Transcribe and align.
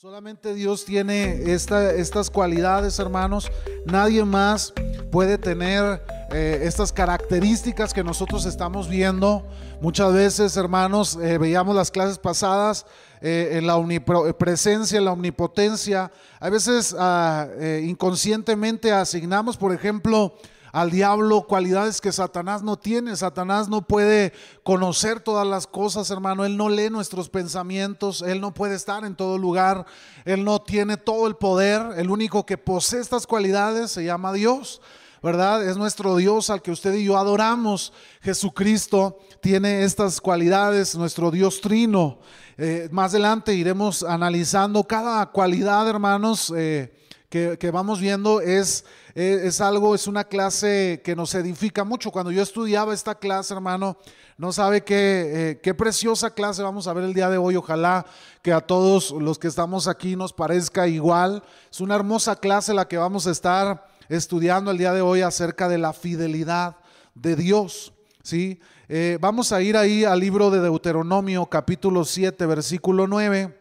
Solamente 0.00 0.54
Dios 0.54 0.86
tiene 0.86 1.52
estas 1.52 2.30
cualidades, 2.30 2.98
hermanos. 2.98 3.52
Nadie 3.84 4.24
más 4.24 4.72
puede 5.12 5.36
tener 5.36 6.02
eh, 6.32 6.60
estas 6.62 6.90
características 6.90 7.92
que 7.92 8.02
nosotros 8.02 8.46
estamos 8.46 8.88
viendo. 8.88 9.46
Muchas 9.82 10.14
veces, 10.14 10.56
hermanos, 10.56 11.18
eh, 11.20 11.36
veíamos 11.36 11.76
las 11.76 11.90
clases 11.90 12.16
pasadas 12.16 12.86
eh, 13.20 13.50
en 13.58 13.66
la 13.66 13.76
omnipresencia, 13.76 14.96
en 14.96 15.04
la 15.04 15.12
omnipotencia. 15.12 16.10
A 16.38 16.48
veces 16.48 16.96
ah, 16.98 17.46
inconscientemente 17.82 18.92
asignamos, 18.92 19.58
por 19.58 19.74
ejemplo, 19.74 20.34
al 20.72 20.90
diablo 20.90 21.42
cualidades 21.42 22.00
que 22.00 22.12
Satanás 22.12 22.62
no 22.62 22.78
tiene. 22.78 23.16
Satanás 23.16 23.68
no 23.68 23.82
puede 23.82 24.32
conocer 24.62 25.20
todas 25.20 25.46
las 25.46 25.66
cosas, 25.66 26.10
hermano. 26.10 26.44
Él 26.44 26.56
no 26.56 26.68
lee 26.68 26.90
nuestros 26.90 27.28
pensamientos. 27.28 28.22
Él 28.22 28.40
no 28.40 28.54
puede 28.54 28.76
estar 28.76 29.04
en 29.04 29.16
todo 29.16 29.38
lugar. 29.38 29.86
Él 30.24 30.44
no 30.44 30.60
tiene 30.60 30.96
todo 30.96 31.26
el 31.26 31.36
poder. 31.36 31.82
El 31.96 32.10
único 32.10 32.46
que 32.46 32.58
posee 32.58 33.00
estas 33.00 33.26
cualidades 33.26 33.90
se 33.90 34.04
llama 34.04 34.32
Dios. 34.32 34.80
¿verdad? 35.22 35.68
Es 35.68 35.76
nuestro 35.76 36.16
Dios 36.16 36.48
al 36.48 36.62
que 36.62 36.70
usted 36.70 36.94
y 36.94 37.04
yo 37.04 37.18
adoramos. 37.18 37.92
Jesucristo 38.22 39.18
tiene 39.40 39.84
estas 39.84 40.20
cualidades, 40.20 40.94
nuestro 40.94 41.30
Dios 41.30 41.60
trino. 41.60 42.20
Eh, 42.56 42.88
más 42.90 43.12
adelante 43.12 43.54
iremos 43.54 44.02
analizando 44.02 44.84
cada 44.84 45.26
cualidad, 45.26 45.88
hermanos, 45.88 46.52
eh, 46.56 46.94
que, 47.28 47.58
que, 47.58 47.70
vamos 47.70 48.00
viendo. 48.00 48.40
Es 48.40 48.84
es 49.14 49.60
algo, 49.60 49.94
es 49.94 50.06
una 50.06 50.24
clase 50.24 51.00
que 51.04 51.16
nos 51.16 51.34
edifica 51.34 51.84
mucho. 51.84 52.10
Cuando 52.10 52.30
yo 52.30 52.42
estudiaba 52.42 52.94
esta 52.94 53.14
clase, 53.14 53.54
hermano, 53.54 53.96
no 54.36 54.52
sabe 54.52 54.82
qué, 54.82 55.50
eh, 55.50 55.60
qué 55.62 55.74
preciosa 55.74 56.32
clase 56.32 56.62
vamos 56.62 56.86
a 56.86 56.92
ver 56.92 57.04
el 57.04 57.14
día 57.14 57.28
de 57.28 57.38
hoy. 57.38 57.56
Ojalá 57.56 58.06
que 58.42 58.52
a 58.52 58.60
todos 58.60 59.10
los 59.10 59.38
que 59.38 59.48
estamos 59.48 59.88
aquí 59.88 60.16
nos 60.16 60.32
parezca 60.32 60.88
igual. 60.88 61.42
Es 61.70 61.80
una 61.80 61.96
hermosa 61.96 62.36
clase 62.36 62.72
la 62.72 62.88
que 62.88 62.96
vamos 62.96 63.26
a 63.26 63.32
estar 63.32 63.86
estudiando 64.08 64.70
el 64.70 64.78
día 64.78 64.92
de 64.92 65.00
hoy 65.00 65.22
acerca 65.22 65.68
de 65.68 65.78
la 65.78 65.92
fidelidad 65.92 66.76
de 67.14 67.36
Dios. 67.36 67.92
¿sí? 68.22 68.60
Eh, 68.88 69.18
vamos 69.20 69.52
a 69.52 69.62
ir 69.62 69.76
ahí 69.76 70.04
al 70.04 70.20
libro 70.20 70.50
de 70.50 70.60
Deuteronomio 70.60 71.46
capítulo 71.46 72.04
7, 72.04 72.44
versículo 72.46 73.06
9. 73.06 73.56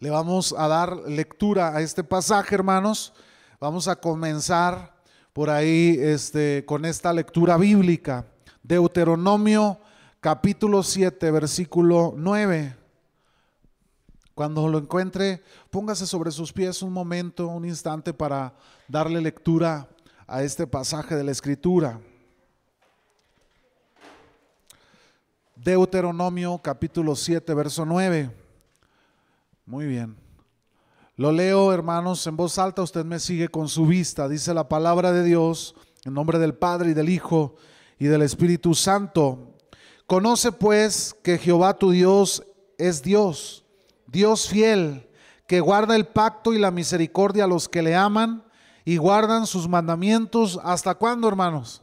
Le 0.00 0.10
vamos 0.10 0.54
a 0.56 0.68
dar 0.68 0.96
lectura 1.08 1.76
a 1.76 1.80
este 1.80 2.04
pasaje, 2.04 2.54
hermanos. 2.54 3.12
Vamos 3.60 3.88
a 3.88 3.96
comenzar 3.96 4.94
por 5.32 5.50
ahí 5.50 5.96
este, 5.98 6.64
con 6.64 6.84
esta 6.84 7.12
lectura 7.12 7.56
bíblica. 7.56 8.24
Deuteronomio 8.62 9.80
capítulo 10.20 10.84
7, 10.84 11.28
versículo 11.32 12.14
9. 12.16 12.76
Cuando 14.32 14.68
lo 14.68 14.78
encuentre, 14.78 15.42
póngase 15.70 16.06
sobre 16.06 16.30
sus 16.30 16.52
pies 16.52 16.82
un 16.82 16.92
momento, 16.92 17.48
un 17.48 17.64
instante 17.64 18.14
para 18.14 18.54
darle 18.86 19.20
lectura 19.20 19.88
a 20.28 20.44
este 20.44 20.64
pasaje 20.68 21.16
de 21.16 21.24
la 21.24 21.32
escritura. 21.32 21.98
Deuteronomio 25.56 26.58
capítulo 26.58 27.16
7, 27.16 27.52
verso 27.54 27.84
9. 27.84 28.30
Muy 29.66 29.86
bien. 29.86 30.27
Lo 31.18 31.32
leo, 31.32 31.72
hermanos, 31.72 32.24
en 32.28 32.36
voz 32.36 32.60
alta, 32.60 32.80
usted 32.80 33.04
me 33.04 33.18
sigue 33.18 33.48
con 33.48 33.68
su 33.68 33.86
vista. 33.86 34.28
Dice 34.28 34.54
la 34.54 34.68
palabra 34.68 35.10
de 35.10 35.24
Dios, 35.24 35.74
en 36.04 36.14
nombre 36.14 36.38
del 36.38 36.54
Padre 36.54 36.90
y 36.90 36.94
del 36.94 37.08
Hijo 37.08 37.56
y 37.98 38.04
del 38.04 38.22
Espíritu 38.22 38.72
Santo. 38.72 39.56
Conoce 40.06 40.52
pues 40.52 41.16
que 41.24 41.36
Jehová 41.36 41.76
tu 41.76 41.90
Dios 41.90 42.44
es 42.78 43.02
Dios, 43.02 43.64
Dios 44.06 44.48
fiel, 44.48 45.08
que 45.48 45.58
guarda 45.58 45.96
el 45.96 46.06
pacto 46.06 46.52
y 46.52 46.58
la 46.60 46.70
misericordia 46.70 47.44
a 47.44 47.48
los 47.48 47.68
que 47.68 47.82
le 47.82 47.96
aman 47.96 48.44
y 48.84 48.96
guardan 48.96 49.48
sus 49.48 49.66
mandamientos. 49.66 50.60
¿Hasta 50.62 50.94
cuándo, 50.94 51.26
hermanos? 51.26 51.82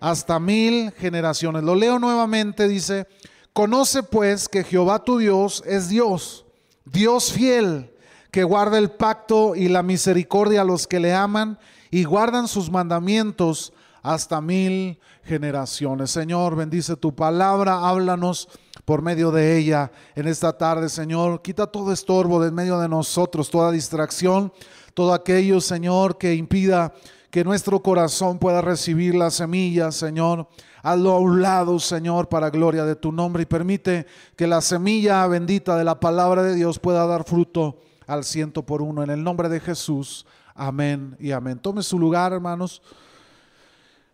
Hasta 0.00 0.40
mil 0.40 0.92
generaciones. 0.92 1.62
Lo 1.62 1.74
leo 1.74 1.98
nuevamente, 1.98 2.68
dice, 2.68 3.06
conoce 3.52 4.02
pues 4.02 4.48
que 4.48 4.64
Jehová 4.64 5.04
tu 5.04 5.18
Dios 5.18 5.62
es 5.66 5.90
Dios, 5.90 6.46
Dios 6.86 7.30
fiel 7.30 7.92
que 8.36 8.44
guarda 8.44 8.76
el 8.76 8.90
pacto 8.90 9.56
y 9.56 9.66
la 9.68 9.82
misericordia 9.82 10.60
a 10.60 10.64
los 10.64 10.86
que 10.86 11.00
le 11.00 11.14
aman 11.14 11.58
y 11.90 12.04
guardan 12.04 12.48
sus 12.48 12.70
mandamientos 12.70 13.72
hasta 14.02 14.42
mil 14.42 14.98
generaciones. 15.24 16.10
Señor, 16.10 16.54
bendice 16.54 16.96
tu 16.96 17.14
palabra, 17.14 17.88
háblanos 17.88 18.50
por 18.84 19.00
medio 19.00 19.30
de 19.30 19.56
ella 19.56 19.90
en 20.14 20.28
esta 20.28 20.52
tarde, 20.52 20.90
Señor. 20.90 21.40
Quita 21.40 21.68
todo 21.68 21.94
estorbo 21.94 22.38
de 22.38 22.48
en 22.48 22.54
medio 22.54 22.78
de 22.78 22.90
nosotros, 22.90 23.48
toda 23.48 23.70
distracción, 23.70 24.52
todo 24.92 25.14
aquello, 25.14 25.58
Señor, 25.62 26.18
que 26.18 26.34
impida 26.34 26.92
que 27.30 27.42
nuestro 27.42 27.82
corazón 27.82 28.38
pueda 28.38 28.60
recibir 28.60 29.14
la 29.14 29.30
semilla, 29.30 29.90
Señor. 29.92 30.46
Hazlo 30.82 31.12
a 31.12 31.20
un 31.20 31.40
lado, 31.40 31.78
Señor, 31.80 32.28
para 32.28 32.50
gloria 32.50 32.84
de 32.84 32.96
tu 32.96 33.12
nombre 33.12 33.44
y 33.44 33.46
permite 33.46 34.04
que 34.36 34.46
la 34.46 34.60
semilla 34.60 35.26
bendita 35.26 35.74
de 35.78 35.84
la 35.84 35.98
palabra 35.98 36.42
de 36.42 36.54
Dios 36.54 36.78
pueda 36.78 37.06
dar 37.06 37.24
fruto 37.24 37.78
al 38.06 38.24
ciento 38.24 38.64
por 38.64 38.82
uno. 38.82 39.02
En 39.02 39.10
el 39.10 39.22
nombre 39.22 39.48
de 39.48 39.60
Jesús, 39.60 40.26
amén 40.54 41.16
y 41.18 41.32
amén. 41.32 41.58
Tome 41.58 41.82
su 41.82 41.98
lugar, 41.98 42.32
hermanos. 42.32 42.82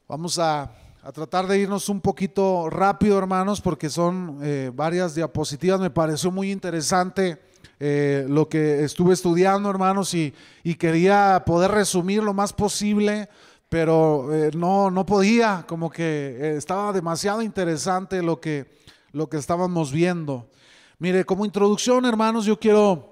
Vamos 0.09 0.39
a, 0.39 0.71
tratar 1.15 1.47
de 1.47 1.59
irnos 1.59 1.89
un 1.89 2.01
poquito 2.01 2.71
rápido, 2.71 3.19
hermanos, 3.19 3.61
porque 3.61 3.91
son 3.91 4.39
eh, 4.43 4.71
varias 4.75 5.15
diapositivas. 5.15 5.81
Me 5.81 5.91
pareció 5.91 6.31
muy 6.31 6.53
interesante 6.53 7.41
eh, 7.81 8.27
lo 8.29 8.49
que 8.49 8.85
estuve 8.85 9.15
estudiando, 9.15 9.69
hermanos, 9.69 10.15
y, 10.15 10.35
quería 10.79 11.43
poder 11.45 11.71
resumir 11.71 12.23
lo 12.23 12.35
más 12.35 12.53
posible 12.53 13.29
pero 13.69 14.29
eh, 14.35 14.51
no, 14.55 14.91
no 14.91 15.07
podía, 15.07 15.65
como 15.67 15.91
que 15.91 16.59
estaba 16.59 16.93
demasiado 16.93 17.41
interesante 17.41 18.23
lo 18.23 18.39
que, 18.39 18.71
lo 19.13 19.31
que 19.31 19.39
estábamos 19.39 19.91
viendo. 19.91 20.47
Mire, 20.99 21.25
como 21.25 21.47
introducción, 21.47 22.05
hermanos, 22.05 22.45
yo 22.45 22.61
quiero 22.61 23.12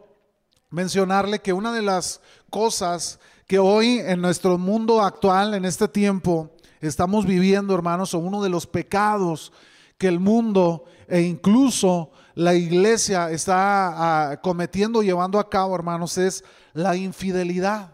mencionarle 0.71 1.41
que 1.41 1.53
una 1.53 1.73
de 1.73 1.83
las 1.83 2.21
cosas 2.49 3.19
que 3.47 3.59
hoy 3.59 3.99
en 3.99 4.21
nuestro 4.21 4.57
mundo 4.59 5.03
actual, 5.03 5.55
en 5.55 5.65
este 5.65 5.89
tiempo, 5.89 6.51
estamos 6.81 7.27
viviendo, 7.27 7.75
hermanos, 7.75 8.15
o 8.15 8.19
uno 8.19 8.43
de 8.43 8.49
los 8.49 8.67
pecados 8.67 9.53
que 9.99 10.09
el 10.09 10.21
mundo 10.21 10.85
e 11.09 11.23
incluso 11.23 12.13
la 12.35 12.55
iglesia 12.55 13.31
está 13.31 14.31
ah, 14.31 14.41
cometiendo, 14.41 15.03
llevando 15.03 15.39
a 15.39 15.51
cabo, 15.51 15.75
hermanos, 15.75 16.17
es 16.17 16.45
la 16.73 16.97
infidelidad. 16.97 17.93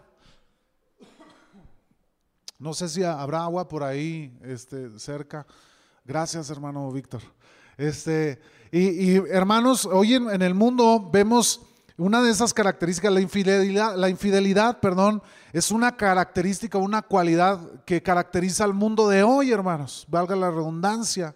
No 2.59 2.73
sé 2.73 2.87
si 2.87 3.03
habrá 3.03 3.43
agua 3.43 3.67
por 3.67 3.83
ahí 3.83 4.37
este, 4.43 4.97
cerca. 4.99 5.45
Gracias, 6.05 6.49
hermano 6.49 6.91
Víctor. 6.91 7.21
Este, 7.77 8.39
y, 8.71 9.15
hermanos, 9.15 9.85
hoy 9.85 10.15
en 10.15 10.41
el 10.41 10.53
mundo 10.53 11.09
vemos 11.11 11.66
una 11.97 12.21
de 12.21 12.29
esas 12.29 12.53
características, 12.53 13.11
la 13.11 13.21
infidelidad, 13.21 13.95
la 13.95 14.07
infidelidad, 14.07 14.79
perdón, 14.79 15.23
es 15.51 15.71
una 15.71 15.97
característica, 15.97 16.77
una 16.77 17.01
cualidad 17.01 17.59
que 17.85 18.03
caracteriza 18.03 18.63
al 18.63 18.75
mundo 18.75 19.09
de 19.09 19.23
hoy, 19.23 19.51
hermanos, 19.51 20.05
valga 20.07 20.35
la 20.35 20.51
redundancia. 20.51 21.35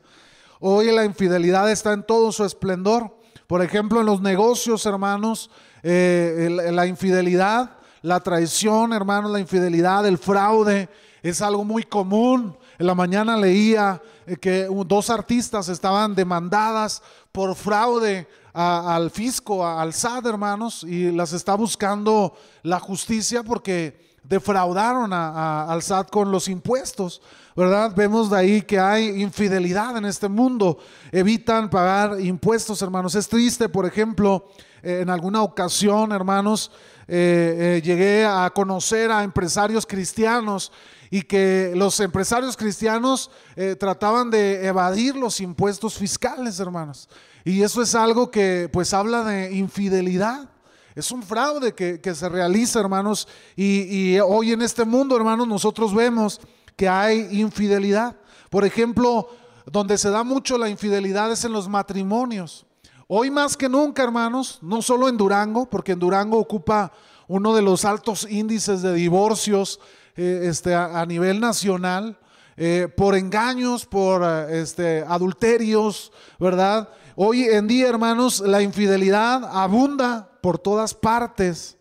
Hoy 0.59 0.91
la 0.91 1.03
infidelidad 1.03 1.71
está 1.71 1.93
en 1.93 2.03
todo 2.03 2.31
su 2.31 2.45
esplendor. 2.45 3.17
Por 3.47 3.63
ejemplo, 3.63 4.01
en 4.01 4.05
los 4.05 4.21
negocios, 4.21 4.85
hermanos, 4.85 5.49
eh, 5.81 6.69
la 6.71 6.85
infidelidad, 6.85 7.77
la 8.03 8.19
traición, 8.19 8.93
hermanos, 8.93 9.31
la 9.31 9.39
infidelidad, 9.39 10.05
el 10.05 10.19
fraude, 10.19 10.87
es 11.23 11.41
algo 11.41 11.65
muy 11.65 11.83
común. 11.83 12.55
En 12.81 12.87
la 12.87 12.95
mañana 12.95 13.37
leía 13.37 14.01
eh, 14.25 14.37
que 14.37 14.65
dos 14.87 15.11
artistas 15.11 15.69
estaban 15.69 16.15
demandadas 16.15 17.03
por 17.31 17.53
fraude 17.53 18.27
al 18.53 19.11
fisco, 19.11 19.63
al 19.67 19.93
SAT, 19.93 20.25
hermanos, 20.25 20.83
y 20.83 21.11
las 21.11 21.31
está 21.31 21.53
buscando 21.53 22.35
la 22.63 22.79
justicia 22.79 23.43
porque 23.43 24.17
defraudaron 24.23 25.13
al 25.13 25.79
SAT 25.83 26.09
con 26.09 26.31
los 26.31 26.47
impuestos, 26.47 27.21
¿verdad? 27.55 27.93
Vemos 27.95 28.31
de 28.31 28.37
ahí 28.37 28.61
que 28.63 28.79
hay 28.79 29.21
infidelidad 29.21 29.95
en 29.97 30.05
este 30.05 30.27
mundo, 30.27 30.79
evitan 31.11 31.69
pagar 31.69 32.19
impuestos, 32.19 32.81
hermanos. 32.81 33.13
Es 33.13 33.27
triste, 33.27 33.69
por 33.69 33.85
ejemplo, 33.85 34.47
en 34.81 35.11
alguna 35.11 35.43
ocasión, 35.43 36.13
hermanos, 36.13 36.71
eh, 37.07 37.77
eh, 37.77 37.81
llegué 37.83 38.25
a 38.25 38.49
conocer 38.49 39.11
a 39.11 39.23
empresarios 39.23 39.85
cristianos 39.85 40.71
y 41.13 41.23
que 41.23 41.73
los 41.75 41.99
empresarios 41.99 42.55
cristianos 42.55 43.29
eh, 43.57 43.75
trataban 43.75 44.31
de 44.31 44.65
evadir 44.65 45.17
los 45.17 45.41
impuestos 45.41 45.95
fiscales, 45.95 46.57
hermanos. 46.61 47.09
Y 47.43 47.61
eso 47.61 47.81
es 47.81 47.93
algo 47.95 48.31
que 48.31 48.69
pues 48.71 48.93
habla 48.93 49.25
de 49.25 49.51
infidelidad. 49.53 50.49
Es 50.95 51.11
un 51.11 51.21
fraude 51.21 51.73
que, 51.73 52.15
se 52.15 52.29
realiza, 52.29 52.79
hermanos. 52.79 53.27
Y, 53.57 54.19
hoy 54.19 54.53
en 54.53 54.61
este 54.61 54.85
mundo, 54.85 55.17
hermanos, 55.17 55.47
nosotros 55.47 55.93
vemos 55.93 56.39
que 56.77 56.87
hay 56.87 57.27
infidelidad. 57.39 58.15
Por 58.49 58.63
ejemplo, 58.63 59.27
donde 59.65 59.97
se 59.97 60.09
da 60.09 60.23
mucho 60.23 60.57
la 60.57 60.69
infidelidad 60.69 61.29
es 61.31 61.43
en 61.43 61.51
los 61.51 61.67
matrimonios. 61.67 62.65
Hoy 63.07 63.29
más 63.29 63.57
que 63.57 63.67
nunca, 63.67 64.03
hermanos, 64.03 64.59
no 64.61 64.81
solo 64.81 65.09
en 65.09 65.17
Durango, 65.17 65.69
porque 65.69 65.91
en 65.91 65.99
Durango 65.99 66.37
ocupa 66.37 66.93
uno 67.27 67.53
de 67.53 67.61
los 67.61 67.83
altos 67.83 68.25
índices 68.29 68.81
de 68.81 68.93
divorcios 68.93 69.79
eh, 70.23 70.49
este, 70.49 70.75
a, 70.75 71.03
nivel 71.07 71.39
nacional, 71.39 72.15
eh, 72.55 72.87
por 72.95 73.15
engaños, 73.15 73.87
por 73.87 74.21
eh, 74.23 74.61
este, 74.61 75.03
adulterios, 75.07 76.11
¿verdad? 76.37 76.89
Hoy 77.15 77.45
en 77.45 77.67
día, 77.67 77.89
hermanos, 77.89 78.39
la 78.39 78.61
infidelidad 78.61 79.43
abunda 79.51 80.29
por 80.43 80.59
todas 80.59 80.93
partes. 80.93 81.75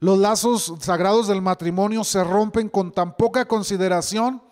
Los 0.00 0.18
lazos 0.18 0.72
sagrados 0.80 1.28
del 1.28 1.42
matrimonio 1.42 2.02
se 2.02 2.24
rompen 2.24 2.70
con 2.70 2.92
tan 2.92 3.14
poca 3.14 3.44
consideración 3.44 4.42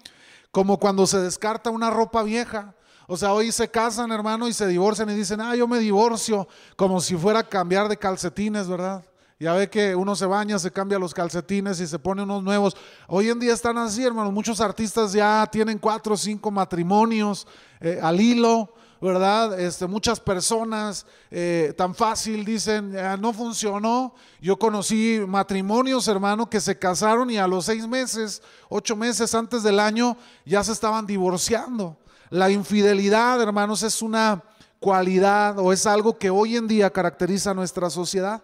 como 0.50 0.78
cuando 0.78 1.06
se 1.06 1.20
descarta 1.20 1.70
una 1.70 1.88
ropa 1.88 2.22
vieja. 2.22 2.74
O 3.06 3.16
sea, 3.16 3.32
hoy 3.32 3.52
se 3.52 3.70
casan, 3.70 4.12
hermano, 4.12 4.48
y 4.48 4.52
se 4.52 4.66
divorcian 4.66 5.08
y 5.08 5.14
dicen, 5.14 5.40
ah, 5.40 5.56
yo 5.56 5.66
me 5.66 5.78
divorcio, 5.78 6.46
como 6.76 7.00
si 7.00 7.16
fuera 7.16 7.38
a 7.38 7.48
cambiar 7.48 7.88
de 7.88 7.96
calcetines, 7.96 8.68
¿verdad? 8.68 9.02
Ya 9.40 9.54
ve 9.54 9.70
que 9.70 9.96
uno 9.96 10.14
se 10.14 10.26
baña, 10.26 10.58
se 10.58 10.70
cambia 10.70 10.98
los 10.98 11.14
calcetines 11.14 11.80
y 11.80 11.86
se 11.86 11.98
pone 11.98 12.22
unos 12.22 12.42
nuevos. 12.42 12.76
Hoy 13.08 13.30
en 13.30 13.40
día 13.40 13.54
están 13.54 13.78
así, 13.78 14.04
hermano. 14.04 14.30
Muchos 14.30 14.60
artistas 14.60 15.14
ya 15.14 15.48
tienen 15.50 15.78
cuatro 15.78 16.12
o 16.12 16.16
cinco 16.18 16.50
matrimonios 16.50 17.46
eh, 17.80 17.98
al 18.02 18.20
hilo. 18.20 18.74
¿verdad? 19.00 19.58
Este, 19.58 19.86
muchas 19.86 20.20
personas 20.20 21.06
eh, 21.30 21.72
tan 21.74 21.94
fácil 21.94 22.44
dicen, 22.44 22.92
no 23.18 23.32
funcionó. 23.32 24.14
Yo 24.42 24.58
conocí 24.58 25.22
matrimonios, 25.26 26.06
hermano, 26.06 26.50
que 26.50 26.60
se 26.60 26.78
casaron 26.78 27.30
y 27.30 27.38
a 27.38 27.46
los 27.46 27.64
seis 27.64 27.88
meses, 27.88 28.42
ocho 28.68 28.94
meses 28.96 29.34
antes 29.34 29.62
del 29.62 29.80
año, 29.80 30.18
ya 30.44 30.62
se 30.62 30.72
estaban 30.72 31.06
divorciando. 31.06 31.96
La 32.28 32.50
infidelidad, 32.50 33.40
hermanos, 33.40 33.82
es 33.84 34.02
una 34.02 34.44
cualidad 34.80 35.58
o 35.58 35.72
es 35.72 35.86
algo 35.86 36.18
que 36.18 36.28
hoy 36.28 36.56
en 36.56 36.68
día 36.68 36.90
caracteriza 36.90 37.52
a 37.52 37.54
nuestra 37.54 37.88
sociedad. 37.88 38.42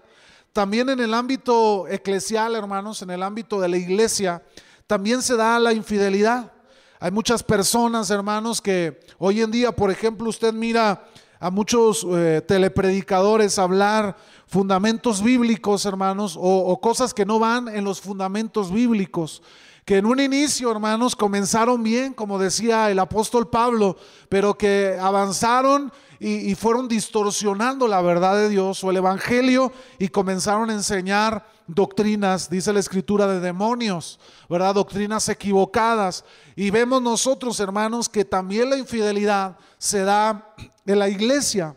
También 0.56 0.88
en 0.88 1.00
el 1.00 1.12
ámbito 1.12 1.86
eclesial, 1.86 2.54
hermanos, 2.56 3.02
en 3.02 3.10
el 3.10 3.22
ámbito 3.22 3.60
de 3.60 3.68
la 3.68 3.76
iglesia, 3.76 4.42
también 4.86 5.20
se 5.20 5.36
da 5.36 5.58
la 5.58 5.74
infidelidad. 5.74 6.50
Hay 6.98 7.10
muchas 7.10 7.42
personas, 7.42 8.08
hermanos, 8.08 8.62
que 8.62 8.98
hoy 9.18 9.42
en 9.42 9.50
día, 9.50 9.70
por 9.70 9.90
ejemplo, 9.90 10.30
usted 10.30 10.54
mira 10.54 11.04
a 11.38 11.50
muchos 11.50 12.06
eh, 12.10 12.40
telepredicadores 12.48 13.58
hablar 13.58 14.16
fundamentos 14.46 15.22
bíblicos, 15.22 15.84
hermanos, 15.84 16.38
o, 16.40 16.80
cosas 16.80 17.12
que 17.12 17.26
no 17.26 17.38
van 17.38 17.68
en 17.68 17.84
los 17.84 18.00
fundamentos 18.00 18.72
bíblicos 18.72 19.42
que 19.84 19.98
en 19.98 20.06
un 20.06 20.18
inicio, 20.18 20.72
hermanos, 20.72 21.14
comenzaron 21.14 21.84
bien, 21.84 22.12
como 22.12 22.40
decía 22.40 22.90
el 22.90 22.98
apóstol 22.98 23.48
Pablo, 23.48 23.96
pero 24.28 24.58
que 24.58 24.98
avanzaron 25.00 25.92
y, 26.18 26.54
fueron 26.54 26.88
distorsionando 26.88 27.86
la 27.86 28.00
verdad 28.00 28.36
de 28.36 28.48
Dios 28.48 28.82
o 28.82 28.90
el 28.90 28.96
Evangelio 28.96 29.72
y 29.98 30.08
comenzaron 30.08 30.70
a 30.70 30.72
enseñar 30.72 31.46
doctrinas, 31.66 32.48
dice 32.48 32.72
la 32.72 32.80
escritura, 32.80 33.26
de 33.26 33.40
demonios, 33.40 34.18
¿verdad? 34.48 34.74
Doctrinas 34.74 35.28
equivocadas. 35.28 36.24
Y 36.54 36.70
vemos 36.70 37.02
nosotros, 37.02 37.60
hermanos, 37.60 38.08
que 38.08 38.24
también 38.24 38.70
la 38.70 38.78
infidelidad 38.78 39.58
se 39.78 40.04
da 40.04 40.54
en 40.86 40.98
la 40.98 41.08
iglesia. 41.08 41.74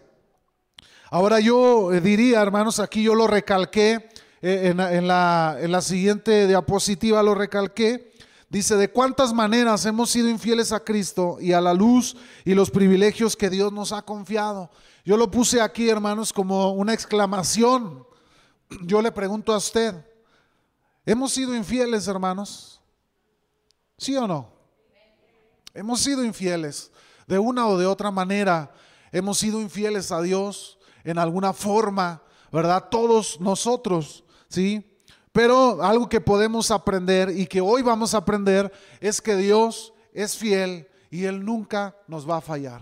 Ahora 1.11 1.39
yo 1.39 1.91
eh, 1.91 2.01
diría, 2.01 2.41
hermanos, 2.41 2.79
aquí 2.79 3.03
yo 3.03 3.15
lo 3.15 3.27
recalqué, 3.27 4.09
eh, 4.41 4.73
en, 4.73 5.07
la, 5.07 5.57
en 5.59 5.71
la 5.71 5.81
siguiente 5.81 6.47
diapositiva 6.47 7.21
lo 7.23 7.35
recalqué, 7.35 8.08
Dice, 8.49 8.75
¿de 8.75 8.89
cuántas 8.89 9.31
maneras 9.31 9.85
hemos 9.85 10.09
sido 10.09 10.27
infieles 10.27 10.71
a 10.71 10.83
Cristo 10.83 11.37
y 11.39 11.53
a 11.53 11.61
la 11.61 11.73
luz 11.73 12.17
y 12.43 12.55
los 12.55 12.71
privilegios 12.71 13.35
que 13.35 13.49
Dios 13.49 13.71
nos 13.71 13.91
ha 13.91 14.01
confiado? 14.01 14.71
Yo 15.05 15.17
lo 15.17 15.29
puse 15.29 15.61
aquí, 15.61 15.87
hermanos, 15.87 16.33
como 16.33 16.71
una 16.71 16.93
exclamación. 16.93 18.07
Yo 18.81 19.03
le 19.03 19.11
pregunto 19.11 19.53
a 19.53 19.57
usted, 19.57 19.93
¿hemos 21.05 21.31
sido 21.31 21.55
infieles, 21.55 22.07
hermanos? 22.07 22.81
¿Sí 23.99 24.15
o 24.15 24.27
no? 24.27 24.51
Hemos 25.75 25.99
sido 25.99 26.23
infieles. 26.23 26.91
De 27.27 27.37
una 27.37 27.67
o 27.67 27.77
de 27.77 27.85
otra 27.85 28.09
manera, 28.09 28.73
hemos 29.11 29.37
sido 29.37 29.61
infieles 29.61 30.11
a 30.11 30.23
Dios 30.23 30.79
en 31.03 31.19
alguna 31.19 31.53
forma, 31.53 32.23
¿verdad? 32.51 32.87
Todos 32.89 33.39
nosotros, 33.39 34.23
¿sí? 34.47 34.88
Pero 35.31 35.83
algo 35.83 36.09
que 36.09 36.21
podemos 36.21 36.71
aprender 36.71 37.29
y 37.29 37.45
que 37.45 37.61
hoy 37.61 37.81
vamos 37.81 38.13
a 38.13 38.17
aprender 38.17 38.71
es 38.99 39.21
que 39.21 39.35
Dios 39.35 39.93
es 40.13 40.37
fiel 40.37 40.87
y 41.11 41.25
Él 41.25 41.43
nunca 41.45 41.95
nos 42.07 42.29
va 42.29 42.37
a 42.37 42.41
fallar. 42.41 42.81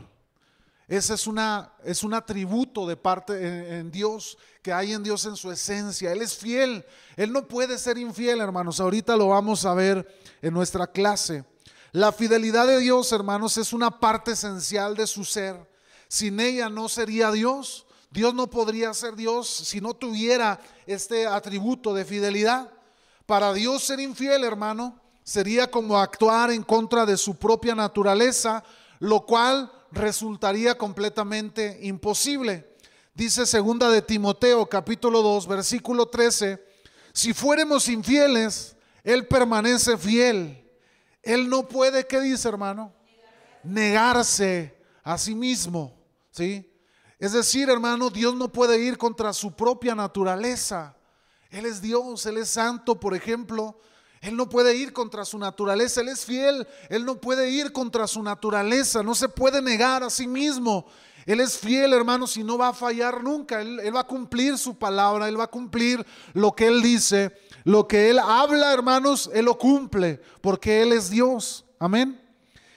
Ese 0.88 1.16
es, 1.16 1.28
una, 1.28 1.74
es 1.84 2.04
un 2.04 2.14
atributo 2.14 2.88
de 2.88 2.96
parte 2.96 3.34
en, 3.46 3.74
en, 3.74 3.92
Dios, 3.92 4.38
que 4.62 4.72
hay 4.72 4.94
en 4.94 5.04
Dios 5.04 5.26
en 5.26 5.36
su 5.36 5.52
esencia. 5.52 6.14
Él 6.14 6.22
es 6.22 6.38
fiel. 6.38 6.86
Él 7.18 7.34
no 7.34 7.46
puede 7.46 7.78
ser 7.78 7.98
infiel, 7.98 8.40
hermanos. 8.40 8.80
Ahorita 8.80 9.18
lo 9.18 9.28
vamos 9.28 9.66
a 9.66 9.74
ver 9.74 10.08
en 10.42 10.54
nuestra 10.54 10.88
clase. 10.88 11.44
La 11.92 12.14
fidelidad 12.14 12.68
de 12.68 12.80
Dios, 12.80 13.12
hermanos, 13.12 13.58
es 13.58 13.74
una 13.74 14.00
parte 14.00 14.32
esencial 14.32 14.96
de 14.96 15.08
su 15.08 15.26
ser. 15.26 15.58
Sin 16.08 16.40
ella 16.40 16.70
no 16.70 16.88
sería 16.88 17.32
Dios. 17.32 17.87
Dios 18.10 18.34
no 18.34 18.50
podría 18.50 18.94
ser 18.94 19.16
Dios 19.16 19.48
si 19.48 19.82
no 19.82 19.94
tuviera 19.94 20.60
este 20.86 21.28
atributo 21.28 21.94
de 21.94 22.06
fidelidad. 22.06 22.72
Para 23.26 23.54
Dios 23.54 23.84
ser 23.84 24.00
infiel, 24.00 24.44
hermano, 24.44 25.00
sería 25.24 25.70
como 25.70 25.98
actuar 25.98 26.52
en 26.52 26.64
contra 26.64 27.06
de 27.06 27.18
su 27.18 27.36
propia 27.36 27.76
naturaleza, 27.76 28.64
lo 29.00 29.26
cual 29.26 29.72
resultaría 29.92 30.78
completamente 30.78 31.80
imposible. 31.82 32.76
Dice 33.14 33.46
segunda 33.46 33.90
de 33.90 34.02
Timoteo 34.02 34.68
capítulo 34.68 35.22
2 35.22 35.48
versículo 35.48 36.08
13, 36.08 36.64
si 37.14 37.34
fuéramos 37.34 37.90
infieles, 37.90 38.76
él 39.04 39.28
permanece 39.28 39.98
fiel. 39.98 40.64
Él 41.24 41.50
no 41.50 41.68
puede, 41.68 42.06
¿qué 42.06 42.22
dice, 42.22 42.48
hermano? 42.48 42.94
Negarse 43.64 44.78
a 45.04 45.18
sí 45.18 45.36
mismo, 45.36 45.94
¿sí? 46.32 46.72
Es 47.20 47.32
decir, 47.32 47.70
hermano, 47.70 48.10
Dios 48.10 48.36
no 48.36 48.52
puede 48.52 48.80
ir 48.80 48.98
contra 48.98 49.34
su 49.34 49.52
propia 49.52 49.96
naturaleza. 49.96 50.96
Él 51.50 51.66
es 51.66 51.82
Dios, 51.82 52.26
Él 52.26 52.38
es 52.38 52.50
santo, 52.50 53.00
por 53.00 53.16
ejemplo. 53.16 53.80
Él 54.22 54.36
no 54.36 54.50
puede 54.50 54.76
ir 54.76 54.94
contra 54.94 55.26
su 55.26 55.38
naturaleza, 55.38 56.02
Él 56.02 56.10
es 56.10 56.26
fiel, 56.26 56.68
Él 56.90 57.06
no 57.06 57.20
puede 57.20 57.50
ir 57.50 57.72
contra 57.72 58.08
su 58.08 58.22
naturaleza, 58.22 59.02
no 59.02 59.16
se 59.16 59.30
puede 59.30 59.62
negar 59.62 60.04
a 60.04 60.10
sí 60.10 60.28
mismo. 60.28 60.86
Él 61.26 61.40
es 61.40 61.58
fiel, 61.58 61.92
hermanos, 61.94 62.38
y 62.38 62.44
no 62.44 62.58
va 62.58 62.70
a 62.70 62.74
fallar 62.74 63.24
nunca. 63.24 63.62
Él, 63.62 63.80
él, 63.82 63.96
va 63.96 64.02
a 64.02 64.08
cumplir 64.08 64.58
su 64.58 64.78
palabra, 64.78 65.28
Él 65.28 65.40
va 65.40 65.46
a 65.46 65.52
cumplir 65.52 66.06
lo 66.34 66.54
que 66.54 66.68
Él 66.68 66.82
dice. 66.82 67.36
Lo 67.64 67.88
que 67.88 68.10
Él 68.10 68.20
habla, 68.20 68.72
hermanos, 68.72 69.30
Él 69.34 69.46
lo 69.46 69.58
cumple, 69.58 70.22
porque 70.40 70.82
Él 70.84 70.94
es 70.94 71.10
Dios. 71.10 71.66
Amén. 71.80 72.22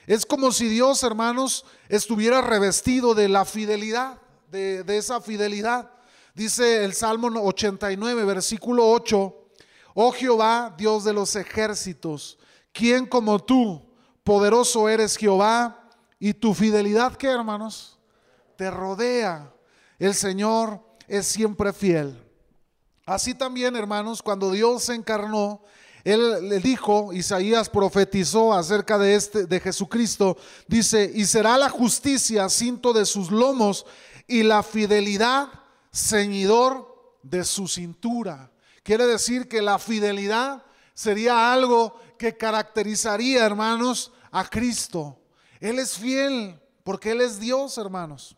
Es 0.07 0.26
como 0.26 0.50
si 0.50 0.67
Dios, 0.67 1.05
hermanos, 1.05 1.64
estuviera 1.88 2.41
revestido 2.41 3.14
de 3.14 3.29
la 3.29 3.45
fidelidad 3.45 4.19
de, 4.50 4.97
esa 4.99 5.21
fidelidad. 5.21 5.90
Dice 6.35 6.85
el 6.85 6.95
Salmo 6.95 7.28
89, 7.28 8.25
versículo 8.25 8.90
8, 8.90 9.49
oh 9.95 10.12
Jehová, 10.12 10.75
Dios 10.76 11.04
de 11.04 11.12
los 11.12 11.37
ejércitos, 11.37 12.38
¿quién 12.73 13.07
como 13.07 13.38
tú, 13.38 13.83
poderoso 14.25 14.88
eres 14.88 15.16
Jehová, 15.16 15.88
y 16.19 16.35
tu 16.35 16.52
fidelidad, 16.54 17.16
¿qué 17.16 17.28
hermanos? 17.28 17.99
Te 18.57 18.71
rodea. 18.71 19.52
El 19.99 20.14
Señor 20.14 20.80
es 21.09 21.26
siempre 21.26 21.73
fiel. 21.73 22.23
Así 23.07 23.35
también, 23.35 23.75
hermanos, 23.75 24.23
cuando 24.23 24.50
Dios 24.50 24.85
se 24.85 24.95
encarnó, 24.95 25.62
él 26.04 26.49
le 26.49 26.59
dijo, 26.61 27.12
Isaías 27.12 27.69
profetizó 27.69 28.52
acerca 28.52 28.99
de 28.99 29.14
este 29.14 29.47
de 29.47 29.61
Jesucristo, 29.61 30.37
dice, 30.66 31.11
"Y 31.14 31.26
será 31.26 31.59
la 31.59 31.69
justicia 31.69 32.49
cinto 32.49 32.92
de 32.92 33.04
sus 33.04 33.30
lomos 33.30 33.85
y 34.31 34.45
la 34.45 34.63
fidelidad 34.63 35.49
ceñidor 35.93 37.19
de 37.23 37.45
su 37.45 37.67
cintura. 37.67 38.53
Quiere 38.85 39.07
decir 39.07 39.49
que 39.49 39.61
la 39.61 39.79
fidelidad 39.81 40.63
sería 40.95 41.53
algo 41.53 42.01
que 42.17 42.37
caracterizaría, 42.37 43.45
hermanos, 43.45 44.13
a 44.31 44.49
Cristo. 44.49 45.19
Él 45.59 45.81
es 45.81 45.99
fiel 45.99 46.61
porque 46.85 47.11
Él 47.11 47.21
es 47.21 47.41
Dios, 47.41 47.77
hermanos. 47.77 48.37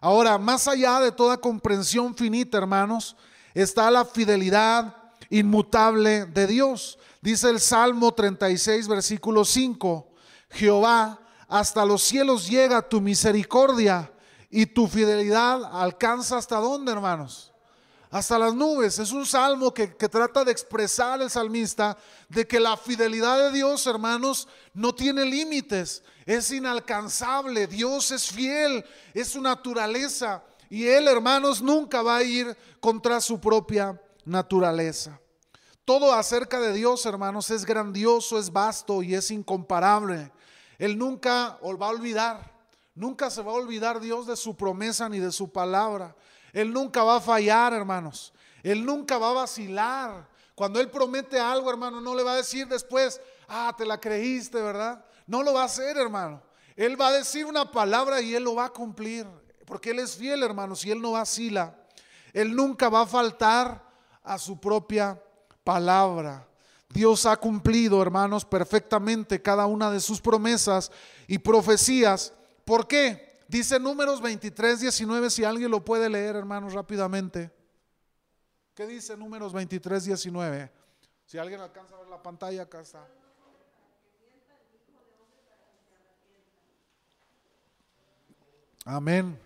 Ahora, 0.00 0.38
más 0.38 0.68
allá 0.68 1.00
de 1.00 1.10
toda 1.10 1.38
comprensión 1.38 2.14
finita, 2.14 2.58
hermanos, 2.58 3.16
está 3.52 3.90
la 3.90 4.04
fidelidad 4.04 4.94
inmutable 5.28 6.26
de 6.26 6.46
Dios. 6.46 7.00
Dice 7.20 7.50
el 7.50 7.58
Salmo 7.58 8.14
36, 8.14 8.86
versículo 8.86 9.44
5, 9.44 10.08
Jehová, 10.50 11.18
hasta 11.48 11.84
los 11.84 12.02
cielos 12.02 12.48
llega 12.48 12.88
tu 12.88 13.00
misericordia 13.00 14.12
y 14.56 14.64
tu 14.64 14.88
fidelidad 14.88 15.64
alcanza 15.70 16.38
hasta 16.38 16.56
dónde, 16.56 16.90
hermanos? 16.90 17.52
Hasta 18.10 18.38
las 18.38 18.54
nubes. 18.54 18.98
Es 18.98 19.12
un 19.12 19.26
salmo 19.26 19.74
que, 19.74 19.86
trata 19.86 20.44
de 20.44 20.50
expresar 20.50 21.20
el 21.20 21.28
salmista 21.28 21.94
de 22.30 22.48
que 22.48 22.58
la 22.58 22.74
fidelidad 22.78 23.38
de 23.38 23.52
Dios, 23.52 23.86
hermanos, 23.86 24.48
no 24.72 24.94
tiene 24.94 25.26
límites. 25.26 26.02
Es 26.24 26.50
inalcanzable. 26.50 27.66
Dios 27.66 28.10
es 28.12 28.32
fiel. 28.32 28.82
Es 29.12 29.28
su 29.28 29.42
naturaleza. 29.42 30.42
Y 30.70 30.86
Él, 30.86 31.06
hermanos, 31.06 31.60
nunca 31.60 32.00
va 32.00 32.16
a 32.16 32.22
ir 32.22 32.56
contra 32.80 33.20
su 33.20 33.38
propia 33.38 34.00
naturaleza. 34.24 35.20
Todo 35.84 36.14
acerca 36.14 36.60
de 36.60 36.72
Dios, 36.72 37.04
hermanos, 37.04 37.50
es 37.50 37.66
grandioso, 37.66 38.38
es 38.38 38.50
vasto 38.50 39.02
y 39.02 39.14
es 39.16 39.30
incomparable. 39.30 40.32
Él 40.78 40.96
nunca 40.96 41.58
va 41.62 41.86
a 41.88 41.90
olvidar, 41.90 42.55
nunca 42.96 43.30
se 43.30 43.42
va 43.42 43.52
a 43.52 43.54
olvidar 43.54 44.00
Dios 44.00 44.26
de 44.26 44.36
su 44.36 44.56
promesa 44.56 45.08
ni 45.08 45.20
de 45.20 45.30
su 45.30 45.52
palabra. 45.52 46.16
Él 46.52 46.72
nunca 46.72 47.04
va 47.04 47.16
a 47.16 47.20
fallar, 47.20 47.72
hermanos. 47.72 48.32
Él 48.62 48.84
nunca 48.84 49.18
va 49.18 49.30
a 49.30 49.34
vacilar. 49.34 50.28
Cuando 50.56 50.80
Él 50.80 50.90
promete 50.90 51.38
algo, 51.38 51.70
hermano, 51.70 52.00
no 52.00 52.14
le 52.14 52.22
va 52.22 52.32
a 52.32 52.36
decir 52.36 52.66
después, 52.66 53.20
ah, 53.46 53.72
te 53.76 53.84
la 53.84 54.00
creíste, 54.00 54.60
¿verdad? 54.60 55.04
No 55.26 55.42
lo 55.42 55.52
va 55.52 55.62
a 55.62 55.66
hacer, 55.66 55.96
hermano. 55.98 56.42
Él 56.74 57.00
va 57.00 57.08
a 57.08 57.12
decir 57.12 57.44
una 57.46 57.70
palabra 57.70 58.20
y 58.20 58.34
Él 58.34 58.44
lo 58.44 58.54
va 58.54 58.64
a 58.64 58.72
cumplir. 58.72 59.26
Porque 59.66 59.90
Él 59.90 59.98
es 59.98 60.16
fiel, 60.16 60.42
hermanos, 60.42 60.84
y 60.84 60.90
Él 60.90 61.00
no 61.00 61.12
vacila. 61.12 61.76
Él 62.32 62.56
nunca 62.56 62.88
va 62.88 63.02
a 63.02 63.06
faltar 63.06 63.84
a 64.22 64.38
su 64.38 64.58
propia 64.58 65.22
palabra. 65.62 66.46
Dios 66.88 67.26
ha 67.26 67.36
cumplido, 67.36 68.00
hermanos, 68.00 68.44
perfectamente 68.44 69.42
cada 69.42 69.66
una 69.66 69.90
de 69.90 70.00
sus 70.00 70.20
promesas 70.20 70.90
y 71.26 71.38
profecías. 71.38 72.32
¿Por 72.66 72.88
qué? 72.88 73.44
Dice 73.46 73.78
números 73.78 74.20
23, 74.20 74.80
19, 74.80 75.30
si 75.30 75.44
alguien 75.44 75.70
lo 75.70 75.84
puede 75.84 76.10
leer, 76.10 76.34
hermanos, 76.34 76.72
rápidamente. 76.72 77.52
¿Qué 78.74 78.86
dice 78.88 79.16
números 79.16 79.52
23, 79.52 80.04
19? 80.04 80.72
Si 81.24 81.38
alguien 81.38 81.60
alcanza 81.60 81.94
a 81.94 82.00
ver 82.00 82.08
la 82.08 82.20
pantalla, 82.20 82.62
acá 82.62 82.80
está. 82.80 83.06
Amén. 88.84 89.38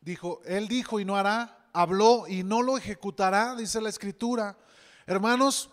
Dijo, 0.00 0.40
él 0.44 0.68
dijo 0.68 1.00
y 1.00 1.04
no 1.04 1.16
hará 1.16 1.68
habló 1.72 2.26
y 2.28 2.42
no 2.42 2.62
lo 2.62 2.78
ejecutará, 2.78 3.54
dice 3.56 3.80
la 3.80 3.88
escritura. 3.88 4.56
Hermanos, 5.06 5.70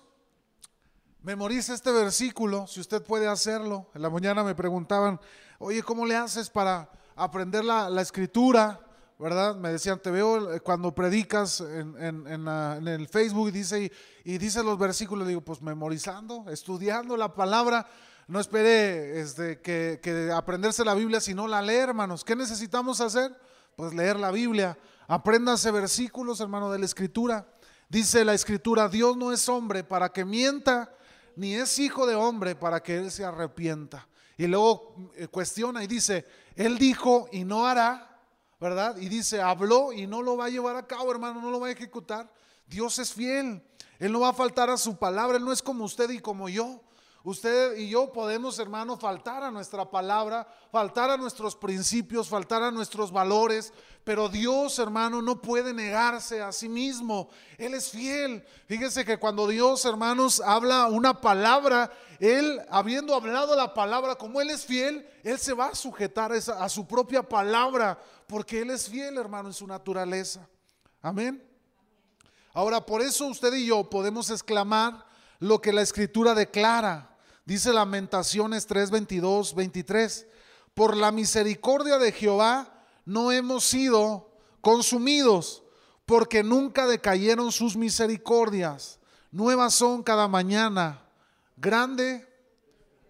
memorice 1.27 1.73
este 1.73 1.91
versículo, 1.91 2.67
si 2.67 2.79
usted 2.79 3.03
puede 3.03 3.27
hacerlo. 3.27 3.87
En 3.93 4.01
la 4.01 4.09
mañana 4.09 4.45
me 4.45 4.55
preguntaban, 4.55 5.19
oye, 5.59 5.83
¿cómo 5.83 6.05
le 6.05 6.15
haces 6.15 6.49
para 6.49 6.89
aprender 7.17 7.65
la, 7.65 8.01
escritura? 8.01 8.79
¿Verdad? 9.19 9.57
Me 9.57 9.67
decían, 9.69 9.99
te 10.01 10.09
veo 10.09 10.53
eh, 10.53 10.61
cuando 10.61 10.95
predicas 10.95 11.59
en, 11.59 12.87
el 12.87 13.09
Facebook 13.09 13.49
y 13.49 13.51
dice, 13.51 13.91
y, 14.23 14.37
dice 14.37 14.63
los 14.63 14.79
versículos, 14.79 15.27
digo, 15.27 15.41
pues 15.41 15.61
memorizando, 15.61 16.45
estudiando 16.49 17.17
la 17.17 17.33
palabra. 17.33 17.85
No 18.29 18.39
espere 18.39 19.19
este, 19.19 19.59
que, 19.59 19.99
que 20.01 20.31
aprenderse 20.31 20.85
la 20.85 20.93
Biblia, 20.93 21.19
sino 21.19 21.45
la 21.45 21.61
leer, 21.61 21.89
hermanos. 21.89 22.23
¿Qué 22.23 22.37
necesitamos 22.37 23.01
hacer? 23.01 23.37
Pues 23.75 23.93
leer 23.93 24.17
la 24.17 24.31
Biblia. 24.31 24.77
Apréndase 25.09 25.71
versículos, 25.71 26.39
hermano, 26.39 26.71
de 26.71 26.79
la 26.79 26.85
escritura. 26.85 27.45
Dice 27.89 28.23
la 28.23 28.33
escritura, 28.33 28.87
Dios 28.87 29.17
no 29.17 29.33
es 29.33 29.49
hombre 29.49 29.83
para 29.83 30.07
que 30.07 30.23
mienta, 30.23 30.93
ni 31.37 31.53
es 31.53 31.77
hijo 31.77 32.05
de 32.07 32.15
hombre 32.15 32.55
para 32.55 32.81
que 32.81 32.97
él 32.97 33.11
se 33.11 33.23
arrepienta. 33.23 34.07
Y 34.37 34.47
luego 34.47 35.11
eh, 35.15 35.27
cuestiona 35.27 35.83
y 35.83 35.87
dice, 35.87 36.25
él 36.55 36.77
dijo 36.77 37.29
y 37.31 37.43
no 37.43 37.67
hará, 37.67 38.19
¿verdad? 38.59 38.97
Y 38.97 39.07
dice, 39.07 39.39
habló 39.41 39.93
y 39.93 40.07
no 40.07 40.21
lo 40.21 40.35
va 40.35 40.45
a 40.45 40.49
llevar 40.49 40.75
a 40.75 40.87
cabo, 40.87 41.11
hermano, 41.11 41.39
no 41.39 41.51
lo 41.51 41.59
va 41.59 41.67
a 41.67 41.71
ejecutar. 41.71 42.31
Dios 42.65 42.97
es 42.99 43.13
fiel. 43.13 43.63
Él 43.99 44.11
no 44.11 44.19
va 44.19 44.29
a 44.29 44.33
faltar 44.33 44.69
a 44.69 44.77
su 44.77 44.97
palabra. 44.97 45.37
Él 45.37 45.45
no 45.45 45.51
es 45.51 45.61
como 45.61 45.85
usted 45.85 46.09
y 46.09 46.19
como 46.19 46.49
yo. 46.49 46.81
Usted 47.23 47.77
y 47.77 47.89
yo 47.89 48.11
podemos, 48.11 48.57
hermano, 48.57 48.97
faltar 48.97 49.43
a 49.43 49.51
nuestra 49.51 49.89
palabra, 49.89 50.47
faltar 50.71 51.09
a 51.09 51.17
nuestros 51.17 51.55
principios, 51.55 52.29
faltar 52.29 52.63
a 52.63 52.71
nuestros 52.71 53.11
valores, 53.11 53.73
pero 54.07 54.29
Dios, 54.29 54.79
hermano, 54.79 55.21
no 55.21 55.41
puede 55.41 55.73
negarse 55.73 56.41
a 56.41 56.53
sí 56.53 56.69
mismo. 56.69 57.27
Él 57.57 57.73
es 57.73 57.89
fiel. 57.89 58.41
Fíjese 58.65 59.03
que 59.03 59.17
cuando 59.17 59.45
Dios, 59.49 59.83
hermanos, 59.83 60.39
habla 60.39 60.87
una 60.87 61.19
palabra, 61.19 61.91
Él, 62.17 62.61
habiendo 62.69 63.13
hablado 63.13 63.53
la 63.53 63.73
palabra, 63.73 64.15
como 64.15 64.39
Él 64.39 64.49
es 64.49 64.65
fiel, 64.65 65.05
Él 65.25 65.37
se 65.37 65.51
va 65.51 65.65
a 65.65 65.75
sujetar 65.75 66.31
a 66.31 66.69
su 66.69 66.87
propia 66.87 67.21
palabra, 67.21 67.99
porque 68.27 68.61
Él 68.61 68.69
es 68.69 68.87
fiel, 68.87 69.17
hermano, 69.17 69.49
en 69.49 69.53
su 69.53 69.67
naturaleza. 69.67 70.47
Amén. 71.01 71.43
Ahora, 72.53 72.85
por 72.85 73.01
eso 73.01 73.27
usted 73.27 73.53
y 73.55 73.65
yo 73.65 73.89
podemos 73.89 74.29
exclamar 74.29 75.05
lo 75.39 75.59
que 75.59 75.73
la 75.73 75.81
escritura 75.81 76.33
declara. 76.33 77.13
Dice 77.43 77.73
Lamentaciones 77.73 78.67
3, 78.67 78.89
22, 78.89 79.53
23. 79.53 80.27
Por 80.73 80.95
la 80.95 81.11
misericordia 81.11 81.97
de 81.97 82.13
Jehová 82.13 82.73
no 83.07 83.31
hemos 83.31 83.63
sido 83.63 84.29
consumidos, 84.59 85.63
porque 86.05 86.43
nunca 86.43 86.85
decayeron 86.85 87.53
sus 87.53 87.77
misericordias. 87.77 88.99
Nuevas 89.31 89.73
son 89.73 90.03
cada 90.03 90.27
mañana. 90.27 91.01
Grande 91.55 92.27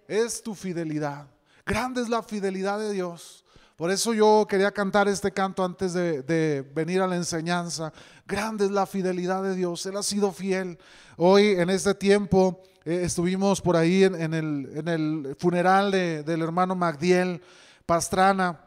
es 0.08 0.44
tu 0.44 0.54
fidelidad. 0.54 1.26
Grande 1.66 2.04
es 2.04 2.10
la 2.10 2.22
fidelidad 2.22 2.78
de 2.78 2.94
Dios. 2.94 3.44
Por 3.76 3.90
eso 3.90 4.14
yo 4.14 4.46
quería 4.48 4.72
cantar 4.72 5.08
este 5.08 5.32
canto 5.32 5.66
antes 5.66 5.94
de, 5.94 6.64
venir 6.76 7.02
a 7.02 7.08
la 7.08 7.16
enseñanza. 7.16 7.92
Grande 8.28 8.66
es 8.66 8.72
la 8.72 8.86
fidelidad 8.86 9.42
de 9.42 9.56
Dios. 9.56 9.84
Él 9.88 9.98
ha 9.98 10.04
sido 10.04 10.32
fiel. 10.32 10.78
Hoy 11.18 11.56
en 11.58 11.72
este 11.72 11.96
tiempo 11.96 12.62
eh, 12.86 13.02
estuvimos 13.04 13.62
por 13.62 13.76
ahí 13.76 14.04
en, 14.04 14.34
el, 14.34 15.36
funeral 15.40 15.90
del 15.90 16.42
hermano 16.44 16.76
Magdiel 16.76 17.42
Pastrana 17.88 18.67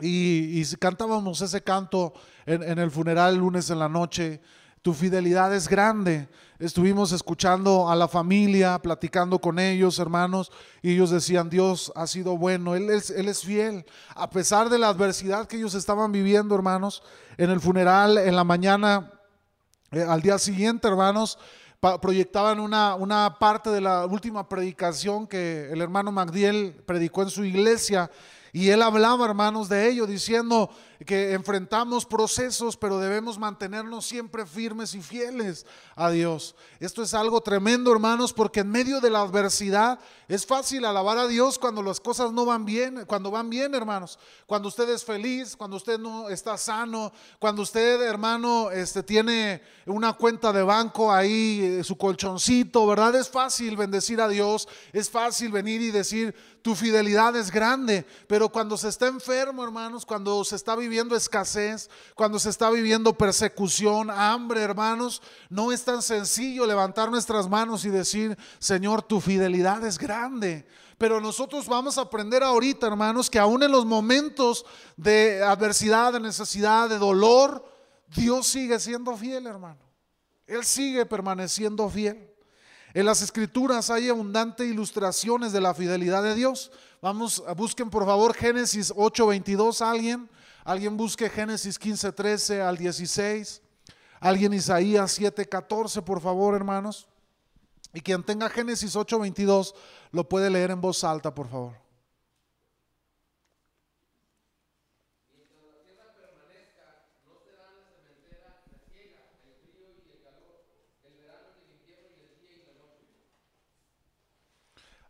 y, 0.00 0.64
cantábamos 0.76 1.40
ese 1.40 1.62
canto 1.62 2.12
en, 2.46 2.78
el 2.78 2.90
funeral 2.90 3.34
el 3.34 3.40
lunes 3.40 3.70
en 3.70 3.78
la 3.78 3.88
noche. 3.88 4.40
Tu 4.82 4.94
fidelidad 4.94 5.54
es 5.54 5.68
grande. 5.68 6.28
Estuvimos 6.58 7.12
escuchando 7.12 7.90
a 7.90 7.96
la 7.96 8.08
familia, 8.08 8.78
platicando 8.78 9.38
con 9.38 9.58
ellos, 9.58 9.98
hermanos, 9.98 10.50
y 10.82 10.92
ellos 10.92 11.10
decían, 11.10 11.50
Dios 11.50 11.92
ha 11.94 12.06
sido 12.06 12.36
bueno, 12.36 12.74
Él 12.74 12.90
es, 12.90 13.42
fiel. 13.42 13.84
A 14.14 14.30
pesar 14.30 14.68
de 14.68 14.78
la 14.78 14.88
adversidad 14.88 15.46
que 15.46 15.56
ellos 15.56 15.74
estaban 15.74 16.12
viviendo, 16.12 16.54
hermanos, 16.54 17.02
en 17.36 17.50
el 17.50 17.60
funeral, 17.60 18.18
en 18.18 18.36
la 18.36 18.44
mañana, 18.44 19.10
eh, 19.90 20.04
al 20.06 20.22
día 20.22 20.38
siguiente, 20.38 20.88
hermanos, 20.88 21.38
proyectaban 22.02 22.60
una, 22.60 22.94
una 22.94 23.38
parte 23.38 23.70
de 23.70 23.80
la 23.80 24.04
última 24.04 24.46
predicación 24.48 25.26
que 25.26 25.70
el 25.70 25.80
hermano 25.80 26.12
Magdiel 26.12 26.74
predicó 26.84 27.22
en 27.22 27.30
su 27.30 27.42
iglesia 27.42 28.10
y 28.52 28.68
él 28.70 28.82
hablaba, 28.82 29.24
hermanos, 29.26 29.68
de 29.68 29.88
ello, 29.88 30.06
diciendo, 30.06 30.70
que 31.06 31.32
enfrentamos 31.32 32.04
procesos, 32.04 32.76
pero 32.76 32.98
debemos 32.98 33.38
mantenernos 33.38 34.04
siempre 34.04 34.44
firmes 34.44 34.94
y 34.94 35.00
fieles 35.00 35.64
a 35.96 36.10
Dios. 36.10 36.54
Esto 36.78 37.02
es 37.02 37.14
algo 37.14 37.40
tremendo, 37.40 37.90
hermanos, 37.90 38.34
porque 38.34 38.60
en 38.60 38.70
medio 38.70 39.00
de 39.00 39.08
la 39.08 39.22
adversidad 39.22 39.98
es 40.28 40.44
fácil 40.44 40.84
alabar 40.84 41.16
a 41.16 41.26
Dios 41.26 41.58
cuando 41.58 41.82
las 41.82 42.00
cosas 42.00 42.32
no 42.32 42.44
van 42.44 42.66
bien, 42.66 43.04
cuando 43.06 43.30
van 43.30 43.48
bien, 43.48 43.74
hermanos. 43.74 44.18
Cuando 44.46 44.68
usted 44.68 44.88
es 44.90 45.02
feliz, 45.02 45.56
cuando 45.56 45.78
usted 45.78 45.98
no 45.98 46.28
está 46.28 46.58
sano, 46.58 47.12
cuando 47.38 47.62
usted, 47.62 48.02
hermano, 48.02 48.70
este 48.70 49.02
tiene 49.02 49.62
una 49.86 50.12
cuenta 50.12 50.52
de 50.52 50.62
banco 50.62 51.10
ahí, 51.10 51.60
eh, 51.62 51.84
su 51.84 51.96
colchoncito, 51.96 52.86
¿verdad? 52.86 53.14
Es 53.14 53.30
fácil 53.30 53.74
bendecir 53.74 54.20
a 54.20 54.28
Dios, 54.28 54.68
es 54.92 55.08
fácil 55.08 55.50
venir 55.50 55.80
y 55.80 55.90
decir, 55.90 56.34
tu 56.60 56.74
fidelidad 56.74 57.34
es 57.36 57.50
grande, 57.50 58.04
pero 58.26 58.50
cuando 58.50 58.76
se 58.76 58.88
está 58.88 59.06
enfermo, 59.06 59.64
hermanos, 59.64 60.04
cuando 60.04 60.44
se 60.44 60.56
está 60.56 60.76
viviendo 60.76 60.89
viviendo 60.90 61.14
escasez, 61.14 61.88
cuando 62.16 62.40
se 62.40 62.50
está 62.50 62.68
viviendo 62.68 63.14
persecución, 63.14 64.10
hambre, 64.10 64.60
hermanos, 64.60 65.22
no 65.48 65.70
es 65.70 65.84
tan 65.84 66.02
sencillo 66.02 66.66
levantar 66.66 67.10
nuestras 67.10 67.48
manos 67.48 67.84
y 67.84 67.90
decir, 67.90 68.36
Señor, 68.58 69.02
tu 69.02 69.20
fidelidad 69.20 69.84
es 69.86 69.96
grande. 69.96 70.66
Pero 70.98 71.20
nosotros 71.20 71.66
vamos 71.66 71.96
a 71.96 72.02
aprender 72.02 72.42
ahorita, 72.42 72.88
hermanos, 72.88 73.30
que 73.30 73.38
aún 73.38 73.62
en 73.62 73.70
los 73.70 73.86
momentos 73.86 74.66
de 74.96 75.42
adversidad, 75.44 76.12
de 76.12 76.20
necesidad, 76.20 76.88
de 76.88 76.98
dolor, 76.98 77.64
Dios 78.08 78.48
sigue 78.48 78.80
siendo 78.80 79.16
fiel, 79.16 79.46
hermano. 79.46 79.78
Él 80.48 80.64
sigue 80.64 81.06
permaneciendo 81.06 81.88
fiel. 81.88 82.28
En 82.92 83.06
las 83.06 83.22
escrituras 83.22 83.88
hay 83.88 84.08
abundantes 84.08 84.66
ilustraciones 84.66 85.52
de 85.52 85.60
la 85.60 85.72
fidelidad 85.72 86.24
de 86.24 86.34
Dios. 86.34 86.72
Vamos, 87.00 87.42
busquen 87.56 87.88
por 87.88 88.04
favor 88.04 88.34
Génesis 88.34 88.92
8:22 88.94 89.80
alguien. 89.80 90.28
Alguien 90.70 90.96
busque 90.96 91.28
Génesis 91.28 91.76
15, 91.76 92.12
13 92.12 92.62
al 92.62 92.76
16. 92.76 93.60
Alguien 94.20 94.52
Isaías 94.52 95.10
7, 95.10 95.48
14, 95.48 96.00
por 96.00 96.20
favor, 96.20 96.54
hermanos. 96.54 97.08
Y 97.92 98.00
quien 98.00 98.22
tenga 98.22 98.48
Génesis 98.48 98.94
8, 98.94 99.18
22, 99.18 99.74
lo 100.12 100.28
puede 100.28 100.48
leer 100.48 100.70
en 100.70 100.80
voz 100.80 101.02
alta, 101.02 101.34
por 101.34 101.48
favor. 101.48 101.74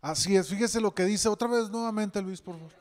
Así 0.01 0.35
es, 0.35 0.47
fíjese 0.49 0.81
lo 0.81 0.95
que 0.95 1.05
dice 1.05 1.29
otra 1.29 1.47
vez 1.47 1.69
nuevamente 1.69 2.19
Luis, 2.19 2.41
por 2.41 2.55
favor. 2.55 2.80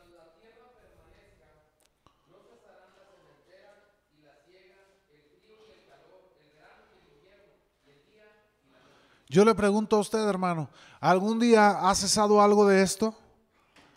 Yo 9.30 9.44
le 9.44 9.54
pregunto 9.54 9.94
a 9.94 10.00
usted, 10.00 10.26
hermano, 10.26 10.68
¿algún 10.98 11.38
día 11.38 11.88
ha 11.88 11.94
cesado 11.94 12.42
algo 12.42 12.66
de 12.66 12.82
esto? 12.82 13.14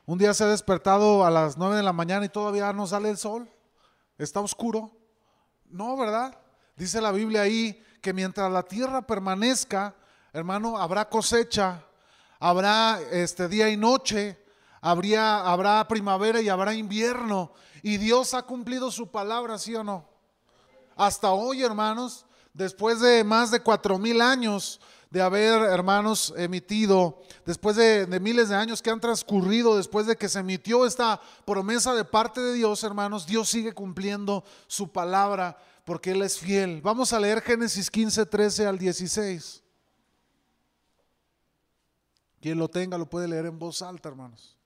¿Un 0.06 0.20
día 0.20 0.32
se 0.32 0.44
ha 0.44 0.48
despertado 0.48 1.26
a 1.26 1.32
las 1.32 1.58
9 1.58 1.76
de 1.76 1.82
la 1.82 1.92
mañana 1.92 2.24
y 2.24 2.30
todavía 2.30 2.72
no 2.72 2.86
sale 2.86 3.10
el 3.10 3.18
sol? 3.18 3.50
¿Está 4.20 4.42
oscuro? 4.42 4.92
No, 5.66 5.98
¿verdad? 5.98 6.38
Dice 6.76 7.02
la 7.02 7.12
Biblia 7.12 7.42
ahí 7.42 7.84
que 8.00 8.14
mientras 8.14 8.52
la 8.52 8.62
tierra 8.62 9.02
permanezca, 9.02 9.96
hermano, 10.34 10.78
habrá 10.78 11.10
cosecha, 11.10 11.84
habrá 12.40 13.00
este 13.10 13.48
día 13.48 13.70
y 13.70 13.76
noche, 13.76 14.40
habría, 14.82 15.40
habrá 15.40 15.88
primavera 15.88 16.42
y 16.42 16.50
habrá 16.50 16.76
invierno. 16.76 17.54
Y 17.82 17.98
Dios 17.98 18.36
ha 18.36 18.44
cumplido 18.44 18.92
su 18.92 19.10
palabra, 19.10 19.58
¿sí 19.58 19.74
o 19.74 19.84
no? 19.84 20.08
Hasta 20.96 21.32
hoy, 21.32 21.64
hermanos, 21.64 22.28
después 22.54 23.00
de 23.00 23.24
más 23.24 23.52
de 23.52 23.60
cuatro 23.60 23.98
mil 23.98 24.22
años 24.22 24.80
de 25.10 25.22
haber, 25.22 25.62
hermanos, 25.70 26.34
emitido, 26.38 27.22
después 27.46 27.76
de, 27.76 28.08
de, 28.08 28.20
miles 28.20 28.50
de 28.50 28.56
años 28.56 28.82
que 28.82 28.90
han 28.90 29.00
transcurrido, 29.00 29.78
después 29.78 30.08
de 30.08 30.16
que 30.16 30.28
se 30.28 30.40
emitió 30.40 30.88
esta 30.88 31.22
promesa 31.46 31.94
de 31.94 32.04
parte 32.04 32.42
de 32.42 32.54
Dios, 32.54 32.84
hermanos, 32.84 33.28
Dios 33.28 33.48
sigue 33.48 33.74
cumpliendo 33.74 34.44
su 34.66 34.92
palabra 34.92 35.56
porque 35.86 36.12
Él 36.12 36.22
es 36.24 36.40
fiel. 36.40 36.82
Vamos 36.82 37.14
a 37.14 37.20
leer 37.20 37.42
Génesis 37.42 37.92
15, 37.92 38.26
13 38.26 38.66
al 38.66 38.80
16. 38.80 39.62
Quien 42.42 42.58
lo 42.58 42.68
tenga 42.68 42.98
lo 42.98 43.10
puede 43.10 43.28
leer 43.28 43.46
en 43.46 43.60
voz 43.60 43.82
alta, 43.82 44.10
hermanos. 44.10 44.58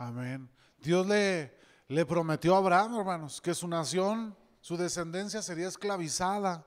Amén. 0.00 0.48
Dios 0.78 1.04
le, 1.08 1.52
le 1.88 2.06
prometió 2.06 2.54
a 2.54 2.58
Abraham, 2.58 3.00
hermanos, 3.00 3.40
que 3.40 3.52
su 3.52 3.66
nación, 3.66 4.36
su 4.60 4.76
descendencia 4.76 5.42
sería 5.42 5.66
esclavizada 5.66 6.64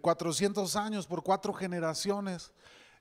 400 0.00 0.74
eh, 0.74 0.78
años 0.80 1.06
por 1.06 1.22
cuatro 1.22 1.52
generaciones. 1.52 2.50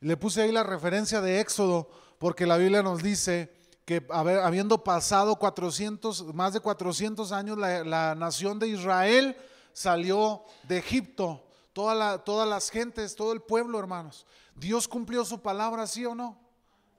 Le 0.01 0.15
puse 0.17 0.43
ahí 0.43 0.51
la 0.51 0.61
referencia 0.61 1.19
de 1.19 1.39
Éxodo, 1.39 1.89
porque 2.19 2.45
la 2.45 2.57
Biblia 2.57 2.83
nos 2.83 3.01
dice 3.01 3.51
que 3.85 4.05
habiendo 4.11 4.83
pasado 4.83 5.37
400, 5.37 6.31
más 6.35 6.53
de 6.53 6.59
400 6.59 7.31
años, 7.31 7.57
la, 7.57 8.13
nación 8.13 8.59
de 8.59 8.67
Israel 8.67 9.35
salió 9.73 10.43
de 10.67 10.77
Egipto. 10.77 11.43
Toda 11.73 11.95
la, 11.95 12.19
todas 12.19 12.47
las 12.47 12.69
gentes, 12.69 13.15
todo 13.15 13.33
el 13.33 13.41
pueblo, 13.41 13.79
hermanos. 13.79 14.27
Dios 14.53 14.87
cumplió 14.87 15.25
su 15.25 15.41
palabra, 15.41 15.87
¿sí 15.87 16.05
o 16.05 16.13
no? 16.13 16.48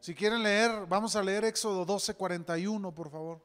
Si 0.00 0.14
quieren 0.14 0.42
leer, 0.42 0.86
vamos 0.88 1.14
a 1.14 1.22
leer 1.22 1.44
Éxodo 1.44 1.84
12, 1.84 2.14
41, 2.14 2.94
por 2.94 3.10
favor. 3.10 3.40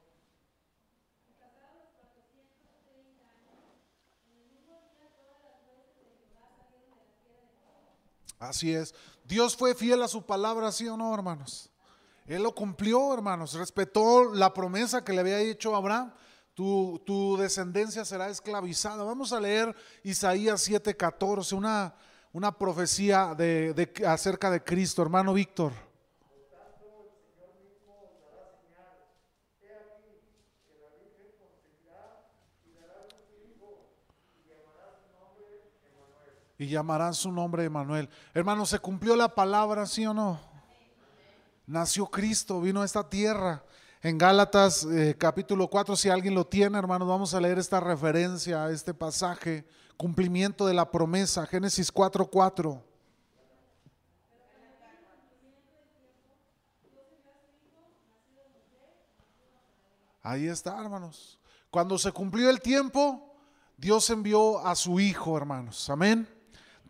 Así 8.38 8.74
es. 8.74 8.94
Dios 9.24 9.54
fue 9.54 9.74
fiel 9.74 10.02
a 10.02 10.08
su 10.08 10.24
palabra, 10.24 10.72
¿sí 10.72 10.88
o 10.88 10.96
no, 10.96 11.12
hermanos? 11.12 11.70
Él 12.26 12.42
lo 12.42 12.54
cumplió, 12.54 13.12
hermanos. 13.12 13.52
Respetó 13.52 14.32
la 14.32 14.54
promesa 14.54 15.04
que 15.04 15.12
le 15.12 15.20
había 15.20 15.40
hecho 15.40 15.76
Abraham. 15.76 16.12
Tu, 16.54 17.02
tu 17.04 17.36
descendencia 17.36 18.04
será 18.06 18.30
esclavizada. 18.30 19.04
Vamos 19.04 19.34
a 19.34 19.40
leer 19.40 19.76
Isaías 20.02 20.66
7:14, 20.66 21.52
una, 21.52 21.94
una 22.32 22.56
profecía 22.56 23.34
de, 23.34 23.74
de, 23.74 24.06
acerca 24.06 24.50
de 24.50 24.64
Cristo, 24.64 25.02
hermano 25.02 25.34
Víctor. 25.34 25.85
Y 36.58 36.66
llamarán 36.68 37.14
su 37.14 37.30
nombre 37.30 37.64
Emanuel. 37.64 38.08
Hermano, 38.32 38.64
¿se 38.66 38.78
cumplió 38.78 39.16
la 39.16 39.34
palabra, 39.34 39.86
sí 39.86 40.06
o 40.06 40.14
no? 40.14 40.40
Nació 41.66 42.06
Cristo, 42.06 42.60
vino 42.60 42.82
a 42.82 42.84
esta 42.84 43.08
tierra. 43.08 43.62
En 44.02 44.18
Gálatas 44.18 44.84
eh, 44.84 45.16
capítulo 45.18 45.68
4, 45.68 45.96
si 45.96 46.08
alguien 46.08 46.34
lo 46.34 46.46
tiene, 46.46 46.78
hermano, 46.78 47.06
vamos 47.06 47.34
a 47.34 47.40
leer 47.40 47.58
esta 47.58 47.80
referencia 47.80 48.70
este 48.70 48.94
pasaje, 48.94 49.66
cumplimiento 49.96 50.66
de 50.66 50.74
la 50.74 50.90
promesa, 50.90 51.46
Génesis 51.46 51.90
4, 51.90 52.26
4. 52.26 52.82
Ahí 60.22 60.46
está, 60.48 60.80
hermanos. 60.80 61.38
Cuando 61.70 61.98
se 61.98 62.12
cumplió 62.12 62.50
el 62.50 62.60
tiempo, 62.60 63.34
Dios 63.76 64.08
envió 64.10 64.64
a 64.64 64.74
su 64.74 64.98
Hijo, 64.98 65.36
hermanos. 65.36 65.88
Amén. 65.90 66.35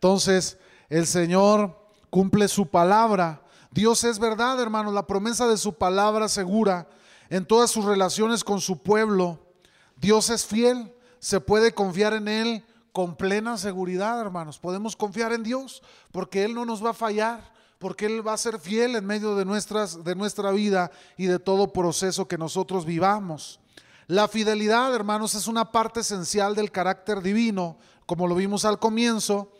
Entonces, 0.06 0.56
el 0.88 1.04
Señor 1.04 1.76
cumple 2.10 2.46
su 2.46 2.68
palabra. 2.68 3.42
Dios 3.72 4.04
es 4.04 4.20
verdad, 4.20 4.60
hermanos, 4.60 4.94
la 4.94 5.04
promesa 5.04 5.48
de 5.48 5.56
su 5.56 5.72
palabra 5.72 6.28
segura 6.28 6.86
en 7.28 7.44
todas 7.44 7.72
sus 7.72 7.84
relaciones 7.84 8.44
con 8.44 8.60
su 8.60 8.84
pueblo. 8.84 9.40
Dios 9.96 10.30
es 10.30 10.46
fiel, 10.46 10.94
se 11.18 11.40
puede 11.40 11.74
confiar 11.74 12.14
en 12.14 12.28
Él 12.28 12.64
con 12.92 13.16
plena 13.16 13.58
seguridad, 13.58 14.20
hermanos. 14.20 14.60
Podemos 14.60 14.94
confiar 14.94 15.32
en 15.32 15.42
Dios 15.42 15.82
porque 16.12 16.44
Él 16.44 16.54
no 16.54 16.64
nos 16.64 16.84
va 16.84 16.90
a 16.90 16.94
fallar, 16.94 17.52
porque 17.80 18.06
Él 18.06 18.24
va 18.24 18.34
a 18.34 18.38
ser 18.38 18.60
fiel 18.60 18.94
en 18.94 19.04
medio 19.04 19.34
de, 19.34 19.44
nuestras, 19.44 20.04
de 20.04 20.14
nuestra 20.14 20.52
vida 20.52 20.92
y 21.16 21.26
de 21.26 21.40
todo 21.40 21.72
proceso 21.72 22.28
que 22.28 22.38
nosotros 22.38 22.84
vivamos. 22.84 23.58
La 24.06 24.28
fidelidad, 24.28 24.94
hermanos, 24.94 25.34
es 25.34 25.48
una 25.48 25.72
parte 25.72 25.98
esencial 25.98 26.54
del 26.54 26.70
carácter 26.70 27.22
divino, 27.22 27.76
como 28.06 28.28
lo 28.28 28.36
vimos 28.36 28.64
al 28.64 28.78
comienzo, 28.78 29.50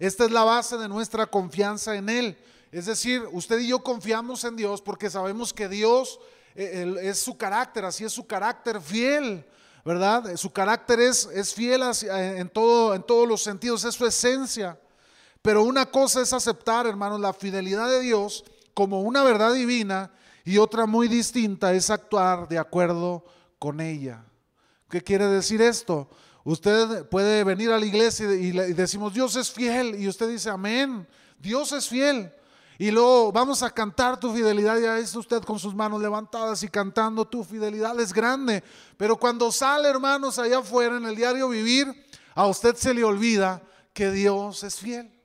esta 0.00 0.24
es 0.24 0.30
la 0.30 0.44
base 0.44 0.78
de 0.78 0.88
nuestra 0.88 1.26
confianza 1.26 1.94
en 1.94 2.08
Él. 2.08 2.38
Es 2.72 2.86
decir, 2.86 3.22
usted 3.32 3.58
y 3.58 3.68
yo 3.68 3.80
confiamos 3.82 4.42
en 4.44 4.56
Dios 4.56 4.80
porque 4.80 5.10
sabemos 5.10 5.52
que 5.52 5.68
Dios 5.68 6.18
eh, 6.54 6.96
es 7.02 7.18
su 7.18 7.36
carácter, 7.36 7.84
así 7.84 8.04
es 8.04 8.12
su 8.12 8.26
carácter 8.26 8.80
fiel, 8.80 9.44
¿verdad? 9.84 10.36
Su 10.36 10.50
carácter 10.50 11.00
es, 11.00 11.26
es 11.26 11.52
fiel 11.52 11.82
en, 12.08 12.48
todo, 12.48 12.94
en 12.94 13.02
todos 13.02 13.28
los 13.28 13.42
sentidos, 13.42 13.84
es 13.84 13.94
su 13.94 14.06
esencia. 14.06 14.80
Pero 15.42 15.64
una 15.64 15.86
cosa 15.86 16.22
es 16.22 16.32
aceptar, 16.32 16.86
hermanos, 16.86 17.20
la 17.20 17.34
fidelidad 17.34 17.88
de 17.88 18.00
Dios 18.00 18.44
como 18.72 19.02
una 19.02 19.22
verdad 19.22 19.52
divina 19.52 20.10
y 20.44 20.56
otra 20.56 20.86
muy 20.86 21.08
distinta 21.08 21.74
es 21.74 21.90
actuar 21.90 22.48
de 22.48 22.58
acuerdo 22.58 23.24
con 23.58 23.80
ella. 23.80 24.24
¿Qué 24.88 25.02
quiere 25.02 25.26
decir 25.26 25.60
esto? 25.60 26.08
Usted 26.44 27.06
puede 27.08 27.44
venir 27.44 27.70
a 27.70 27.78
la 27.78 27.84
iglesia 27.84 28.32
y, 28.32 28.52
decimos, 28.72 29.12
Dios 29.12 29.36
es 29.36 29.50
fiel. 29.50 30.00
Y 30.00 30.08
usted 30.08 30.28
dice, 30.28 30.50
amén, 30.50 31.06
Dios 31.38 31.72
es 31.72 31.88
fiel. 31.88 32.32
Y 32.78 32.90
luego 32.90 33.30
vamos 33.30 33.62
a 33.62 33.70
cantar 33.70 34.18
tu 34.18 34.32
fidelidad. 34.32 34.78
Ya 34.78 34.98
es 34.98 35.14
usted 35.14 35.42
con 35.42 35.58
sus 35.58 35.74
manos 35.74 36.00
levantadas 36.00 36.62
y 36.62 36.68
cantando 36.68 37.26
tu 37.26 37.44
fidelidad 37.44 37.98
es 38.00 38.12
grande. 38.12 38.64
Pero 38.96 39.16
cuando 39.16 39.52
sale, 39.52 39.88
hermanos, 39.88 40.38
allá 40.38 40.58
afuera 40.58 40.96
en 40.96 41.04
el 41.04 41.14
diario 41.14 41.50
vivir, 41.50 41.92
a 42.34 42.46
usted 42.46 42.74
se 42.76 42.94
le 42.94 43.04
olvida 43.04 43.62
que 43.92 44.10
Dios 44.10 44.64
es 44.64 44.76
fiel. 44.76 45.19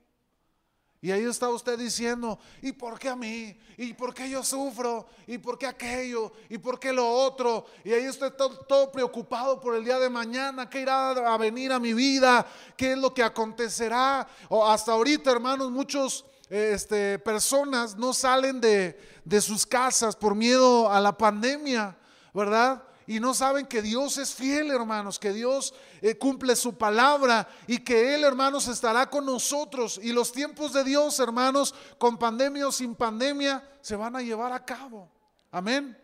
Y 1.02 1.10
ahí 1.10 1.24
está 1.24 1.48
usted 1.50 1.78
diciendo, 1.78 2.38
¿y 2.62 2.72
por 2.72 2.98
qué 2.98 3.10
a 3.10 3.16
mí? 3.16 3.56
¿Y 3.76 3.92
por 3.92 4.14
qué 4.14 4.28
yo 4.30 4.42
sufro? 4.42 5.06
¿Y 5.26 5.38
por 5.38 5.58
qué 5.58 5.66
aquello? 5.66 6.32
¿Y 6.48 6.58
por 6.58 6.80
qué 6.80 6.92
lo 6.92 7.08
otro? 7.08 7.66
Y 7.84 7.92
ahí 7.92 8.04
estoy 8.04 8.30
todo, 8.32 8.90
preocupado 8.90 9.60
por 9.60 9.74
el 9.74 9.84
día 9.84 9.98
de 9.98 10.08
mañana, 10.08 10.68
qué 10.70 10.80
irá 10.80 11.10
a 11.10 11.36
venir 11.36 11.72
a 11.72 11.78
mi 11.78 11.92
vida, 11.92 12.46
qué 12.76 12.92
es 12.92 12.98
lo 12.98 13.12
que 13.12 13.22
acontecerá. 13.22 14.26
O 14.48 14.66
hasta 14.66 14.92
ahorita, 14.92 15.30
hermanos, 15.30 15.70
muchos 15.70 16.24
este, 16.48 17.18
personas 17.18 17.96
no 17.96 18.14
salen 18.14 18.60
de, 18.60 18.98
de 19.24 19.40
sus 19.40 19.66
casas 19.66 20.16
por 20.16 20.34
miedo 20.34 20.90
a 20.90 20.98
la 21.00 21.16
pandemia, 21.16 21.96
¿verdad? 22.32 22.82
Y 23.06 23.20
no 23.20 23.34
saben 23.34 23.66
que 23.66 23.82
Dios 23.82 24.18
es 24.18 24.34
fiel, 24.34 24.70
hermanos, 24.70 25.18
que 25.18 25.32
Dios 25.32 25.74
eh, 26.00 26.18
cumple 26.18 26.56
su 26.56 26.74
palabra 26.74 27.48
y 27.66 27.78
que 27.78 28.14
Él, 28.14 28.24
hermanos, 28.24 28.66
estará 28.66 29.08
con 29.08 29.24
nosotros. 29.24 30.00
Y 30.02 30.12
los 30.12 30.32
tiempos 30.32 30.72
de 30.72 30.82
Dios, 30.82 31.20
hermanos, 31.20 31.74
con 31.98 32.18
pandemia 32.18 32.66
o 32.66 32.72
sin 32.72 32.96
pandemia, 32.96 33.62
se 33.80 33.94
van 33.94 34.16
a 34.16 34.22
llevar 34.22 34.52
a 34.52 34.64
cabo. 34.64 35.08
Amén. 35.52 35.96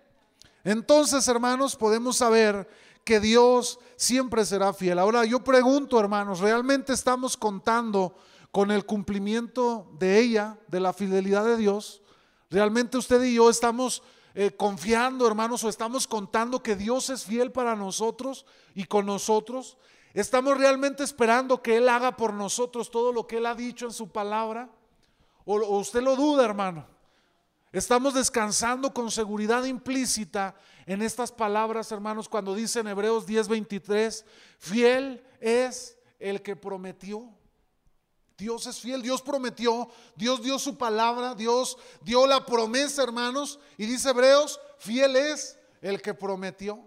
Entonces, 0.62 1.26
hermanos, 1.26 1.74
podemos 1.74 2.18
saber 2.18 2.68
que 3.04 3.18
Dios 3.18 3.80
siempre 3.96 4.44
será 4.44 4.72
fiel. 4.72 5.00
Ahora 5.00 5.24
yo 5.24 5.42
pregunto, 5.42 5.98
hermanos, 5.98 6.38
¿realmente 6.38 6.92
estamos 6.92 7.36
contando 7.36 8.14
con 8.52 8.70
el 8.70 8.86
cumplimiento 8.86 9.90
de 9.98 10.20
ella, 10.20 10.56
de 10.68 10.78
la 10.78 10.92
fidelidad 10.92 11.44
de 11.44 11.56
Dios? 11.56 12.00
¿Realmente 12.48 12.96
usted 12.96 13.22
y 13.24 13.34
yo 13.34 13.50
estamos 13.50 14.02
eh, 14.35 14.51
confiando, 14.51 15.27
hermanos, 15.27 15.62
o 15.64 15.68
estamos 15.68 16.07
contando 16.07 16.62
que 16.62 16.77
Dios 16.77 17.11
es 17.11 17.25
fiel 17.25 17.53
para 17.53 17.77
nosotros 17.77 18.47
y 18.75 18.85
con 18.85 19.07
nosotros? 19.07 19.77
¿Estamos 20.14 20.57
realmente 20.59 21.05
esperando 21.05 21.62
que 21.62 21.77
Él 21.77 21.88
haga 21.88 22.16
por 22.16 22.35
nosotros 22.35 22.90
todo 22.90 23.12
lo 23.12 23.27
que 23.27 23.38
Él 23.38 23.47
ha 23.47 23.55
dicho 23.55 23.87
en 23.87 23.92
su 23.92 24.11
palabra? 24.11 24.71
¿O, 25.45 25.57
o 25.57 25.79
usted 25.79 26.03
lo 26.03 26.16
duda, 26.16 26.45
hermano? 26.45 26.87
Estamos 27.73 28.12
descansando 28.12 28.92
con 28.92 29.11
seguridad 29.11 29.64
implícita 29.64 30.55
en 30.85 31.01
estas 31.01 31.33
palabras, 31.33 31.90
hermanos, 31.92 32.29
cuando 32.29 32.55
dice 32.55 32.81
en 32.81 32.88
Hebreos 32.88 33.27
10:23, 33.27 34.25
fiel 34.59 35.25
es 35.40 35.97
el 36.18 36.42
que 36.42 36.57
prometió. 36.57 37.29
Dios 38.42 38.66
es 38.66 38.81
fiel, 38.81 39.02
Dios 39.02 39.22
prometió, 39.22 39.88
Dios 40.16 40.42
dio 40.42 40.59
su 40.59 40.76
palabra, 40.76 41.37
Dios 41.37 41.78
dio 42.00 42.26
la 42.26 42.44
promesa, 42.44 43.05
hermanos, 43.05 43.61
y 43.78 43.87
dice 43.87 44.11
Hebreos, 44.11 44.59
fiel 44.78 45.14
es 45.14 45.57
el 45.81 46.02
que 46.02 46.12
prometió. 46.12 46.83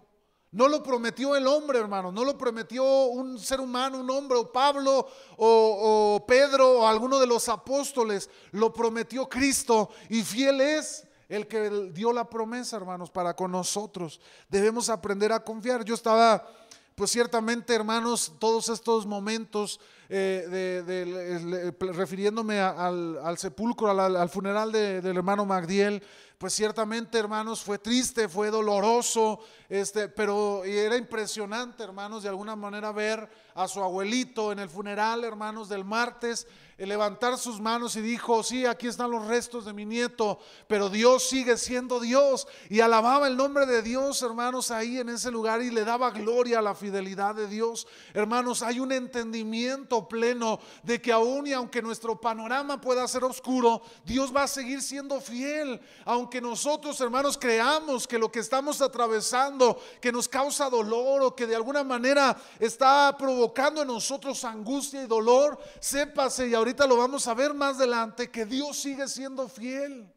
No 0.52 0.68
lo 0.68 0.84
prometió 0.84 1.34
el 1.34 1.48
hombre, 1.48 1.80
hermano, 1.80 2.12
no 2.12 2.26
lo 2.26 2.38
prometió 2.38 2.84
un 3.06 3.40
ser 3.40 3.62
humano, 3.62 4.00
un 4.00 4.10
hombre, 4.10 4.38
o 4.38 4.52
Pablo, 4.52 5.08
o, 5.38 6.18
o, 6.18 6.26
Pedro, 6.26 6.82
o 6.82 6.88
alguno 6.88 7.20
de 7.20 7.28
los 7.28 7.48
apóstoles, 7.48 8.30
lo 8.52 8.74
prometió 8.74 9.30
Cristo, 9.30 9.90
y 10.10 10.24
fiel 10.24 10.60
es 10.60 11.08
el 11.30 11.48
que 11.48 11.90
dio 11.94 12.12
la 12.12 12.30
promesa, 12.30 12.76
hermanos, 12.76 13.10
para 13.10 13.34
con 13.34 13.52
nosotros. 13.52 14.20
Debemos 14.50 14.90
aprender 14.90 15.32
a 15.32 15.44
confiar. 15.44 15.84
Yo 15.84 15.96
estaba, 15.96 16.48
pues 16.96 17.12
ciertamente, 17.12 17.76
hermanos, 17.76 18.34
todos 18.40 18.70
estos 18.70 19.06
momentos, 19.06 19.82
eh, 20.08 20.82
de, 20.86 21.74
refiriéndome 21.92 22.62
al, 22.62 23.38
sepulcro, 23.38 23.92
al, 23.92 24.16
al 24.16 24.30
funeral 24.30 24.72
del 24.72 25.18
hermano 25.18 25.46
Magdiel, 25.46 26.02
pues 26.38 26.54
ciertamente, 26.54 27.18
hermanos, 27.18 27.64
fue 27.64 27.80
triste, 27.80 28.30
fue 28.30 28.50
doloroso, 28.50 29.40
este, 29.70 30.10
pero 30.10 30.64
era 30.64 30.98
impresionante, 30.98 31.84
hermanos, 31.84 32.24
de 32.24 32.30
alguna 32.30 32.56
manera 32.56 32.92
ver 32.92 33.30
a 33.54 33.68
su 33.68 33.82
abuelito 33.82 34.52
en 34.52 34.60
el 34.60 34.70
funeral, 34.70 35.24
hermanos, 35.24 35.70
del 35.70 35.86
martes, 35.86 36.48
levantar 36.78 37.38
sus 37.38 37.62
manos 37.62 37.96
y 37.96 38.02
dijo, 38.02 38.44
sí, 38.44 38.66
aquí 38.66 38.88
están 38.88 39.10
los 39.10 39.26
restos 39.28 39.64
de 39.64 39.72
mi 39.72 39.86
nieto, 39.86 40.40
pero 40.68 40.90
Dios 40.90 41.24
sigue 41.30 41.58
siendo 41.58 42.02
Dios. 42.02 42.48
Y 42.70 42.82
alababa 42.82 43.28
el 43.28 43.38
nombre 43.38 43.66
de 43.66 43.82
Dios, 43.82 44.22
hermanos, 44.22 44.72
ahí 44.72 45.00
en 45.00 45.08
ese 45.08 45.32
lugar 45.32 45.62
y 45.62 45.72
le 45.72 45.86
daba 45.86 46.12
gloria 46.12 46.60
a 46.60 46.62
la 46.62 46.76
fidelidad 46.76 47.34
de 47.34 47.48
Dios. 47.48 47.88
Hermanos, 48.14 48.62
hay 48.62 48.82
un 48.82 48.92
entendimiento 48.92 50.08
pleno 50.10 50.60
de 50.84 51.02
que 51.02 51.14
aún 51.14 51.48
y 51.48 51.54
aunque 51.54 51.82
nuestro 51.82 52.20
panorama 52.20 52.82
pueda 52.82 53.08
ser 53.08 53.24
oscuro, 53.24 53.82
Dios 54.04 54.36
va 54.36 54.44
a 54.44 54.48
seguir 54.48 54.82
siendo 54.82 55.22
fiel. 55.22 55.80
Aunque 56.04 56.42
nosotros, 56.42 57.00
hermanos, 57.00 57.38
creamos 57.38 58.06
que 58.06 58.20
lo 58.20 58.30
que 58.30 58.40
estamos 58.40 58.82
atravesando, 58.82 59.80
que 60.02 60.12
nos 60.12 60.28
causa 60.28 60.70
dolor 60.70 61.22
o 61.22 61.36
que 61.36 61.48
de 61.48 61.56
alguna 61.56 61.86
manera 61.86 62.36
está 62.60 63.16
provocando 63.18 63.82
en 63.82 63.88
nosotros 63.88 64.44
angustia 64.44 65.04
y 65.04 65.08
dolor, 65.08 65.58
sépase 65.80 66.48
y 66.48 66.65
ahorita 66.66 66.88
lo 66.88 66.98
vamos 66.98 67.28
a 67.28 67.36
ver 67.36 67.54
más 67.54 67.76
adelante, 67.76 68.32
que 68.32 68.44
Dios 68.44 68.80
sigue 68.80 69.08
siendo 69.08 69.48
fiel, 69.48 70.12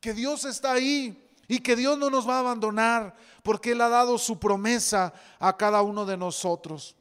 que 0.00 0.14
Dios 0.14 0.44
está 0.44 0.74
ahí 0.74 1.28
y 1.48 1.58
que 1.58 1.74
Dios 1.74 1.98
no 1.98 2.08
nos 2.08 2.28
va 2.28 2.36
a 2.36 2.38
abandonar 2.38 3.16
porque 3.42 3.72
Él 3.72 3.80
ha 3.80 3.88
dado 3.88 4.16
su 4.16 4.38
promesa 4.38 5.12
a 5.40 5.56
cada 5.56 5.82
uno 5.82 6.06
de 6.06 6.16
nosotros. 6.16 6.94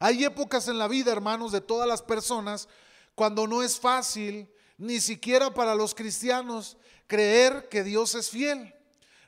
Hay 0.00 0.24
épocas 0.24 0.66
en 0.66 0.78
la 0.78 0.88
vida, 0.88 1.12
hermanos, 1.12 1.52
de 1.52 1.60
todas 1.60 1.86
las 1.86 2.02
personas, 2.02 2.68
cuando 3.14 3.46
no 3.46 3.62
es 3.62 3.78
fácil, 3.78 4.50
ni 4.78 4.98
siquiera 4.98 5.54
para 5.54 5.76
los 5.76 5.94
cristianos, 5.94 6.76
creer 7.06 7.68
que 7.68 7.84
Dios 7.84 8.16
es 8.16 8.30
fiel. 8.30 8.74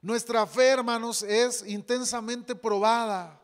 Nuestra 0.03 0.49
fe, 0.49 0.67
hermanos, 0.67 1.23
es 1.23 1.65
intensamente 1.65 2.57
probada 2.57 3.41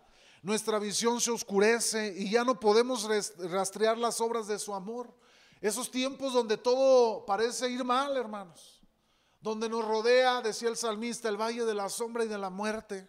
nuestra 0.47 0.79
visión 0.79 1.21
se 1.21 1.33
oscurece 1.33 2.15
y 2.17 2.31
ya 2.31 2.45
no 2.45 2.61
podemos 2.61 3.09
rastrear 3.51 3.99
las 3.99 4.21
obras 4.21 4.47
de 4.47 4.61
su 4.61 4.73
amor. 4.73 5.13
Esos 5.61 5.91
tiempos 5.91 6.33
donde 6.33 6.57
todo 6.57 7.25
parece 7.25 7.69
ir 7.69 7.85
mal, 7.85 8.17
hermanos. 8.17 8.81
Donde 9.41 9.69
nos 9.69 9.85
rodea, 9.85 10.41
decía 10.41 10.69
el 10.69 10.77
salmista, 10.77 11.29
el 11.29 11.41
valle 11.41 11.65
de 11.65 11.75
la 11.75 11.89
sombra 11.89 12.25
y 12.25 12.29
de 12.29 12.39
la 12.39 12.51
muerte. 12.51 13.09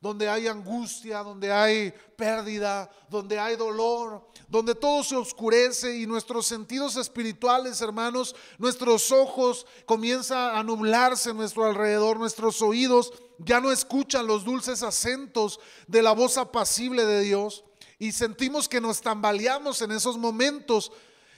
Donde 0.00 0.28
hay 0.28 0.46
angustia, 0.46 1.24
donde 1.24 1.50
hay 1.50 1.92
pérdida, 2.16 2.88
donde 3.10 3.38
hay 3.38 3.56
dolor, 3.56 4.28
donde 4.46 4.76
todo 4.76 5.02
se 5.02 5.16
oscurece 5.16 5.96
y 5.96 6.06
nuestros 6.06 6.46
sentidos 6.46 6.94
espirituales, 6.96 7.80
hermanos, 7.80 8.36
nuestros 8.58 9.10
ojos 9.10 9.66
comienzan 9.86 10.54
a 10.54 10.62
nublarse 10.62 11.30
en 11.30 11.36
nuestro 11.36 11.64
alrededor, 11.64 12.16
nuestros 12.16 12.62
oídos 12.62 13.12
ya 13.38 13.60
no 13.60 13.70
escuchan 13.70 14.26
los 14.26 14.44
dulces 14.44 14.82
acentos 14.82 15.60
de 15.86 16.02
la 16.02 16.12
voz 16.12 16.36
apacible 16.38 17.04
de 17.04 17.20
Dios 17.20 17.64
y 17.98 18.12
sentimos 18.12 18.68
que 18.68 18.80
nos 18.80 19.00
tambaleamos 19.00 19.80
en 19.82 19.92
esos 19.92 20.18
momentos 20.18 20.92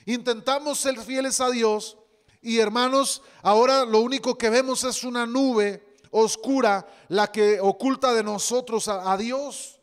Intentamos 0.06 0.78
ser 0.78 0.98
fieles 1.00 1.40
a 1.40 1.50
Dios 1.50 1.96
y 2.42 2.58
hermanos, 2.58 3.22
ahora 3.42 3.84
lo 3.84 4.00
único 4.00 4.38
que 4.38 4.50
vemos 4.50 4.84
es 4.84 5.04
una 5.04 5.26
nube 5.26 5.98
oscura, 6.10 6.86
la 7.08 7.30
que 7.30 7.60
oculta 7.60 8.14
de 8.14 8.22
nosotros 8.22 8.88
a, 8.88 9.16
Dios. 9.16 9.78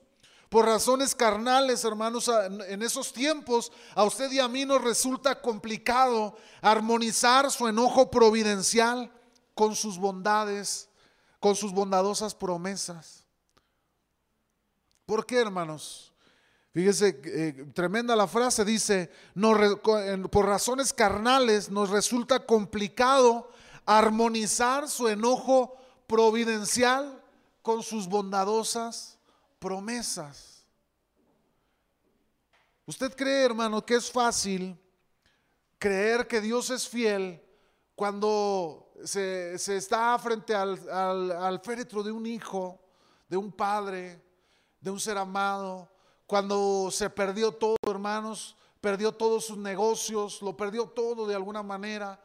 Por 0.49 0.65
razones 0.65 1.13
carnales, 1.13 1.83
hermanos, 1.83 2.29
en 2.67 2.81
esos 2.81 3.13
tiempos 3.13 3.71
a 3.95 4.05
usted 4.05 4.31
y 4.31 4.39
a 4.39 4.47
mí 4.47 4.65
nos 4.65 4.81
resulta 4.81 5.39
complicado 5.41 6.35
armonizar 6.61 7.51
su 7.51 7.67
enojo 7.67 8.09
providencial 8.09 9.11
con 9.53 9.75
sus 9.75 9.97
bondades, 9.97 10.89
con 11.39 11.55
sus 11.55 11.73
bondadosas 11.73 12.33
promesas. 12.33 13.25
¿Por 15.05 15.25
qué, 15.25 15.37
hermanos? 15.37 16.13
Fíjese, 16.77 17.19
eh, 17.23 17.65
tremenda 17.73 18.15
la 18.15 18.27
frase, 18.27 18.63
dice, 18.63 19.09
por 20.31 20.45
razones 20.45 20.93
carnales 20.93 21.71
nos 21.71 21.89
resulta 21.89 22.45
complicado 22.45 23.49
armonizar 23.83 24.87
su 24.87 25.07
enojo 25.07 25.75
providencial 26.05 27.19
con 27.63 27.81
sus 27.81 28.07
bondadosas 28.07 29.17
promesas. 29.57 30.63
¿Usted 32.85 33.11
cree, 33.15 33.45
hermano, 33.45 33.83
que 33.83 33.95
es 33.95 34.11
fácil 34.11 34.79
creer 35.79 36.27
que 36.27 36.41
Dios 36.41 36.69
es 36.69 36.87
fiel 36.87 37.41
cuando 37.95 38.93
se, 39.03 39.55
está 39.55 40.15
frente 40.19 40.53
al, 40.53 40.87
al 40.91 41.59
féretro 41.59 42.03
de 42.03 42.11
un 42.11 42.27
hijo, 42.27 42.79
de 43.27 43.35
un 43.35 43.51
padre, 43.51 44.21
de 44.79 44.91
un 44.91 44.99
ser 44.99 45.17
amado? 45.17 45.89
Cuando 46.27 46.89
se 46.91 47.09
perdió 47.09 47.53
todo, 47.53 47.77
hermanos, 47.87 48.57
perdió 48.81 49.13
todos 49.13 49.45
sus 49.45 49.57
negocios, 49.57 50.41
lo 50.41 50.55
perdió 50.55 50.85
todo 50.85 51.25
de 51.25 51.33
alguna 51.33 51.63
manera, 51.63 52.19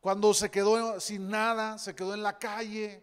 cuando 0.00 0.32
se 0.34 0.50
quedó 0.50 1.00
sin 1.00 1.28
nada, 1.28 1.78
se 1.78 1.94
quedó 1.94 2.14
en 2.14 2.22
la 2.22 2.38
calle, 2.38 3.02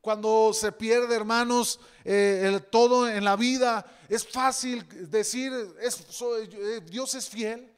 cuando 0.00 0.52
se 0.52 0.72
pierde, 0.72 1.14
hermanos, 1.14 1.80
eh, 2.04 2.42
el 2.44 2.62
todo 2.64 3.08
en 3.08 3.24
la 3.24 3.36
vida, 3.36 3.86
es 4.08 4.28
fácil 4.28 4.86
decir, 5.08 5.52
es, 5.80 6.04
eh, 6.20 6.82
Dios 6.84 7.14
es 7.14 7.28
fiel. 7.28 7.72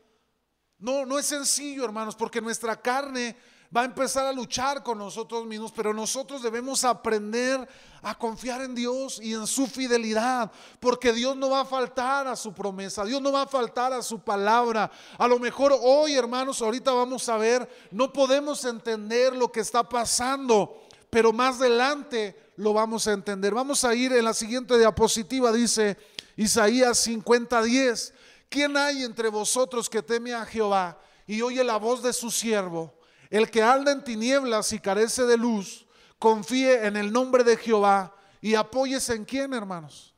No, 0.79 1.07
no 1.07 1.18
es 1.18 1.26
sencillo, 1.26 1.85
hermanos, 1.85 2.16
porque 2.16 2.40
nuestra 2.40 2.74
carne 2.81 3.37
va 3.74 3.83
a 3.83 3.85
empezar 3.87 4.26
a 4.26 4.33
luchar 4.33 4.83
con 4.83 4.98
nosotros 4.98 5.46
mismos, 5.46 5.72
pero 5.72 5.92
nosotros 5.92 6.42
debemos 6.42 6.85
aprender 6.85 7.68
a 8.02 8.16
confiar 8.16 8.62
en 8.62 8.74
Dios 8.74 9.20
y 9.22 9.35
en 9.35 9.46
su 9.46 9.66
fidelidad, 9.66 10.50
porque 10.81 11.12
Dios 11.12 11.37
no 11.37 11.50
va 11.50 11.62
a 11.62 11.64
faltar 11.64 12.26
a 12.26 12.37
su 12.37 12.52
promesa, 12.52 13.05
Dios 13.05 13.20
no 13.20 13.33
va 13.33 13.42
a 13.42 13.46
faltar 13.46 13.92
a 13.92 14.02
su 14.02 14.20
palabra. 14.20 14.90
A 15.18 15.26
lo 15.26 15.38
mejor 15.38 15.76
hoy, 15.83 16.14
hermanos, 16.14 16.62
ahorita 16.62 16.92
vamos 16.92 17.29
a 17.29 17.37
ver, 17.37 17.68
no 17.90 18.12
podemos 18.12 18.64
entender 18.64 19.35
lo 19.35 19.50
que 19.50 19.61
está 19.61 19.88
pasando, 19.88 20.83
pero 21.11 21.33
más 21.33 21.57
adelante 21.57 22.37
lo 22.57 22.72
vamos 22.72 23.07
a 23.07 23.12
entender. 23.12 23.55
Vamos 23.55 23.85
a 23.85 23.94
ir 23.94 24.12
en 24.12 24.24
la 24.24 24.35
siguiente 24.35 24.79
diapositiva, 24.79 25.52
dice 25.52 25.96
Isaías 26.37 27.07
50:10. 27.07 28.12
¿Quién 28.48 28.76
hay 28.76 29.02
entre 29.02 29.29
vosotros 29.29 29.90
que 29.90 30.02
teme 30.02 30.33
a 30.33 30.46
Jehová 30.46 30.98
y 31.26 31.42
oye 31.42 31.64
la 31.64 31.76
voz 31.76 32.02
de 32.02 32.12
su 32.12 32.31
siervo? 32.31 32.95
El 33.30 33.50
que 33.50 33.62
anda 33.62 33.92
en 33.92 34.04
tinieblas 34.04 34.72
y 34.72 34.78
carece 34.78 35.24
de 35.24 35.36
luz, 35.36 35.86
confíe 36.18 36.86
en 36.86 36.96
el 36.96 37.12
nombre 37.12 37.44
de 37.44 37.56
Jehová 37.56 38.14
y 38.40 38.54
apóyese 38.54 39.14
en 39.14 39.24
quién, 39.24 39.52
hermanos. 39.52 40.14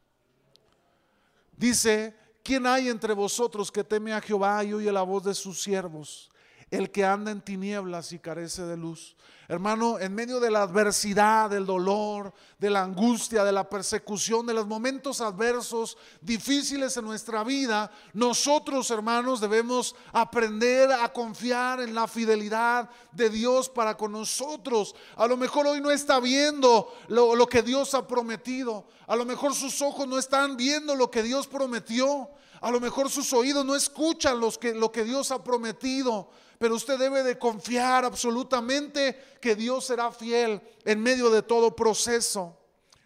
Dice, 1.56 2.16
¿quién 2.42 2.66
hay 2.66 2.88
entre 2.88 3.14
vosotros 3.14 3.72
que 3.72 3.82
teme 3.82 4.12
a 4.12 4.20
Jehová 4.20 4.62
y 4.64 4.72
oye 4.72 4.92
la 4.92 5.02
voz 5.02 5.24
de 5.24 5.34
sus 5.34 5.60
siervos? 5.60 6.27
El 6.70 6.90
que 6.90 7.04
anda 7.04 7.30
en 7.30 7.40
tinieblas 7.40 8.12
y 8.12 8.18
carece 8.18 8.62
de 8.62 8.76
luz. 8.76 9.16
Hermano, 9.50 9.98
en 9.98 10.14
medio 10.14 10.40
de 10.40 10.50
la 10.50 10.60
adversidad, 10.60 11.48
del 11.48 11.64
dolor, 11.64 12.34
de 12.58 12.68
la 12.68 12.82
angustia, 12.82 13.44
de 13.44 13.52
la 13.52 13.66
persecución, 13.66 14.44
de 14.44 14.52
los 14.52 14.66
momentos 14.66 15.22
adversos, 15.22 15.96
difíciles 16.20 16.94
en 16.98 17.06
nuestra 17.06 17.42
vida, 17.44 17.90
nosotros, 18.12 18.90
hermanos, 18.90 19.40
debemos 19.40 19.96
aprender 20.12 20.92
a 20.92 21.10
confiar 21.10 21.80
en 21.80 21.94
la 21.94 22.06
fidelidad 22.06 22.90
de 23.12 23.30
Dios 23.30 23.70
para 23.70 23.96
con 23.96 24.12
nosotros. 24.12 24.94
A 25.16 25.26
lo 25.26 25.38
mejor 25.38 25.66
hoy 25.66 25.80
no 25.80 25.90
está 25.90 26.20
viendo 26.20 26.92
lo, 27.08 27.46
que 27.46 27.62
Dios 27.62 27.94
ha 27.94 28.06
prometido. 28.06 28.86
A 29.06 29.16
lo 29.16 29.24
mejor 29.24 29.54
sus 29.54 29.80
ojos 29.80 30.06
no 30.06 30.18
están 30.18 30.58
viendo 30.58 30.94
lo 30.94 31.10
que 31.10 31.22
Dios 31.22 31.46
prometió. 31.46 32.28
A 32.60 32.70
lo 32.70 32.80
mejor 32.80 33.08
sus 33.08 33.32
oídos 33.32 33.64
no 33.64 33.74
escuchan 33.74 34.38
lo 34.40 34.92
que 34.92 35.04
Dios 35.04 35.30
ha 35.30 35.42
prometido 35.42 36.28
pero 36.58 36.74
usted 36.74 36.98
debe 36.98 37.22
de 37.22 37.38
confiar 37.38 38.04
absolutamente 38.04 39.38
que 39.40 39.54
Dios 39.54 39.86
será 39.86 40.10
fiel 40.10 40.60
en 40.84 41.00
medio 41.00 41.30
de 41.30 41.42
todo 41.42 41.74
proceso. 41.76 42.56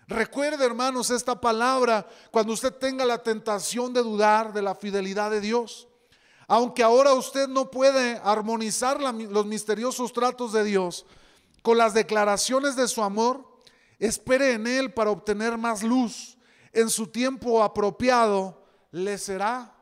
Recuerde, 0.08 0.64
hermanos, 0.64 1.10
esta 1.10 1.40
palabra 1.40 2.06
cuando 2.30 2.52
usted 2.52 2.72
tenga 2.72 3.04
la 3.04 3.22
tentación 3.22 3.92
de 3.92 4.02
dudar 4.02 4.52
de 4.52 4.62
la 4.62 4.74
fidelidad 4.74 5.30
de 5.30 5.40
Dios. 5.40 5.88
Aunque 6.48 6.82
ahora 6.82 7.14
usted 7.14 7.48
no 7.48 7.70
puede 7.70 8.20
armonizar 8.24 9.00
los 9.00 9.46
misteriosos 9.46 10.12
tratos 10.12 10.52
de 10.52 10.64
Dios 10.64 11.06
con 11.62 11.78
las 11.78 11.94
declaraciones 11.94 12.76
de 12.76 12.88
su 12.88 13.02
amor, 13.02 13.46
espere 13.98 14.52
en 14.52 14.66
Él 14.66 14.92
para 14.92 15.10
obtener 15.10 15.56
más 15.56 15.82
luz. 15.82 16.36
En 16.72 16.90
su 16.90 17.06
tiempo 17.06 17.62
apropiado 17.62 18.62
le 18.90 19.16
será 19.18 19.74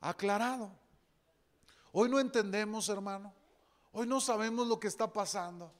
aclarado. 0.00 0.81
Hoy 1.92 2.08
no 2.08 2.18
entendemos, 2.18 2.88
hermano. 2.88 3.34
Hoy 3.92 4.06
no 4.06 4.20
sabemos 4.20 4.66
lo 4.66 4.80
que 4.80 4.88
está 4.88 5.12
pasando. 5.12 5.72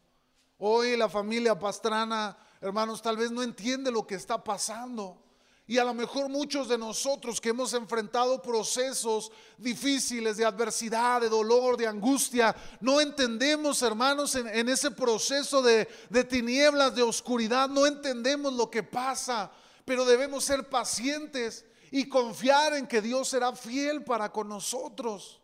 Hoy 0.58 0.96
la 0.96 1.08
familia 1.08 1.58
pastrana, 1.58 2.36
hermanos, 2.60 3.00
tal 3.02 3.16
vez 3.16 3.30
no 3.30 3.42
entiende 3.42 3.90
lo 3.90 4.06
que 4.06 4.14
está 4.14 4.44
pasando. 4.44 5.22
Y 5.66 5.78
a 5.78 5.84
lo 5.84 5.94
mejor 5.94 6.28
muchos 6.28 6.68
de 6.68 6.76
nosotros 6.76 7.40
que 7.40 7.48
hemos 7.48 7.72
enfrentado 7.72 8.42
procesos 8.42 9.32
difíciles 9.56 10.36
de 10.36 10.44
adversidad, 10.44 11.20
de 11.20 11.30
dolor, 11.30 11.76
de 11.76 11.86
angustia, 11.86 12.54
no 12.80 13.00
entendemos, 13.00 13.80
hermanos, 13.80 14.34
en, 14.34 14.68
ese 14.68 14.90
proceso 14.90 15.62
de, 15.62 15.88
de 16.10 16.24
tinieblas, 16.24 16.94
de 16.94 17.02
oscuridad, 17.02 17.68
no 17.68 17.86
entendemos 17.86 18.52
lo 18.52 18.70
que 18.70 18.82
pasa, 18.82 19.50
pero 19.84 20.04
debemos 20.04 20.44
ser 20.44 20.68
pacientes 20.68 21.64
y 21.90 22.08
confiar 22.08 22.74
en 22.74 22.86
que 22.86 23.00
Dios 23.00 23.28
será 23.28 23.54
fiel 23.56 24.04
para 24.04 24.30
con 24.30 24.48
nosotros. 24.48 25.41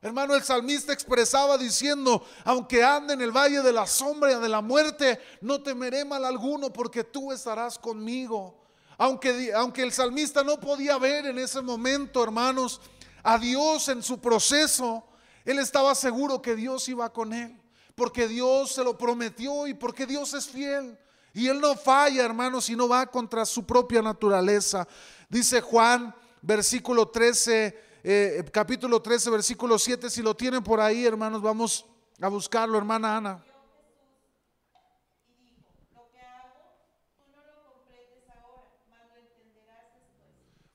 Hermano, 0.00 0.36
el 0.36 0.44
salmista 0.44 0.92
expresaba 0.92 1.58
diciendo, 1.58 2.24
aunque 2.44 2.84
ande 2.84 3.14
en 3.14 3.20
el 3.20 3.32
valle 3.32 3.62
de 3.62 3.72
la 3.72 3.84
sombra 3.84 4.38
de 4.38 4.48
la 4.48 4.60
muerte, 4.60 5.18
no 5.40 5.60
temeré 5.60 6.04
mal 6.04 6.24
alguno 6.24 6.72
porque 6.72 7.02
tú 7.02 7.32
estarás 7.32 7.78
conmigo. 7.78 8.54
Aunque, 8.96 9.52
aunque 9.52 9.82
el 9.82 9.92
salmista 9.92 10.44
no 10.44 10.60
podía 10.60 10.98
ver 10.98 11.26
en 11.26 11.38
ese 11.38 11.60
momento, 11.62 12.22
hermanos, 12.22 12.80
a 13.24 13.38
Dios 13.38 13.88
en 13.88 14.02
su 14.04 14.20
proceso, 14.20 15.04
él 15.44 15.58
estaba 15.58 15.96
seguro 15.96 16.40
que 16.40 16.54
Dios 16.54 16.88
iba 16.88 17.12
con 17.12 17.32
él, 17.32 17.60
porque 17.96 18.28
Dios 18.28 18.72
se 18.72 18.84
lo 18.84 18.96
prometió 18.96 19.66
y 19.66 19.74
porque 19.74 20.06
Dios 20.06 20.32
es 20.32 20.46
fiel. 20.46 20.96
Y 21.34 21.48
él 21.48 21.60
no 21.60 21.74
falla, 21.74 22.24
hermanos, 22.24 22.70
y 22.70 22.76
no 22.76 22.88
va 22.88 23.06
contra 23.06 23.44
su 23.44 23.66
propia 23.66 24.00
naturaleza. 24.00 24.86
Dice 25.28 25.60
Juan, 25.60 26.14
versículo 26.40 27.08
13 27.08 27.87
eh, 28.10 28.42
capítulo 28.50 29.02
13, 29.02 29.28
versículo 29.28 29.78
7. 29.78 30.08
Si 30.08 30.22
lo 30.22 30.34
tienen 30.34 30.64
por 30.64 30.80
ahí, 30.80 31.04
hermanos, 31.04 31.42
vamos 31.42 31.84
a 32.18 32.28
buscarlo, 32.28 32.78
hermana 32.78 33.18
Ana. 33.18 33.44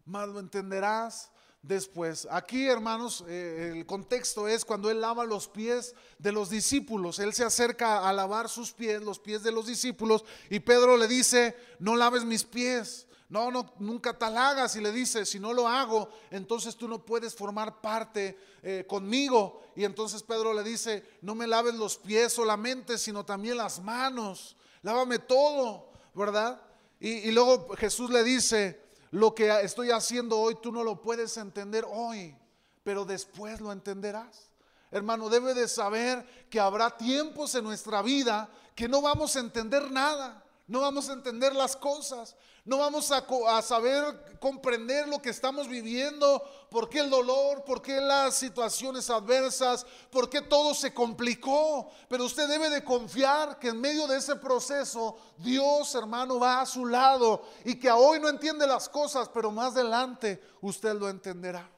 Más 0.05 0.29
lo 0.29 0.39
entenderás 0.39 1.31
después. 1.63 2.27
Aquí, 2.29 2.67
hermanos, 2.67 3.23
eh, 3.27 3.71
el 3.77 3.85
contexto 3.87 4.47
es 4.47 4.63
cuando 4.63 4.91
él 4.91 5.01
lava 5.01 5.25
los 5.25 5.47
pies 5.47 5.95
de 6.19 6.31
los 6.31 6.51
discípulos. 6.51 7.17
Él 7.17 7.33
se 7.33 7.43
acerca 7.43 8.07
a 8.07 8.13
lavar 8.13 8.47
sus 8.47 8.73
pies, 8.73 9.01
los 9.01 9.17
pies 9.17 9.41
de 9.41 9.51
los 9.51 9.65
discípulos, 9.65 10.23
y 10.51 10.59
Pedro 10.59 10.97
le 10.97 11.07
dice, 11.07 11.57
no 11.79 11.95
laves 11.95 12.25
mis 12.25 12.43
pies. 12.43 13.07
No, 13.29 13.49
no, 13.49 13.73
nunca 13.79 14.17
tal 14.17 14.37
hagas. 14.37 14.75
Y 14.75 14.81
le 14.81 14.91
dice, 14.91 15.25
si 15.25 15.39
no 15.39 15.53
lo 15.53 15.67
hago, 15.67 16.09
entonces 16.29 16.75
tú 16.75 16.87
no 16.87 17.03
puedes 17.03 17.35
formar 17.35 17.81
parte 17.81 18.37
eh, 18.61 18.85
conmigo. 18.87 19.61
Y 19.75 19.83
entonces 19.83 20.23
Pedro 20.23 20.53
le 20.53 20.63
dice, 20.63 21.03
no 21.21 21.35
me 21.35 21.47
laves 21.47 21.75
los 21.75 21.97
pies 21.97 22.33
solamente, 22.33 22.97
sino 22.97 23.25
también 23.25 23.57
las 23.57 23.81
manos. 23.81 24.55
Lávame 24.81 25.19
todo, 25.19 25.89
¿verdad? 26.13 26.61
Y, 26.99 27.09
y 27.09 27.31
luego 27.31 27.69
Jesús 27.75 28.09
le 28.09 28.23
dice, 28.23 28.81
lo 29.11 29.35
que 29.35 29.49
estoy 29.61 29.91
haciendo 29.91 30.39
hoy 30.39 30.57
tú 30.61 30.71
no 30.71 30.83
lo 30.83 30.99
puedes 30.99 31.37
entender 31.37 31.85
hoy, 31.87 32.35
pero 32.83 33.05
después 33.05 33.61
lo 33.61 33.71
entenderás. 33.71 34.49
Hermano, 34.93 35.27
debe 35.27 35.55
de 35.55 35.67
saber 35.67 36.23
que 36.51 36.59
habrá 36.59 36.95
tiempos 36.95 37.55
en 37.55 37.63
nuestra 37.63 38.03
vida 38.03 38.47
que 38.75 38.87
no 38.87 39.01
vamos 39.01 39.35
a 39.35 39.39
entender 39.39 39.89
nada. 39.91 40.42
No 40.65 40.79
vamos 40.79 41.09
a 41.09 41.13
entender 41.13 41.53
las 41.53 41.75
cosas, 41.75 42.37
no 42.63 42.77
vamos 42.77 43.11
a, 43.11 43.61
saber 43.61 44.37
comprender 44.39 45.09
lo 45.09 45.21
que 45.21 45.29
estamos 45.29 45.67
viviendo, 45.67 46.41
por 46.69 46.89
qué 46.89 46.99
el 46.99 47.09
dolor, 47.09 47.65
por 47.65 47.81
qué 47.81 47.99
las 47.99 48.35
situaciones 48.35 49.09
adversas, 49.09 49.85
por 50.09 50.29
qué 50.29 50.41
todo 50.41 50.73
se 50.73 50.93
complicó. 50.93 51.89
Pero 52.07 52.23
usted 52.23 52.47
debe 52.47 52.69
de 52.69 52.81
confiar 52.81 53.59
que 53.59 53.67
en 53.69 53.81
medio 53.81 54.07
de 54.07 54.17
ese 54.17 54.37
proceso 54.37 55.17
Dios, 55.37 55.93
hermano, 55.95 56.39
va 56.39 56.61
a 56.61 56.65
su 56.65 56.85
lado 56.85 57.43
y 57.65 57.75
que 57.75 57.91
hoy 57.91 58.21
no 58.21 58.29
entiende 58.29 58.65
las 58.65 58.87
cosas, 58.87 59.27
pero 59.33 59.51
más 59.51 59.73
adelante 59.73 60.41
usted 60.61 60.93
lo 60.93 61.09
entenderá. 61.09 61.69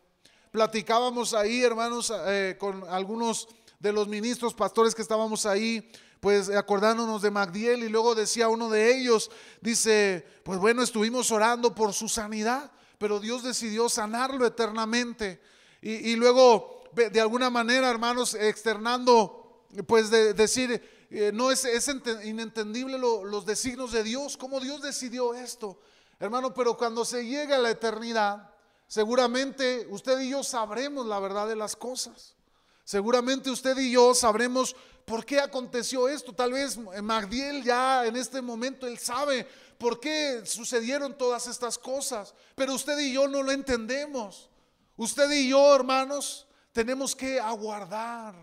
Platicábamos 0.52 1.34
ahí, 1.34 1.64
hermanos, 1.64 2.14
eh, 2.28 2.56
con 2.60 2.88
algunos 2.88 3.48
de 3.80 3.92
los 3.92 4.08
ministros, 4.08 4.54
pastores 4.54 4.94
que 4.94 5.02
estábamos 5.02 5.48
ahí 5.48 5.92
pues 6.26 6.50
acordándonos 6.50 7.22
de 7.22 7.30
Magdiel 7.30 7.84
y 7.84 7.88
luego 7.88 8.16
decía 8.16 8.50
uno 8.50 8.68
de 8.68 8.98
ellos, 8.98 9.30
dice, 9.62 10.26
pues 10.44 10.58
bueno, 10.58 10.82
estuvimos 10.82 11.30
orando 11.30 11.76
por 11.76 11.94
su 11.94 12.10
sanidad, 12.10 12.72
pero 12.98 13.20
Dios 13.20 13.44
decidió 13.44 13.90
sanarlo 13.90 14.44
eternamente. 14.44 15.40
Y, 15.84 16.16
luego, 16.16 16.82
de 16.94 17.22
alguna 17.22 17.52
manera, 17.52 17.92
hermanos, 17.92 18.34
externando, 18.34 19.68
pues 19.86 20.10
de, 20.10 20.34
decir, 20.34 21.08
eh, 21.12 21.30
no 21.32 21.52
es, 21.52 21.64
es 21.64 21.88
inentendible 22.24 22.98
los 22.98 23.46
designios 23.46 23.92
de 23.92 24.02
Dios, 24.02 24.36
cómo 24.36 24.60
Dios 24.60 24.82
decidió 24.82 25.36
esto, 25.36 25.80
hermano, 26.20 26.56
pero 26.56 26.76
cuando 26.76 27.06
se 27.06 27.24
llega 27.24 27.58
a 27.58 27.60
la 27.60 27.70
eternidad, 27.70 28.50
seguramente 28.88 29.86
usted 29.92 30.20
y 30.22 30.30
yo 30.32 30.44
sabremos 30.44 31.06
la 31.06 31.20
verdad 31.20 31.48
de 31.48 31.56
las 31.56 31.76
cosas. 31.76 32.36
Seguramente 32.84 33.50
usted 33.50 33.78
y 33.80 33.92
yo 33.92 34.14
sabremos 34.14 34.76
por 35.06 35.26
qué 35.26 35.40
aconteció 35.40 36.10
esto. 36.10 36.34
Tal 36.34 36.54
vez 36.54 36.78
Magdiel 36.78 37.64
ya 37.64 38.06
en 38.06 38.16
este 38.16 38.42
momento 38.42 38.88
él 38.88 38.98
sabe 38.98 39.48
por 39.78 40.00
qué 40.00 40.42
sucedieron 40.46 41.18
todas 41.18 41.48
estas 41.48 41.78
cosas, 41.78 42.34
pero 42.56 42.74
usted 42.74 42.98
y 43.00 43.14
yo 43.14 43.28
no 43.28 43.44
lo 43.44 43.52
entendemos. 43.52 44.50
Usted 44.98 45.30
y 45.32 45.50
yo, 45.50 45.76
hermanos, 45.76 46.48
tenemos 46.72 47.16
que 47.16 47.40
aguardar 47.40 48.34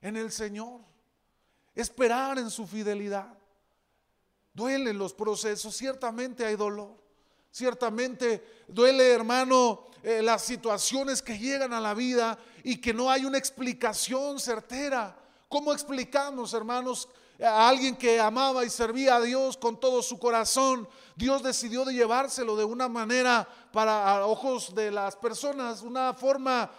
en 0.00 0.16
el 0.16 0.30
Señor, 0.32 0.80
esperar 1.74 2.38
en 2.38 2.50
su 2.50 2.66
fidelidad. 2.66 3.32
Duelen 4.52 4.98
los 4.98 5.14
procesos, 5.14 5.74
ciertamente 5.74 6.44
hay 6.44 6.56
dolor, 6.56 6.96
ciertamente 7.50 8.64
duele, 8.68 9.12
hermano, 9.12 9.86
eh, 10.02 10.20
las 10.20 10.42
situaciones 10.42 11.22
que 11.22 11.38
llegan 11.38 11.72
a 11.72 11.80
la 11.80 11.94
vida 11.94 12.38
y 12.64 12.76
que 12.78 12.92
no 12.92 13.10
hay 13.10 13.24
una 13.24 13.38
explicación 13.38 14.40
certera. 14.40 15.16
¿Cómo 15.52 15.74
explicamos, 15.74 16.54
hermanos, 16.54 17.06
a 17.38 17.68
alguien 17.68 17.94
que 17.94 18.18
amaba 18.18 18.64
y 18.64 18.70
servía 18.70 19.16
a 19.16 19.20
Dios 19.20 19.58
con 19.58 19.78
todo 19.78 20.00
su 20.00 20.18
corazón? 20.18 20.88
Dios 21.14 21.42
decidió 21.42 21.84
de 21.84 21.92
llevárselo 21.92 22.56
de 22.56 22.64
una 22.64 22.88
manera 22.88 23.46
para 23.70 24.26
ojos 24.26 24.74
de 24.74 24.90
las 24.90 25.14
personas, 25.14 25.82
una 25.82 26.14
forma 26.14 26.70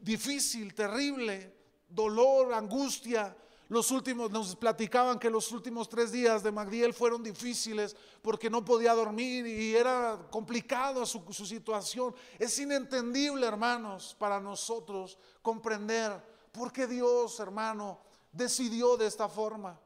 difícil, 0.00 0.74
terrible, 0.74 1.56
dolor, 1.88 2.52
angustia, 2.52 3.36
los 3.68 3.92
últimos, 3.92 4.28
nos 4.28 4.56
platicaban 4.56 5.20
que 5.20 5.30
los 5.30 5.52
últimos 5.52 5.88
tres 5.88 6.10
días 6.10 6.42
de 6.42 6.50
Magdiel 6.50 6.94
fueron 6.94 7.22
difíciles 7.22 7.94
porque 8.22 8.50
no 8.50 8.64
podía 8.64 8.92
dormir 8.92 9.46
y 9.46 9.76
era 9.76 10.18
complicado 10.32 11.06
su, 11.06 11.22
su 11.30 11.46
situación. 11.46 12.12
Es 12.40 12.58
inentendible, 12.58 13.46
hermanos, 13.46 14.16
para 14.18 14.40
nosotros 14.40 15.16
comprender 15.40 16.33
por 16.54 16.72
qué 16.72 16.86
Dios, 16.86 17.40
hermano, 17.40 18.00
decidió 18.30 18.96
de 18.96 19.06
esta 19.06 19.28
forma. 19.28 19.78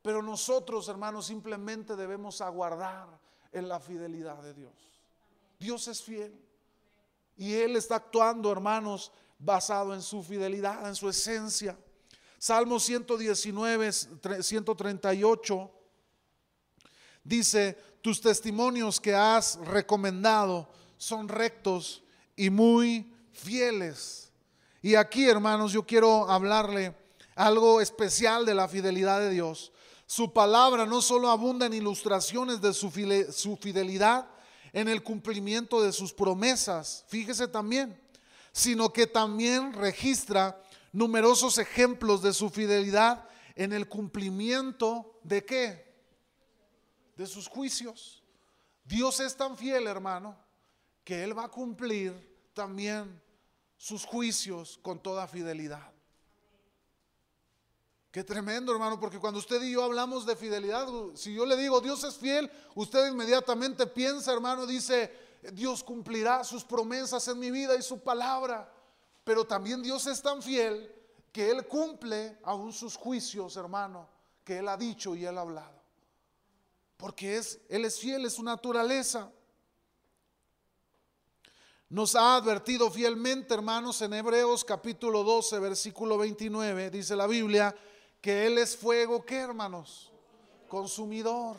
Pero 0.00 0.22
nosotros, 0.22 0.88
hermanos, 0.88 1.26
simplemente 1.26 1.96
debemos 1.96 2.40
aguardar 2.40 3.08
en 3.50 3.68
la 3.68 3.80
fidelidad 3.80 4.40
de 4.40 4.54
Dios. 4.54 4.72
Dios 5.58 5.88
es 5.88 6.00
fiel. 6.00 6.32
Y 7.36 7.54
Él 7.54 7.76
está 7.76 7.96
actuando, 7.96 8.52
hermanos, 8.52 9.10
basado 9.36 9.94
en 9.94 10.02
su 10.02 10.22
fidelidad, 10.22 10.86
en 10.86 10.94
su 10.94 11.08
esencia. 11.08 11.76
Salmo 12.38 12.78
119, 12.78 13.92
138 13.92 15.70
dice, 17.24 17.78
tus 18.00 18.20
testimonios 18.20 19.00
que 19.00 19.14
has 19.14 19.56
recomendado 19.64 20.68
son 20.98 21.28
rectos 21.28 22.04
y 22.36 22.48
muy 22.48 23.12
fieles. 23.32 24.21
Y 24.82 24.96
aquí, 24.96 25.28
hermanos, 25.28 25.70
yo 25.70 25.86
quiero 25.86 26.28
hablarle 26.28 26.92
algo 27.36 27.80
especial 27.80 28.44
de 28.44 28.54
la 28.54 28.66
fidelidad 28.66 29.20
de 29.20 29.30
Dios. 29.30 29.72
Su 30.06 30.32
palabra 30.32 30.84
no 30.84 31.00
solo 31.00 31.30
abunda 31.30 31.66
en 31.66 31.72
ilustraciones 31.72 32.60
de 32.60 32.74
su, 32.74 32.90
fidelidad 32.90 34.28
en 34.72 34.88
el 34.88 35.04
cumplimiento 35.04 35.80
de 35.80 35.92
sus 35.92 36.12
promesas, 36.12 37.04
fíjese 37.06 37.46
también, 37.46 37.98
sino 38.50 38.92
que 38.92 39.06
también 39.06 39.72
registra 39.72 40.60
numerosos 40.90 41.58
ejemplos 41.58 42.20
de 42.20 42.32
su 42.32 42.50
fidelidad 42.50 43.26
en 43.54 43.72
el 43.72 43.88
cumplimiento 43.88 45.20
de 45.22 45.44
qué? 45.44 45.94
De 47.16 47.26
sus 47.26 47.46
juicios. 47.46 48.22
Dios 48.84 49.20
es 49.20 49.36
tan 49.36 49.56
fiel, 49.56 49.86
hermano, 49.86 50.36
que 51.04 51.22
Él 51.22 51.38
va 51.38 51.44
a 51.44 51.50
cumplir 51.50 52.12
también 52.52 53.22
sus 53.82 54.04
juicios 54.04 54.78
con 54.80 55.02
toda 55.02 55.26
fidelidad. 55.26 55.90
Qué 58.12 58.22
tremendo, 58.22 58.70
hermano, 58.70 59.00
porque 59.00 59.18
cuando 59.18 59.40
usted 59.40 59.60
y 59.60 59.72
yo 59.72 59.82
hablamos 59.82 60.24
de 60.24 60.36
fidelidad, 60.36 60.86
si 61.16 61.34
yo 61.34 61.44
le 61.44 61.56
digo 61.56 61.80
Dios 61.80 62.04
es 62.04 62.14
fiel, 62.16 62.48
usted 62.76 63.10
inmediatamente 63.10 63.88
piensa, 63.88 64.32
hermano, 64.32 64.66
dice, 64.66 65.12
Dios 65.52 65.82
cumplirá 65.82 66.44
sus 66.44 66.62
promesas 66.62 67.26
en 67.26 67.40
mi 67.40 67.50
vida 67.50 67.74
y 67.74 67.82
su 67.82 67.98
palabra. 67.98 68.72
Pero 69.24 69.44
también 69.44 69.82
Dios 69.82 70.06
es 70.06 70.22
tan 70.22 70.40
fiel 70.40 70.88
que 71.32 71.50
Él 71.50 71.66
cumple 71.66 72.38
aún 72.44 72.72
sus 72.72 72.94
juicios, 72.94 73.56
hermano, 73.56 74.08
que 74.44 74.58
Él 74.58 74.68
ha 74.68 74.76
dicho 74.76 75.16
y 75.16 75.24
Él 75.24 75.36
ha 75.36 75.40
hablado. 75.40 75.82
Porque 76.96 77.36
es, 77.36 77.58
Él 77.68 77.84
es 77.84 77.98
fiel, 77.98 78.26
es 78.26 78.34
su 78.34 78.44
naturaleza. 78.44 79.32
Nos 81.92 82.14
ha 82.14 82.36
advertido 82.36 82.90
fielmente, 82.90 83.52
hermanos, 83.52 84.00
en 84.00 84.14
Hebreos 84.14 84.64
capítulo 84.64 85.22
12, 85.24 85.58
versículo 85.58 86.16
29, 86.16 86.88
dice 86.88 87.14
la 87.14 87.26
Biblia, 87.26 87.76
que 88.18 88.46
Él 88.46 88.56
es 88.56 88.74
fuego, 88.74 89.26
¿qué 89.26 89.36
hermanos? 89.36 90.10
Consumidor. 90.68 91.58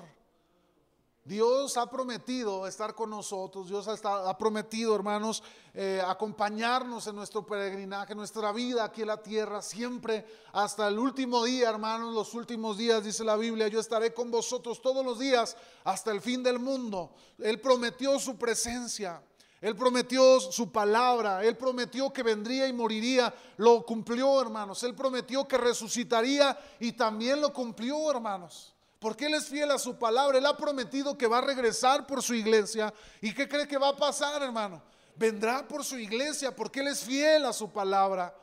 Dios 1.23 1.77
ha 1.77 1.87
prometido 1.87 2.65
estar 2.65 2.95
con 2.95 3.11
nosotros, 3.11 3.69
Dios 3.69 3.87
ha, 3.87 4.37
prometido, 4.39 4.95
hermanos, 4.95 5.43
eh, 5.71 6.01
acompañarnos 6.03 7.05
en 7.05 7.15
nuestro 7.15 7.45
peregrinaje, 7.45 8.15
nuestra 8.15 8.51
vida 8.51 8.85
aquí 8.85 9.01
en 9.01 9.09
la 9.09 9.21
tierra, 9.21 9.61
siempre 9.61 10.25
hasta 10.51 10.87
el 10.87 10.97
último 10.97 11.43
día, 11.43 11.69
hermanos, 11.69 12.11
los 12.11 12.33
últimos 12.33 12.79
días, 12.79 13.03
dice 13.03 13.23
la 13.23 13.37
Biblia, 13.37 13.67
yo 13.67 13.79
estaré 13.79 14.15
con 14.15 14.31
vosotros 14.31 14.81
todos 14.81 15.05
los 15.05 15.19
días 15.19 15.55
hasta 15.83 16.11
el 16.11 16.21
fin 16.21 16.41
del 16.41 16.57
mundo. 16.57 17.11
Él 17.37 17.61
prometió 17.61 18.17
su 18.17 18.35
presencia. 18.35 19.21
Él 19.63 19.77
prometió 19.77 20.41
su 20.41 20.73
palabra, 20.73 21.41
Él 21.41 21.55
prometió 21.55 22.11
que 22.11 22.21
vendría 22.21 22.67
y 22.67 22.73
moriría, 22.73 23.33
lo 23.55 23.85
cumplió 23.85 24.41
hermanos, 24.41 24.83
Él 24.83 24.93
prometió 24.93 25.47
que 25.47 25.57
resucitaría 25.57 26.59
y 26.81 26.91
también 26.91 27.39
lo 27.39 27.53
cumplió 27.53 28.11
hermanos. 28.11 28.75
Porque 28.99 29.27
Él 29.27 29.35
es 29.35 29.45
fiel 29.45 29.71
a 29.71 29.79
su 29.79 29.97
palabra. 29.97 30.37
Él 30.37 30.45
ha 30.45 30.57
prometido 30.57 31.17
que 31.17 31.27
va 31.27 31.37
a 31.37 31.41
regresar 31.41 32.05
por 32.05 32.21
su 32.21 32.33
iglesia. 32.33 32.93
¿Y 33.21 33.33
qué 33.33 33.47
cree 33.47 33.65
que 33.65 33.77
va 33.77 33.89
a 33.89 33.95
pasar, 33.95 34.43
hermano? 34.43 34.81
Vendrá 35.15 35.65
por 35.65 35.85
su 35.85 35.97
iglesia 35.97 36.53
porque 36.53 36.81
Él 36.81 36.89
es 36.89 37.01
fiel 37.01 37.45
a 37.45 37.53
su 37.53 37.71
palabra. 37.71 38.35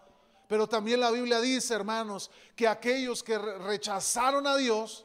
Pero 0.48 0.66
también 0.66 1.00
la 1.00 1.10
Biblia 1.10 1.38
dice, 1.38 1.74
hermanos, 1.74 2.30
que 2.56 2.66
aquellos 2.66 3.22
que 3.22 3.36
rechazaron 3.36 4.46
a 4.46 4.56
Dios, 4.56 5.04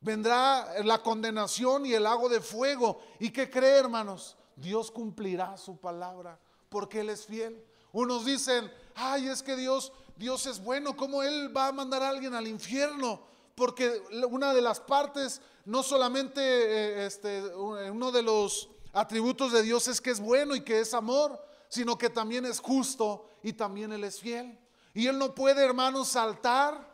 vendrá 0.00 0.82
la 0.82 1.00
condenación 1.00 1.86
y 1.86 1.94
el 1.94 2.02
lago 2.02 2.28
de 2.28 2.40
fuego. 2.40 3.00
¿Y 3.20 3.30
qué 3.30 3.48
cree, 3.48 3.78
hermanos? 3.78 4.36
Dios 4.56 4.90
cumplirá 4.90 5.56
su 5.56 5.76
palabra 5.76 6.38
porque 6.68 7.00
Él 7.00 7.10
es 7.10 7.26
fiel. 7.26 7.64
Unos 7.92 8.24
dicen, 8.24 8.70
ay, 8.94 9.28
es 9.28 9.42
que 9.42 9.56
Dios, 9.56 9.92
Dios 10.16 10.46
es 10.46 10.62
bueno, 10.62 10.96
¿cómo 10.96 11.22
Él 11.22 11.54
va 11.54 11.68
a 11.68 11.72
mandar 11.72 12.02
a 12.02 12.08
alguien 12.08 12.34
al 12.34 12.46
infierno? 12.46 13.32
porque 13.54 14.02
una 14.30 14.54
de 14.54 14.62
las 14.62 14.80
partes, 14.80 15.40
no 15.64 15.82
solamente 15.82 16.40
eh, 16.40 17.06
este, 17.06 17.44
uno 17.54 18.10
de 18.10 18.22
los 18.22 18.68
atributos 18.92 19.52
de 19.52 19.62
Dios 19.62 19.88
es 19.88 20.00
que 20.00 20.10
es 20.10 20.20
bueno 20.20 20.54
y 20.54 20.62
que 20.62 20.80
es 20.80 20.94
amor, 20.94 21.40
sino 21.68 21.96
que 21.96 22.10
también 22.10 22.44
es 22.44 22.60
justo 22.60 23.26
y 23.42 23.52
también 23.52 23.92
Él 23.92 24.04
es 24.04 24.20
fiel. 24.20 24.58
Y 24.94 25.06
Él 25.06 25.18
no 25.18 25.34
puede, 25.34 25.64
hermanos, 25.64 26.08
saltar 26.08 26.90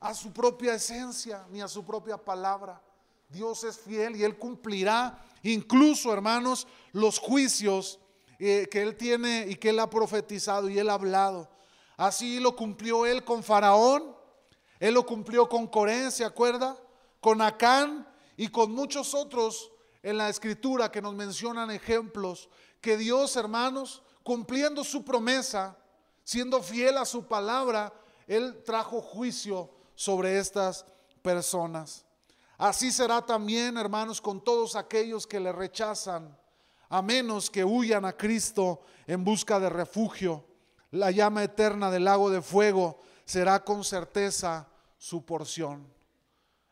a 0.00 0.14
su 0.14 0.32
propia 0.32 0.74
esencia 0.74 1.46
ni 1.50 1.60
a 1.62 1.68
su 1.68 1.84
propia 1.84 2.16
palabra. 2.16 2.82
Dios 3.28 3.64
es 3.64 3.78
fiel 3.78 4.16
y 4.16 4.24
Él 4.24 4.36
cumplirá 4.38 5.18
incluso, 5.42 6.12
hermanos, 6.12 6.66
los 6.92 7.18
juicios 7.18 7.98
eh, 8.38 8.68
que 8.70 8.82
Él 8.82 8.96
tiene 8.96 9.46
y 9.48 9.56
que 9.56 9.70
Él 9.70 9.78
ha 9.78 9.90
profetizado 9.90 10.68
y 10.68 10.78
Él 10.78 10.90
ha 10.90 10.94
hablado. 10.94 11.48
Así 11.96 12.40
lo 12.40 12.56
cumplió 12.56 13.06
Él 13.06 13.24
con 13.24 13.42
Faraón 13.42 14.22
él 14.82 14.94
lo 14.94 15.06
cumplió 15.06 15.48
con 15.48 15.68
Coré, 15.68 16.10
¿se 16.10 16.24
acuerda? 16.24 16.76
Con 17.20 17.40
Acán 17.40 18.04
y 18.36 18.48
con 18.48 18.72
muchos 18.72 19.14
otros 19.14 19.70
en 20.02 20.18
la 20.18 20.28
escritura 20.28 20.90
que 20.90 21.00
nos 21.00 21.14
mencionan 21.14 21.70
ejemplos 21.70 22.48
que 22.80 22.96
Dios, 22.96 23.36
hermanos, 23.36 24.02
cumpliendo 24.24 24.82
su 24.82 25.04
promesa, 25.04 25.78
siendo 26.24 26.60
fiel 26.60 26.98
a 26.98 27.04
su 27.04 27.28
palabra, 27.28 27.92
Él 28.26 28.64
trajo 28.64 29.00
juicio 29.00 29.70
sobre 29.94 30.40
estas 30.40 30.84
personas. 31.22 32.04
Así 32.62 32.92
será 32.92 33.20
también, 33.20 33.76
hermanos, 33.76 34.20
con 34.20 34.40
todos 34.40 34.76
aquellos 34.76 35.26
que 35.26 35.40
le 35.40 35.50
rechazan, 35.50 36.38
a 36.88 37.02
menos 37.02 37.50
que 37.50 37.64
huyan 37.64 38.04
a 38.04 38.16
Cristo 38.16 38.82
en 39.04 39.24
busca 39.24 39.58
de 39.58 39.68
refugio. 39.68 40.44
La 40.92 41.10
llama 41.10 41.42
eterna 41.42 41.90
del 41.90 42.04
lago 42.04 42.30
de 42.30 42.40
fuego 42.40 43.00
será 43.24 43.64
con 43.64 43.82
certeza 43.82 44.68
su 44.96 45.24
porción. 45.24 45.92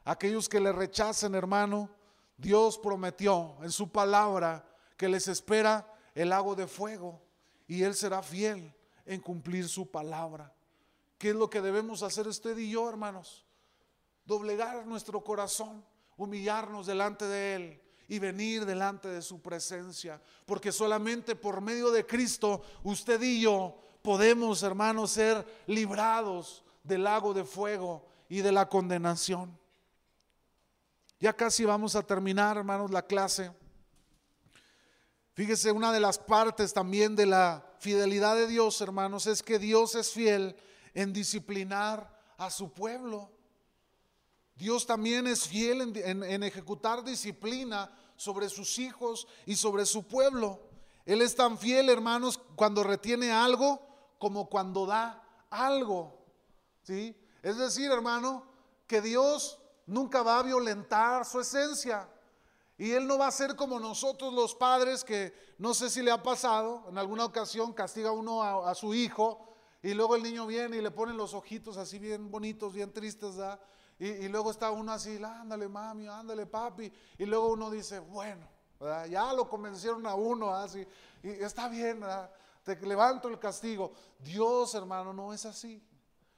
Aquellos 0.04 0.48
que 0.48 0.60
le 0.60 0.70
rechacen, 0.70 1.34
hermano, 1.34 1.90
Dios 2.36 2.78
prometió 2.78 3.56
en 3.60 3.72
su 3.72 3.90
palabra 3.90 4.64
que 4.96 5.08
les 5.08 5.26
espera 5.26 5.92
el 6.14 6.28
lago 6.28 6.54
de 6.54 6.68
fuego 6.68 7.20
y 7.66 7.82
Él 7.82 7.96
será 7.96 8.22
fiel 8.22 8.72
en 9.06 9.20
cumplir 9.20 9.68
su 9.68 9.90
palabra. 9.90 10.54
¿Qué 11.18 11.30
es 11.30 11.34
lo 11.34 11.50
que 11.50 11.60
debemos 11.60 12.04
hacer 12.04 12.28
usted 12.28 12.56
y 12.58 12.70
yo, 12.70 12.88
hermanos? 12.88 13.44
Doblegar 14.30 14.86
nuestro 14.86 15.24
corazón, 15.24 15.84
humillarnos 16.16 16.86
delante 16.86 17.24
de 17.24 17.54
Él 17.56 17.82
y 18.06 18.20
venir 18.20 18.64
delante 18.64 19.08
de 19.08 19.22
su 19.22 19.42
presencia. 19.42 20.22
Porque 20.46 20.70
solamente 20.70 21.34
por 21.34 21.60
medio 21.60 21.90
de 21.90 22.06
Cristo, 22.06 22.62
usted 22.84 23.20
y 23.22 23.40
yo 23.40 23.76
podemos, 24.02 24.62
hermanos, 24.62 25.10
ser 25.10 25.44
librados 25.66 26.62
del 26.84 27.02
lago 27.02 27.34
de 27.34 27.42
fuego 27.42 28.06
y 28.28 28.40
de 28.40 28.52
la 28.52 28.68
condenación. 28.68 29.58
Ya 31.18 31.32
casi 31.32 31.64
vamos 31.64 31.96
a 31.96 32.02
terminar, 32.02 32.56
hermanos, 32.56 32.92
la 32.92 33.02
clase. 33.02 33.50
Fíjese, 35.32 35.72
una 35.72 35.90
de 35.90 35.98
las 35.98 36.18
partes 36.20 36.72
también 36.72 37.16
de 37.16 37.26
la 37.26 37.66
fidelidad 37.80 38.36
de 38.36 38.46
Dios, 38.46 38.80
hermanos, 38.80 39.26
es 39.26 39.42
que 39.42 39.58
Dios 39.58 39.96
es 39.96 40.12
fiel 40.12 40.54
en 40.94 41.12
disciplinar 41.12 42.16
a 42.38 42.48
su 42.48 42.72
pueblo. 42.72 43.39
Dios 44.60 44.86
también 44.86 45.26
es 45.26 45.48
fiel 45.48 45.80
en, 45.80 46.42
ejecutar 46.42 47.02
disciplina 47.02 47.90
sobre 48.14 48.50
sus 48.50 48.78
hijos 48.78 49.26
y 49.46 49.56
sobre 49.56 49.86
su 49.86 50.06
pueblo. 50.06 50.60
Él 51.06 51.22
es 51.22 51.34
tan 51.34 51.56
fiel, 51.56 51.88
hermanos, 51.88 52.38
cuando 52.56 52.84
retiene 52.84 53.32
algo 53.32 53.80
como 54.18 54.50
cuando 54.50 54.84
da 54.84 55.22
algo. 55.48 56.26
¿Sí? 56.82 57.16
Es 57.42 57.56
decir, 57.56 57.90
hermano, 57.90 58.44
que 58.86 59.00
Dios 59.00 59.58
nunca 59.86 60.22
va 60.22 60.40
a 60.40 60.42
violentar 60.42 61.24
su 61.24 61.40
esencia. 61.40 62.06
Y 62.76 62.90
Él 62.90 63.06
no 63.06 63.16
va 63.16 63.28
a 63.28 63.32
ser 63.32 63.56
como 63.56 63.80
nosotros 63.80 64.34
los 64.34 64.54
padres, 64.54 65.04
que 65.04 65.32
no 65.56 65.72
sé 65.72 65.88
si 65.88 66.02
le 66.02 66.10
ha 66.10 66.22
pasado, 66.22 66.84
en 66.90 66.98
alguna 66.98 67.24
ocasión 67.24 67.72
castiga 67.72 68.12
uno 68.12 68.42
a, 68.42 68.74
su 68.74 68.92
hijo 68.92 69.54
y 69.82 69.94
luego 69.94 70.16
el 70.16 70.22
niño 70.22 70.46
viene 70.46 70.76
y 70.76 70.82
le 70.82 70.90
ponen 70.90 71.16
los 71.16 71.32
ojitos 71.32 71.78
así 71.78 71.98
bien 71.98 72.30
bonitos, 72.30 72.74
bien 72.74 72.92
tristes, 72.92 73.36
Y, 74.00 74.28
luego 74.28 74.50
está 74.50 74.70
uno 74.70 74.92
así, 74.92 75.22
ándale 75.22 75.68
mami, 75.68 76.08
ándale 76.08 76.46
papi. 76.46 76.90
Y 77.18 77.26
luego 77.26 77.52
uno 77.52 77.70
dice, 77.70 77.98
bueno, 77.98 78.48
ya 79.10 79.30
lo 79.34 79.46
convencieron 79.46 80.06
a 80.06 80.14
uno, 80.14 80.54
así, 80.54 80.86
y 81.22 81.28
está 81.28 81.68
bien, 81.68 82.00
te 82.64 82.76
levanto 82.76 83.28
el 83.28 83.38
castigo. 83.38 83.92
Dios, 84.18 84.74
hermano, 84.74 85.12
no 85.12 85.34
es 85.34 85.44
así. 85.44 85.82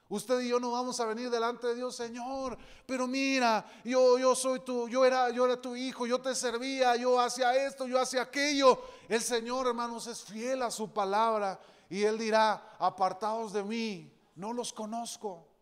Usted 0.09 0.41
y 0.41 0.49
yo 0.49 0.59
no 0.59 0.71
vamos 0.71 0.99
a 0.99 1.05
venir 1.05 1.29
delante 1.29 1.67
de 1.67 1.75
Dios, 1.75 1.95
Señor, 1.95 2.57
pero 2.85 3.07
mira, 3.07 3.65
yo, 3.85 4.19
yo 4.19 4.35
soy 4.35 4.59
tu, 4.59 4.89
yo 4.89 5.05
era, 5.05 5.29
yo 5.29 5.45
era 5.45 5.59
tu 5.59 5.73
hijo, 5.73 6.05
yo 6.05 6.19
te 6.19 6.35
servía, 6.35 6.97
yo 6.97 7.17
hacía 7.17 7.55
esto, 7.65 7.87
yo 7.87 7.97
hacía 7.97 8.23
aquello. 8.23 8.77
El 9.07 9.21
Señor, 9.21 9.67
hermanos, 9.67 10.05
es 10.07 10.21
fiel 10.21 10.61
a 10.63 10.69
su 10.69 10.91
palabra 10.91 11.57
Y 11.89 12.03
Él 12.03 12.17
dirá, 12.17 12.75
apartados 12.77 13.53
de 13.53 13.63
mí, 13.63 14.13
no 14.35 14.51
los 14.51 14.73
conozco. 14.73 15.52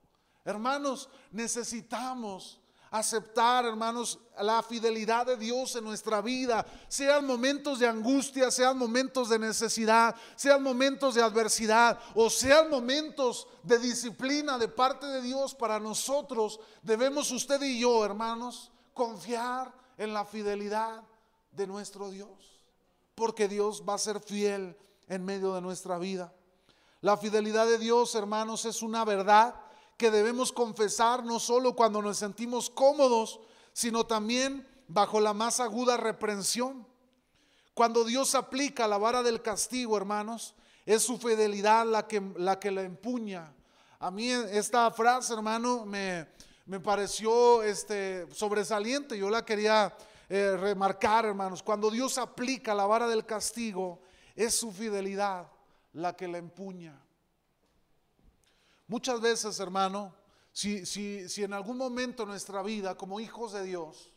Hermanos, 0.44 1.10
necesitamos 1.32 2.62
aceptar, 2.92 3.66
hermanos, 3.66 4.20
la 4.42 4.62
fidelidad 4.62 5.26
de 5.26 5.38
Dios 5.38 5.78
en 5.78 5.86
nuestra 5.86 6.22
vida, 6.22 6.66
sean 6.90 7.26
momentos 7.26 7.80
de 7.80 7.88
angustia, 7.88 8.52
sean 8.52 8.78
momentos 8.78 9.30
de 9.30 9.40
necesidad, 9.40 10.14
sean 10.36 10.62
momentos 10.62 11.16
de 11.16 11.24
adversidad 11.24 11.98
o 12.16 12.30
sean 12.30 12.70
momentos 12.70 13.48
de 13.64 13.80
disciplina 13.80 14.58
de 14.58 14.68
parte 14.68 15.06
de 15.06 15.22
Dios 15.22 15.56
para 15.56 15.80
nosotros, 15.80 16.60
debemos 16.82 17.32
usted 17.32 17.62
y 17.62 17.80
yo, 17.80 18.04
hermanos, 18.04 18.72
confiar 18.94 19.74
en 19.98 20.14
la 20.14 20.26
fidelidad 20.26 21.02
de 21.54 21.68
nuestro 21.68 22.10
Dios, 22.10 22.62
porque 23.16 23.48
Dios 23.48 23.84
va 23.88 23.94
a 23.94 24.00
ser 24.00 24.20
fiel 24.20 24.76
en 25.08 25.24
medio 25.24 25.54
de 25.54 25.62
nuestra 25.62 25.98
vida. 25.98 26.34
La 27.00 27.16
fidelidad 27.16 27.68
de 27.68 27.78
Dios, 27.78 28.16
hermanos, 28.16 28.66
es 28.66 28.82
una 28.82 29.06
verdad 29.06 29.56
que 30.02 30.10
debemos 30.10 30.52
confesar 30.52 31.24
no 31.24 31.40
solo 31.40 31.76
cuando 31.76 32.02
nos 32.02 32.18
sentimos 32.18 32.72
cómodos, 32.72 33.40
sino 33.72 34.04
también 34.04 34.68
bajo 34.88 35.20
la 35.20 35.32
más 35.32 35.60
aguda 35.60 35.96
reprensión. 35.96 36.88
Cuando 37.76 38.04
Dios 38.04 38.34
aplica 38.34 38.88
la 38.88 38.98
vara 38.98 39.22
del 39.22 39.44
castigo, 39.44 39.96
hermanos, 39.96 40.56
es 40.88 41.04
su 41.04 41.20
fidelidad 41.20 41.86
la 41.86 42.08
que 42.08 42.20
la, 42.36 42.60
que 42.60 42.70
empuña. 42.70 43.54
A 44.00 44.10
mí 44.10 44.32
esta 44.32 44.90
frase, 44.90 45.34
hermano, 45.34 45.86
me, 45.86 46.28
me 46.66 46.80
pareció 46.80 47.62
este, 47.62 48.26
sobresaliente. 48.34 49.16
Yo 49.16 49.30
la 49.30 49.46
quería 49.46 49.96
eh, 50.28 50.58
remarcar, 50.58 51.26
hermanos. 51.26 51.62
Cuando 51.62 51.92
Dios 51.92 52.18
aplica 52.18 52.74
la 52.74 52.88
vara 52.88 53.08
del 53.08 53.24
castigo, 53.24 54.02
es 54.36 54.56
su 54.56 54.72
fidelidad 54.72 55.46
la 55.94 56.16
que 56.16 56.28
la 56.28 56.40
empuña. 56.40 57.00
Muchas 58.92 59.22
veces, 59.22 59.58
hermano, 59.62 60.14
si, 60.52 60.86
si, 60.86 61.30
si 61.30 61.46
en 61.46 61.54
algún 61.54 61.78
momento 61.78 62.24
en 62.24 62.30
nuestra 62.30 62.62
vida, 62.62 62.98
como 62.98 63.22
hijos 63.22 63.54
de 63.54 63.64
Dios, 63.64 64.12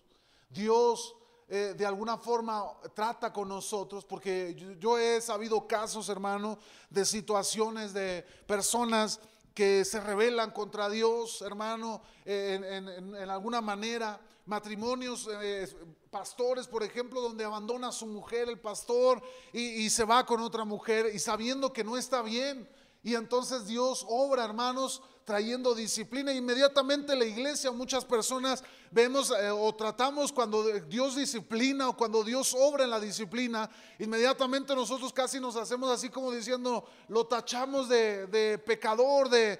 Dios 0.50 1.14
eh, 1.48 1.74
de 1.78 1.86
alguna 1.86 2.18
forma 2.18 2.72
trata 2.92 3.32
con 3.32 3.48
nosotros, 3.48 4.04
porque 4.04 4.76
yo, 4.80 4.98
he 4.98 5.20
sabido 5.20 5.68
casos, 5.68 6.08
hermano, 6.08 6.58
de 6.90 7.04
situaciones 7.04 7.94
de 7.94 8.26
personas 8.48 9.20
que 9.54 9.84
se 9.84 10.00
rebelan 10.00 10.50
contra 10.50 10.90
Dios, 10.90 11.40
hermano, 11.42 12.02
en, 12.24 13.30
alguna 13.30 13.60
manera, 13.60 14.20
matrimonios, 14.44 15.28
eh, 15.40 15.68
pastores, 16.10 16.66
por 16.66 16.82
ejemplo, 16.82 17.20
donde 17.20 17.44
abandona 17.44 17.90
a 17.90 17.92
su 17.92 18.06
mujer, 18.06 18.48
el 18.48 18.58
pastor, 18.58 19.22
y 19.52 19.88
se 19.88 20.02
va 20.02 20.26
con 20.26 20.40
otra 20.40 20.64
mujer, 20.64 21.12
y 21.14 21.20
sabiendo 21.20 21.72
que 21.72 21.84
no 21.84 21.96
está 21.96 22.22
bien, 22.22 22.68
y 23.04 23.14
entonces 23.14 23.66
Dios 23.66 24.04
obra, 24.08 24.44
hermanos, 24.44 25.02
trayendo 25.24 25.74
disciplina. 25.74 26.32
Inmediatamente 26.32 27.14
la 27.14 27.26
iglesia, 27.26 27.70
muchas 27.70 28.02
personas 28.02 28.64
vemos 28.90 29.30
eh, 29.30 29.50
o 29.50 29.74
tratamos 29.74 30.32
cuando 30.32 30.62
Dios 30.80 31.14
disciplina 31.14 31.90
o 31.90 31.96
cuando 31.98 32.24
Dios 32.24 32.56
obra 32.58 32.84
en 32.84 32.90
la 32.90 32.98
disciplina, 32.98 33.68
inmediatamente 33.98 34.74
nosotros 34.74 35.12
casi 35.12 35.38
nos 35.38 35.54
hacemos 35.56 35.90
así 35.90 36.08
como 36.08 36.32
diciendo, 36.32 36.86
lo 37.08 37.26
tachamos 37.26 37.90
de, 37.90 38.58
pecador, 38.64 39.28
de, 39.28 39.58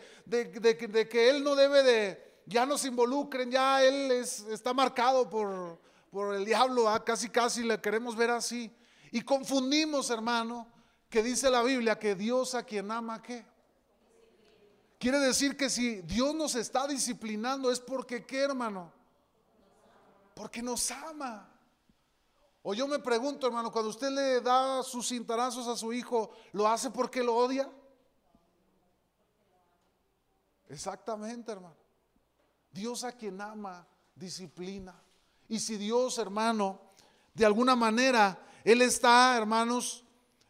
que 1.11 1.29
Él 1.29 1.45
no 1.45 1.55
debe 1.55 1.83
de, 1.83 2.41
ya 2.47 2.65
nos 2.65 2.87
involucren, 2.87 3.51
ya 3.51 3.85
Él 3.85 4.11
está 4.11 4.73
marcado 4.73 5.29
por, 5.29 5.79
por 6.11 6.35
el 6.35 6.47
diablo, 6.47 6.89
¿ah? 6.89 7.05
casi 7.05 7.29
casi 7.29 7.63
le 7.63 7.79
queremos 7.79 8.17
ver 8.17 8.31
así. 8.31 8.75
Y 9.13 9.21
confundimos, 9.21 10.09
hermano, 10.09 10.67
que 11.15 11.23
dice 11.23 11.49
la 11.49 11.63
Biblia 11.63 11.97
que 11.97 12.17
Dios 12.17 12.57
a 12.57 12.65
quien 12.65 12.91
ama, 12.91 13.23
¿qué? 13.23 13.47
Quiere 14.99 15.21
decir 15.21 15.57
que 15.57 15.71
si 15.71 16.01
Dios 16.01 16.35
nos 16.35 16.57
está 16.57 16.89
disciplinando 16.89 17.71
es 17.71 17.79
porque, 17.79 18.27
¿qué 18.27 18.41
hermano? 18.41 18.93
Porque 20.35 20.61
nos 20.61 20.91
ama. 20.91 21.49
O 22.65 22.75
yo 22.75 22.89
me 22.89 22.99
pregunto, 22.99 23.47
hermano, 23.47 23.71
cuando 23.71 23.91
usted 23.91 24.11
le 24.11 24.41
da 24.41 24.83
sus 24.83 25.07
cintarazos 25.07 25.69
a 25.69 25.77
su 25.77 25.93
hijo, 25.93 26.33
¿lo 26.51 26.67
hace 26.67 26.91
porque 26.91 27.23
lo 27.23 27.37
odia? 27.37 27.71
Exactamente, 30.69 31.53
hermano. 31.53 31.77
Dios 32.73 33.05
a 33.05 33.13
quien 33.13 33.41
ama, 33.41 33.87
disciplina. 34.17 35.01
Y 35.49 35.61
si 35.61 35.77
Dios, 35.77 36.19
hermano, 36.19 36.81
de 37.35 37.47
alguna 37.47 37.77
manera, 37.77 38.37
Él 38.65 38.83
está, 38.83 39.37
hermanos, 39.37 40.04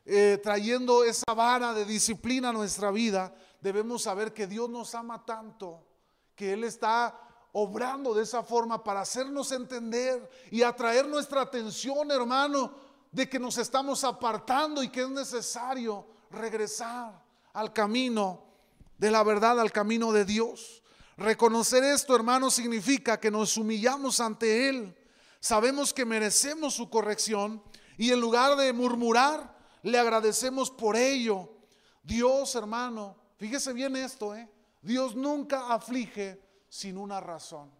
eh, 0.04 0.38
trayendo 0.42 1.04
esa 1.04 1.32
vara 1.34 1.72
de 1.72 1.84
disciplina 1.84 2.50
a 2.50 2.52
nuestra 2.52 2.90
vida, 2.90 3.34
debemos 3.60 4.02
saber 4.02 4.32
que 4.32 4.46
Dios 4.46 4.68
nos 4.68 4.94
ama 4.94 5.24
tanto, 5.24 5.86
que 6.34 6.52
Él 6.52 6.64
está 6.64 7.18
obrando 7.52 8.12
de 8.12 8.24
esa 8.24 8.42
forma 8.42 8.82
para 8.82 9.00
hacernos 9.00 9.52
entender 9.52 10.28
y 10.50 10.62
atraer 10.62 11.06
nuestra 11.06 11.40
atención, 11.40 12.10
hermano, 12.10 12.74
de 13.12 13.28
que 13.28 13.38
nos 13.38 13.56
estamos 13.58 14.02
apartando 14.02 14.82
y 14.82 14.88
que 14.88 15.02
es 15.02 15.08
necesario 15.08 16.04
regresar 16.30 17.22
al 17.52 17.72
camino 17.72 18.42
de 18.98 19.10
la 19.10 19.22
verdad, 19.22 19.60
al 19.60 19.70
camino 19.70 20.12
de 20.12 20.24
Dios. 20.24 20.82
Reconocer 21.16 21.84
esto, 21.84 22.16
hermano, 22.16 22.50
significa 22.50 23.20
que 23.20 23.30
nos 23.30 23.56
humillamos 23.56 24.18
ante 24.18 24.68
Él. 24.68 24.96
Sabemos 25.38 25.94
que 25.94 26.04
merecemos 26.04 26.74
su 26.74 26.90
corrección 26.90 27.62
y 27.96 28.10
en 28.10 28.20
lugar 28.20 28.56
de 28.56 28.72
murmurar, 28.72 29.53
le 29.84 29.98
agradecemos 29.98 30.70
por 30.70 30.96
ello. 30.96 31.50
Dios, 32.02 32.54
hermano, 32.54 33.16
fíjese 33.36 33.72
bien 33.72 33.96
esto, 33.96 34.34
¿eh? 34.34 34.50
Dios 34.80 35.14
nunca 35.14 35.72
aflige 35.72 36.42
sin 36.68 36.96
una 36.96 37.20
razón. 37.20 37.70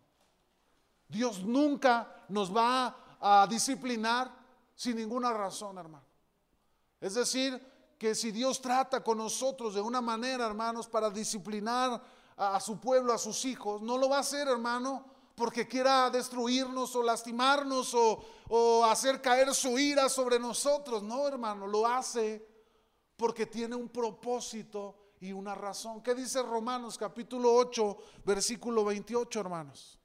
Dios 1.09 1.43
nunca 1.43 2.25
nos 2.29 2.55
va 2.55 3.17
a 3.21 3.47
disciplinar 3.49 4.31
sin 4.75 4.97
ninguna 4.97 5.33
razón, 5.33 5.79
hermano. 5.79 6.05
Es 7.01 7.15
decir, 7.15 7.61
que 7.99 8.15
si 8.15 8.31
Dios 8.33 8.61
trata 8.61 9.03
con 9.03 9.19
nosotros 9.19 9.75
de 9.75 9.81
una 9.81 10.01
manera, 10.01 10.47
hermanos, 10.47 10.89
para 10.89 11.09
disciplinar 11.11 12.03
a, 12.37 12.57
a 12.57 12.61
su 12.61 12.79
pueblo, 12.79 13.15
a 13.15 13.19
sus 13.19 13.45
hijos, 13.47 13.81
no 13.81 13.97
lo 13.97 14.11
va 14.11 14.19
a 14.19 14.21
hacer, 14.21 14.49
hermano, 14.49 15.07
porque 15.35 15.67
quiera 15.67 16.11
destruirnos 16.11 16.95
o 16.95 17.03
lastimarnos 17.03 17.95
o, 17.95 18.85
hacer 18.85 19.21
caer 19.21 19.53
su 19.55 19.79
ira 19.79 20.09
sobre 20.09 20.39
nosotros. 20.39 21.03
No, 21.03 21.27
hermano, 21.27 21.67
lo 21.67 21.87
hace 21.87 22.47
porque 23.17 23.47
tiene 23.47 23.75
un 23.75 23.89
propósito 23.89 25.13
y 25.21 25.33
una 25.33 25.55
razón. 25.55 26.03
¿Qué 26.03 26.15
dice 26.15 26.43
Romanos 26.43 26.97
capítulo 26.97 27.53
8, 27.55 27.97
versículo 28.25 28.85
28, 28.85 29.41
hermanos? 29.41 29.99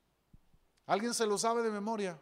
¿Alguien 0.88 1.14
se 1.14 1.28
lo 1.28 1.38
sabe 1.38 1.62
de 1.62 1.70
memoria? 1.70 2.20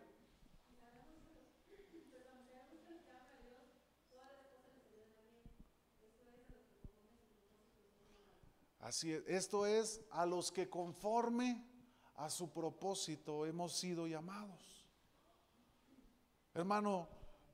Así 8.79 9.11
es, 9.11 9.23
esto 9.27 9.65
es 9.65 10.01
a 10.11 10.25
los 10.25 10.49
que 10.49 10.69
conforme 10.69 11.61
a 12.17 12.29
su 12.29 12.49
propósito 12.51 13.45
hemos 13.45 13.73
sido 13.73 14.07
llamados. 14.07 14.85
Hermano, 16.53 17.07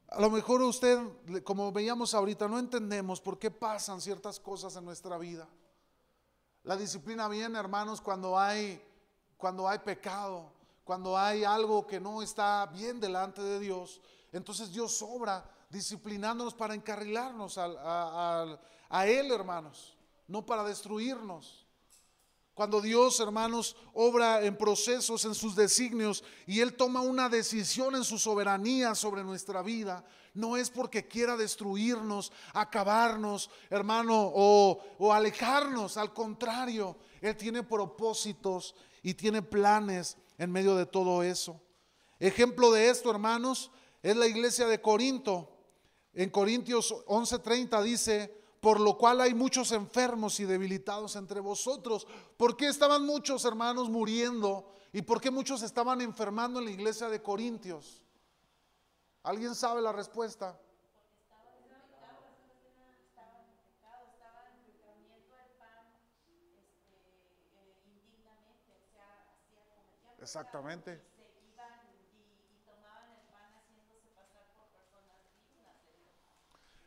a 0.07 0.20
lo 0.22 0.30
mejor 0.30 0.61
usted, 0.61 0.99
como 1.43 1.72
veíamos 1.72 2.14
ahorita, 2.14 2.47
no 2.47 2.59
entendemos 2.59 3.22
por 3.22 3.38
qué 3.38 3.51
pasan 3.51 4.01
ciertas 4.01 4.39
cosas 4.39 4.76
en 4.76 4.86
nuestra 4.86 5.18
vida. 5.18 5.47
La 6.64 6.78
disciplina 6.78 7.28
viene, 7.28 7.59
hermanos, 7.59 7.99
cuando 7.99 8.39
hay 8.39 8.82
cuando 9.43 9.68
hay 9.68 9.80
pecado, 9.80 10.53
cuando 10.86 11.18
hay 11.18 11.43
algo 11.43 11.86
que 11.86 11.99
no 11.99 12.22
está 12.22 12.66
bien 12.68 13.01
delante 13.01 13.41
de 13.41 13.59
Dios. 13.59 13.99
Entonces 14.32 14.72
Dios 14.72 15.01
obra 15.01 15.43
disciplinándonos 15.70 16.53
para 16.53 16.74
encarrilarnos 16.74 17.57
a, 17.57 18.57
a 18.89 19.05
Él, 19.05 19.32
hermanos, 19.32 19.97
no 20.30 20.45
para 20.45 20.64
destruirnos. 20.64 21.62
Cuando 22.54 22.82
Dios, 22.82 23.20
hermanos, 23.20 23.76
obra 23.93 24.43
en 24.43 24.56
procesos, 24.56 25.26
en 25.26 25.34
sus 25.34 25.56
designios, 25.56 26.24
y 26.45 26.60
Él 26.60 26.76
toma 26.76 27.01
una 27.01 27.28
decisión 27.28 27.95
en 27.95 28.04
su 28.04 28.20
soberanía 28.20 28.93
sobre 28.93 29.24
nuestra 29.24 29.64
vida, 29.64 30.06
no 30.36 30.56
es 30.56 30.70
porque 30.70 31.08
quiera 31.08 31.36
destruirnos, 31.36 32.32
acabarnos, 32.54 33.49
hermano, 33.72 34.32
o, 34.34 35.12
alejarnos. 35.12 35.97
Al 35.97 36.14
contrario, 36.14 36.95
Él 37.22 37.36
tiene 37.36 37.64
propósitos 37.64 38.76
y 39.01 39.16
tiene 39.16 39.41
planes 39.41 40.18
en 40.38 40.51
medio 40.51 40.76
de 40.76 40.86
todo 40.86 41.24
eso. 41.24 41.60
Ejemplo 42.20 42.72
de 42.72 42.89
esto, 42.89 43.10
hermanos, 43.10 43.72
es 44.04 44.16
la 44.16 44.28
iglesia 44.28 44.68
de 44.68 44.80
Corinto. 44.80 45.49
En 46.14 46.30
Corintios 46.30 46.93
11:30 47.08 47.82
dice, 47.82 48.43
por 48.64 48.80
lo 48.80 48.97
cual 48.97 49.20
hay 49.20 49.34
muchos 49.34 49.74
enfermos 49.74 50.39
y 50.39 50.45
debilitados 50.45 51.18
entre 51.18 51.41
vosotros. 51.41 52.07
¿Por 52.38 52.55
qué 52.55 52.70
estaban 52.70 53.05
muchos 53.05 53.43
hermanos 53.43 53.89
muriendo? 53.89 54.78
¿Y 54.93 55.01
por 55.01 55.20
qué 55.20 55.30
muchos 55.32 55.64
estaban 55.64 55.99
enfermando 55.99 56.59
en 56.59 56.66
la 56.66 56.72
iglesia 56.72 57.09
de 57.09 57.22
Corintios? 57.22 58.01
¿Alguien 59.24 59.53
sabe 59.53 59.82
la 59.82 59.91
respuesta? 59.91 60.57
Exactamente. 70.22 71.01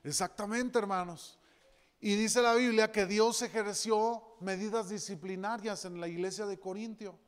Exactamente, 0.02 0.78
hermanos. 0.78 1.38
Y 2.00 2.14
dice 2.14 2.42
la 2.42 2.54
Biblia 2.54 2.92
que 2.92 3.06
Dios 3.06 3.40
ejerció 3.42 4.36
medidas 4.40 4.88
disciplinarias 4.90 5.84
en 5.84 6.00
la 6.00 6.08
iglesia 6.08 6.46
de 6.46 6.58
Corintio. 6.58 7.18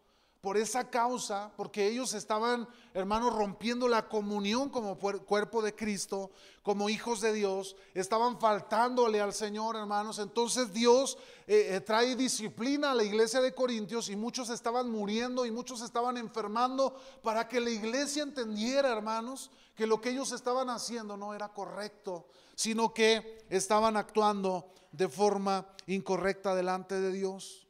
Por 0.41 0.57
esa 0.57 0.89
causa, 0.89 1.51
porque 1.57 1.89
ellos 1.89 2.15
estaban, 2.15 2.69
hermanos, 2.95 3.35
rompiendo 3.35 3.89
la 3.89 4.09
comunión 4.09 4.69
como 4.69 4.97
cuerpo 4.97 5.63
de 5.63 5.75
Cristo, 5.75 6.31
como 6.63 6.89
hijos 6.89 7.21
de 7.21 7.33
Dios, 7.33 7.75
estaban 7.93 8.39
faltándole 8.39 9.21
al 9.21 9.33
Señor, 9.33 9.75
hermanos. 9.75 10.21
Entonces 10.21 10.73
Dios 10.73 11.19
eh, 11.49 11.71
eh, 11.75 11.81
trae 11.81 12.15
disciplina 12.15 12.93
a 12.93 12.95
la 12.95 13.03
iglesia 13.03 13.41
de 13.41 13.53
Corintios 13.53 14.09
y 14.11 14.17
muchos 14.17 14.49
estaban 14.49 14.89
muriendo 14.89 15.45
y 15.45 15.51
muchos 15.51 15.83
estaban 15.83 16.17
enfermando 16.17 16.95
para 17.21 17.49
que 17.49 17.59
la 17.59 17.71
iglesia 17.71 18.23
entendiera, 18.23 18.93
hermanos, 18.93 19.51
que 19.75 19.89
lo 19.89 20.01
que 20.01 20.11
ellos 20.11 20.31
estaban 20.31 20.71
haciendo 20.71 21.17
no 21.17 21.35
era 21.35 21.49
correcto, 21.49 22.29
sino 22.55 22.95
que 22.95 23.45
estaban 23.51 23.97
actuando 23.97 24.73
de 24.93 25.09
forma 25.09 25.67
incorrecta 25.87 26.55
delante 26.55 27.01
de 27.01 27.13
Dios. 27.13 27.68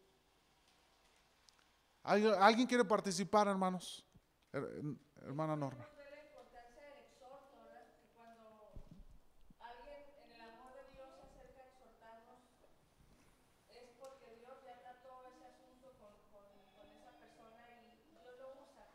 ¿Alguien 2.09 2.67
quiere 2.67 2.85
participar, 2.85 3.49
hermanos? 3.49 4.05
Her- 4.53 4.97
Hermana 5.23 5.55
Norma. 5.57 5.85
ver 5.97 6.11
la 6.11 6.23
importancia 6.25 6.81
del 6.83 7.05
exhorto, 7.05 7.53
¿verdad? 7.61 7.85
Que 8.01 8.09
cuando 8.17 8.73
alguien 9.61 10.01
en 10.25 10.33
el 10.33 10.41
amor 10.41 10.73
de 10.73 10.89
Dios 10.97 11.09
se 11.13 11.23
acerca 11.29 11.61
a 11.61 11.67
exhortarnos, 11.69 12.41
es 13.69 13.91
porque 14.01 14.37
Dios 14.41 14.57
ya 14.65 14.81
trató 14.81 15.21
ese 15.29 15.45
asunto 15.53 15.93
con, 16.01 16.17
con, 16.33 16.49
con 16.73 16.87
esa 16.97 17.13
persona 17.21 17.61
y 17.77 18.09
Dios 18.09 18.25
lo 18.41 18.49
usa 18.65 18.89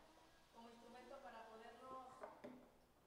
como 0.52 0.70
instrumento 0.70 1.22
para 1.22 1.46
podernos 1.46 2.18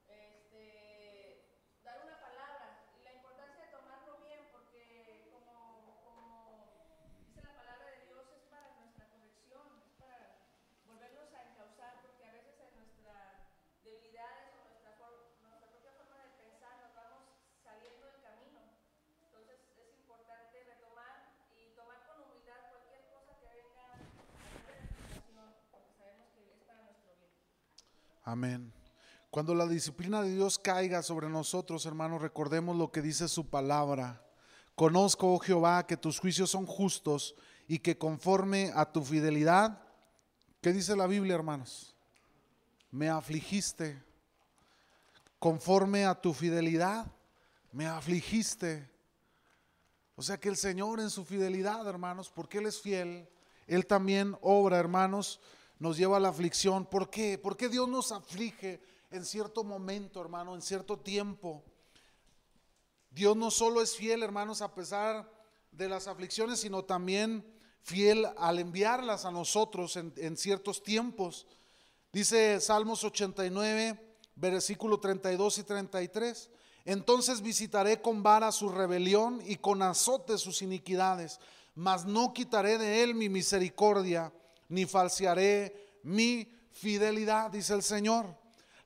este, 0.07 1.51
dar 1.83 1.99
una 2.05 2.15
palabra. 2.21 2.87
Y 2.95 3.03
la 3.03 3.11
importancia 3.11 3.59
de 3.65 3.71
tomarlo 3.75 4.23
bien, 4.23 4.39
porque 4.55 5.27
como, 5.35 5.99
como 5.99 6.71
dice 7.19 7.41
la 7.43 7.51
palabra 7.59 7.91
de 7.91 8.05
Dios, 8.07 8.23
es 8.39 8.43
para 8.47 8.71
nuestra 8.79 9.03
corrección, 9.11 9.67
es 9.83 9.91
para 9.99 10.47
volvernos 10.87 11.27
a 11.33 11.41
encauzar, 11.51 12.01
porque 12.01 12.23
a 12.25 12.31
veces 12.31 12.55
en 12.59 12.75
nuestras 12.79 13.43
debilidades 13.83 14.55
o 14.55 14.63
nuestra, 14.67 14.91
for- 14.97 15.35
nuestra 15.43 15.67
propia 15.67 15.91
forma 15.99 16.17
de 16.23 16.29
pensar 16.47 16.79
nos 16.81 16.95
vamos 16.95 17.23
saliendo 17.63 18.07
del 18.07 18.21
camino. 18.23 18.61
Entonces 19.23 19.59
es 19.77 19.89
importante 19.99 20.63
retomar 20.63 21.35
y 21.51 21.75
tomar 21.75 22.05
con 22.07 22.23
humildad 22.23 22.71
cualquier 22.71 23.03
cosa 23.11 23.35
que 23.39 23.47
venga 23.51 23.85
a 23.91 24.47
traer 24.63 24.83
explicación, 24.87 25.53
porque 25.71 25.91
sabemos 25.95 26.27
que 26.33 26.51
es 26.55 26.61
para 26.63 26.81
nuestro 26.87 27.15
bien. 27.19 27.31
Amén. 28.27 28.73
Cuando 29.29 29.55
la 29.55 29.65
disciplina 29.65 30.21
de 30.21 30.35
Dios 30.35 30.59
caiga 30.59 31.01
sobre 31.01 31.29
nosotros, 31.29 31.85
hermanos, 31.85 32.21
recordemos 32.21 32.75
lo 32.75 32.91
que 32.91 33.01
dice 33.01 33.29
su 33.29 33.49
palabra. 33.49 34.21
Conozco, 34.75 35.33
oh 35.33 35.39
Jehová, 35.39 35.87
que 35.87 35.95
tus 35.95 36.19
juicios 36.19 36.49
son 36.49 36.65
justos 36.65 37.35
y 37.69 37.79
que 37.79 37.97
conforme 37.97 38.73
a 38.75 38.91
tu 38.91 39.01
fidelidad, 39.05 39.81
¿qué 40.59 40.73
dice 40.73 40.93
la 40.97 41.07
Biblia, 41.07 41.35
hermanos? 41.35 41.95
Me 42.91 43.07
afligiste. 43.07 44.03
Conforme 45.39 46.03
a 46.03 46.13
tu 46.13 46.33
fidelidad, 46.33 47.09
me 47.71 47.87
afligiste. 47.87 48.91
O 50.17 50.21
sea 50.21 50.37
que 50.37 50.49
el 50.49 50.57
Señor 50.57 50.99
en 50.99 51.11
su 51.11 51.23
fidelidad, 51.23 51.87
hermanos, 51.87 52.29
porque 52.29 52.57
Él 52.57 52.65
es 52.65 52.81
fiel, 52.81 53.29
Él 53.67 53.85
también 53.85 54.37
obra, 54.41 54.79
hermanos, 54.79 55.39
nos 55.79 55.97
lleva 55.97 56.17
a 56.17 56.19
la 56.19 56.29
aflicción. 56.29 56.85
¿Por 56.85 57.09
qué? 57.09 57.37
Porque 57.37 57.69
Dios 57.69 57.87
nos 57.87 58.11
aflige 58.11 58.81
en 59.11 59.25
cierto 59.25 59.63
momento, 59.63 60.21
hermano, 60.21 60.55
en 60.55 60.61
cierto 60.61 60.97
tiempo. 60.97 61.63
Dios 63.11 63.35
no 63.35 63.51
solo 63.51 63.81
es 63.81 63.95
fiel, 63.95 64.23
hermanos, 64.23 64.61
a 64.61 64.73
pesar 64.73 65.31
de 65.71 65.89
las 65.89 66.07
aflicciones, 66.07 66.59
sino 66.59 66.83
también 66.83 67.45
fiel 67.81 68.27
al 68.37 68.59
enviarlas 68.59 69.25
a 69.25 69.31
nosotros 69.31 69.95
en, 69.95 70.13
en 70.17 70.37
ciertos 70.37 70.83
tiempos. 70.83 71.47
Dice 72.11 72.59
Salmos 72.59 73.03
89, 73.03 74.15
versículo 74.35 74.99
32 74.99 75.59
y 75.59 75.63
33. 75.63 76.49
Entonces 76.85 77.41
visitaré 77.41 78.01
con 78.01 78.23
vara 78.23 78.51
su 78.51 78.69
rebelión 78.69 79.41
y 79.45 79.57
con 79.57 79.81
azote 79.81 80.37
sus 80.37 80.61
iniquidades, 80.61 81.39
mas 81.75 82.05
no 82.05 82.33
quitaré 82.33 82.77
de 82.77 83.03
él 83.03 83.13
mi 83.13 83.27
misericordia, 83.27 84.31
ni 84.69 84.85
falsearé 84.85 85.99
mi 86.03 86.51
fidelidad, 86.71 87.51
dice 87.51 87.73
el 87.73 87.83
Señor. 87.83 88.25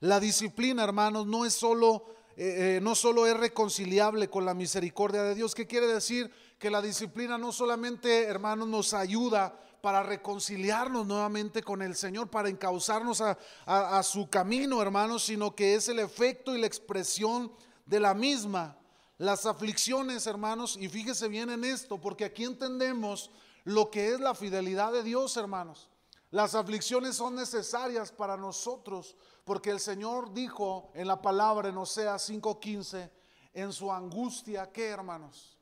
La 0.00 0.18
disciplina, 0.18 0.82
hermanos, 0.82 1.26
no 1.26 1.44
es 1.44 1.54
solo, 1.54 2.06
eh, 2.36 2.76
eh, 2.76 2.80
no 2.82 2.94
solo 2.94 3.26
es 3.26 3.36
reconciliable 3.36 4.28
con 4.28 4.44
la 4.44 4.54
misericordia 4.54 5.22
de 5.22 5.34
Dios. 5.34 5.54
¿Qué 5.54 5.66
quiere 5.66 5.86
decir? 5.86 6.30
Que 6.58 6.70
la 6.70 6.82
disciplina 6.82 7.38
no 7.38 7.52
solamente, 7.52 8.24
hermanos, 8.24 8.68
nos 8.68 8.94
ayuda 8.94 9.56
para 9.82 10.02
reconciliarnos 10.04 11.06
nuevamente 11.06 11.62
con 11.62 11.82
el 11.82 11.96
Señor, 11.96 12.30
para 12.30 12.48
encauzarnos 12.48 13.20
a, 13.20 14.02
su 14.04 14.30
camino, 14.30 14.80
hermanos, 14.80 15.24
sino 15.24 15.54
que 15.54 15.74
es 15.74 15.88
el 15.88 15.98
efecto 15.98 16.54
y 16.56 16.60
la 16.60 16.68
expresión 16.68 17.52
de 17.84 17.98
la 17.98 18.14
misma. 18.14 18.78
Las 19.18 19.44
aflicciones, 19.44 20.26
hermanos, 20.26 20.78
y 20.80 20.88
fíjese 20.88 21.28
bien 21.28 21.50
en 21.50 21.64
esto, 21.64 22.00
porque 22.00 22.24
aquí 22.24 22.44
entendemos 22.44 23.30
lo 23.64 23.90
que 23.90 24.12
es 24.12 24.20
la 24.20 24.34
fidelidad 24.34 24.92
de 24.92 25.02
Dios, 25.02 25.36
hermanos. 25.36 25.88
Las 26.30 26.54
aflicciones 26.54 27.16
son 27.16 27.34
necesarias 27.34 28.10
para 28.10 28.36
nosotros, 28.36 29.16
porque 29.44 29.70
el 29.70 29.80
Señor 29.80 30.32
dijo 30.32 30.90
en 30.94 31.06
la 31.06 31.20
palabra 31.20 31.68
en 31.68 31.76
Oseas 31.76 32.28
5:15, 32.28 33.10
en 33.52 33.72
su 33.72 33.92
angustia, 33.92 34.72
¿qué 34.72 34.88
hermanos? 34.88 35.58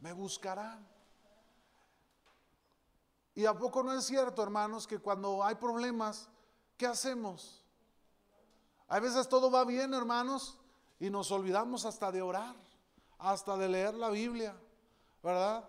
Me 0.00 0.12
buscarán. 0.12 0.88
Y 3.34 3.46
a 3.46 3.54
poco 3.54 3.82
no 3.82 3.92
es 3.92 4.04
cierto, 4.04 4.42
hermanos, 4.42 4.86
que 4.86 4.98
cuando 4.98 5.44
hay 5.44 5.54
problemas, 5.54 6.28
¿qué 6.76 6.86
hacemos? 6.86 7.64
A 8.88 8.98
veces 8.98 9.28
todo 9.28 9.52
va 9.52 9.64
bien, 9.64 9.94
hermanos, 9.94 10.58
y 10.98 11.10
nos 11.10 11.30
olvidamos 11.30 11.84
hasta 11.84 12.10
de 12.10 12.22
orar, 12.22 12.56
hasta 13.18 13.56
de 13.56 13.68
leer 13.68 13.94
la 13.94 14.10
Biblia, 14.10 14.60
¿verdad? 15.22 15.68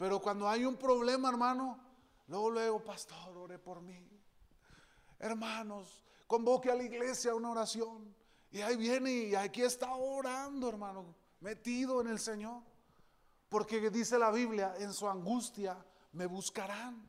Pero 0.00 0.18
cuando 0.18 0.48
hay 0.48 0.64
un 0.64 0.78
problema, 0.78 1.28
hermano, 1.28 1.78
luego, 2.26 2.48
luego, 2.48 2.82
pastor, 2.82 3.36
ore 3.36 3.58
por 3.58 3.82
mí. 3.82 4.02
Hermanos, 5.18 6.02
convoque 6.26 6.70
a 6.70 6.74
la 6.74 6.84
iglesia 6.84 7.34
una 7.34 7.50
oración. 7.50 8.16
Y 8.50 8.62
ahí 8.62 8.76
viene 8.76 9.12
y 9.12 9.34
aquí 9.34 9.60
está 9.60 9.94
orando, 9.94 10.70
hermano, 10.70 11.14
metido 11.40 12.00
en 12.00 12.06
el 12.06 12.18
Señor. 12.18 12.62
Porque 13.50 13.90
dice 13.90 14.18
la 14.18 14.30
Biblia, 14.30 14.74
en 14.78 14.94
su 14.94 15.06
angustia 15.06 15.76
me 16.12 16.24
buscarán. 16.24 17.06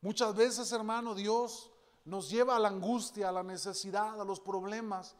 Muchas 0.00 0.34
veces, 0.34 0.72
hermano, 0.72 1.14
Dios 1.14 1.70
nos 2.04 2.28
lleva 2.28 2.56
a 2.56 2.58
la 2.58 2.66
angustia, 2.66 3.28
a 3.28 3.32
la 3.32 3.44
necesidad, 3.44 4.20
a 4.20 4.24
los 4.24 4.40
problemas, 4.40 5.14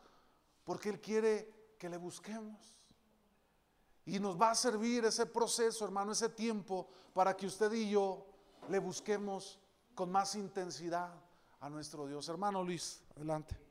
porque 0.64 0.88
Él 0.88 1.00
quiere 1.00 1.76
que 1.78 1.88
le 1.88 1.96
busquemos. 1.96 2.75
Y 4.06 4.20
nos 4.20 4.40
va 4.40 4.52
a 4.52 4.54
servir 4.54 5.04
ese 5.04 5.26
proceso, 5.26 5.84
hermano, 5.84 6.12
ese 6.12 6.28
tiempo, 6.28 6.88
para 7.12 7.36
que 7.36 7.46
usted 7.46 7.72
y 7.72 7.90
yo 7.90 8.24
le 8.68 8.78
busquemos 8.78 9.58
con 9.94 10.10
más 10.10 10.34
intensidad 10.36 11.12
a 11.60 11.68
nuestro 11.68 12.06
Dios. 12.06 12.28
Hermano 12.28 12.62
Luis, 12.62 13.02
adelante. 13.16 13.65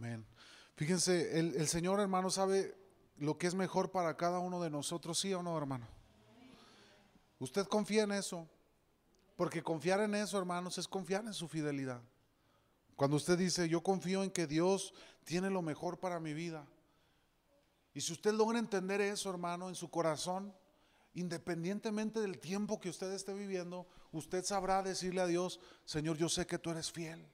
Amén. 0.00 0.24
Fíjense, 0.76 1.38
el, 1.38 1.54
el 1.56 1.68
Señor, 1.68 2.00
hermano, 2.00 2.30
sabe 2.30 2.74
lo 3.18 3.36
que 3.36 3.46
es 3.46 3.54
mejor 3.54 3.90
para 3.90 4.16
cada 4.16 4.38
uno 4.38 4.62
de 4.62 4.70
nosotros, 4.70 5.20
sí 5.20 5.34
o 5.34 5.42
no, 5.42 5.58
hermano. 5.58 5.86
Usted 7.38 7.66
confía 7.66 8.04
en 8.04 8.12
eso, 8.12 8.48
porque 9.36 9.62
confiar 9.62 10.00
en 10.00 10.14
eso, 10.14 10.38
hermanos, 10.38 10.78
es 10.78 10.88
confiar 10.88 11.26
en 11.26 11.34
su 11.34 11.48
fidelidad. 11.48 12.00
Cuando 12.96 13.18
usted 13.18 13.36
dice, 13.36 13.68
yo 13.68 13.82
confío 13.82 14.22
en 14.22 14.30
que 14.30 14.46
Dios 14.46 14.94
tiene 15.24 15.50
lo 15.50 15.60
mejor 15.60 16.00
para 16.00 16.18
mi 16.18 16.32
vida. 16.32 16.66
Y 17.92 18.00
si 18.00 18.14
usted 18.14 18.32
logra 18.32 18.58
entender 18.58 19.02
eso, 19.02 19.28
hermano, 19.28 19.68
en 19.68 19.74
su 19.74 19.90
corazón, 19.90 20.54
independientemente 21.12 22.20
del 22.20 22.38
tiempo 22.38 22.80
que 22.80 22.88
usted 22.88 23.12
esté 23.12 23.34
viviendo, 23.34 23.86
usted 24.12 24.46
sabrá 24.46 24.82
decirle 24.82 25.20
a 25.20 25.26
Dios, 25.26 25.60
Señor, 25.84 26.16
yo 26.16 26.30
sé 26.30 26.46
que 26.46 26.58
tú 26.58 26.70
eres 26.70 26.90
fiel. 26.90 27.30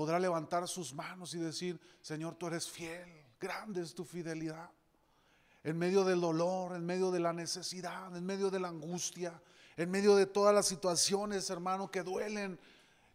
Podrá 0.00 0.18
levantar 0.18 0.66
sus 0.66 0.94
manos 0.94 1.34
y 1.34 1.38
decir, 1.38 1.78
Señor, 2.00 2.34
tú 2.36 2.46
eres 2.46 2.70
fiel, 2.70 3.22
grande 3.38 3.82
es 3.82 3.94
tu 3.94 4.06
fidelidad. 4.06 4.70
En 5.62 5.76
medio 5.76 6.04
del 6.04 6.22
dolor, 6.22 6.74
en 6.74 6.86
medio 6.86 7.10
de 7.10 7.20
la 7.20 7.34
necesidad, 7.34 8.16
en 8.16 8.24
medio 8.24 8.50
de 8.50 8.60
la 8.60 8.68
angustia, 8.68 9.42
en 9.76 9.90
medio 9.90 10.16
de 10.16 10.24
todas 10.24 10.54
las 10.54 10.66
situaciones, 10.66 11.50
hermano, 11.50 11.90
que 11.90 12.02
duelen, 12.02 12.58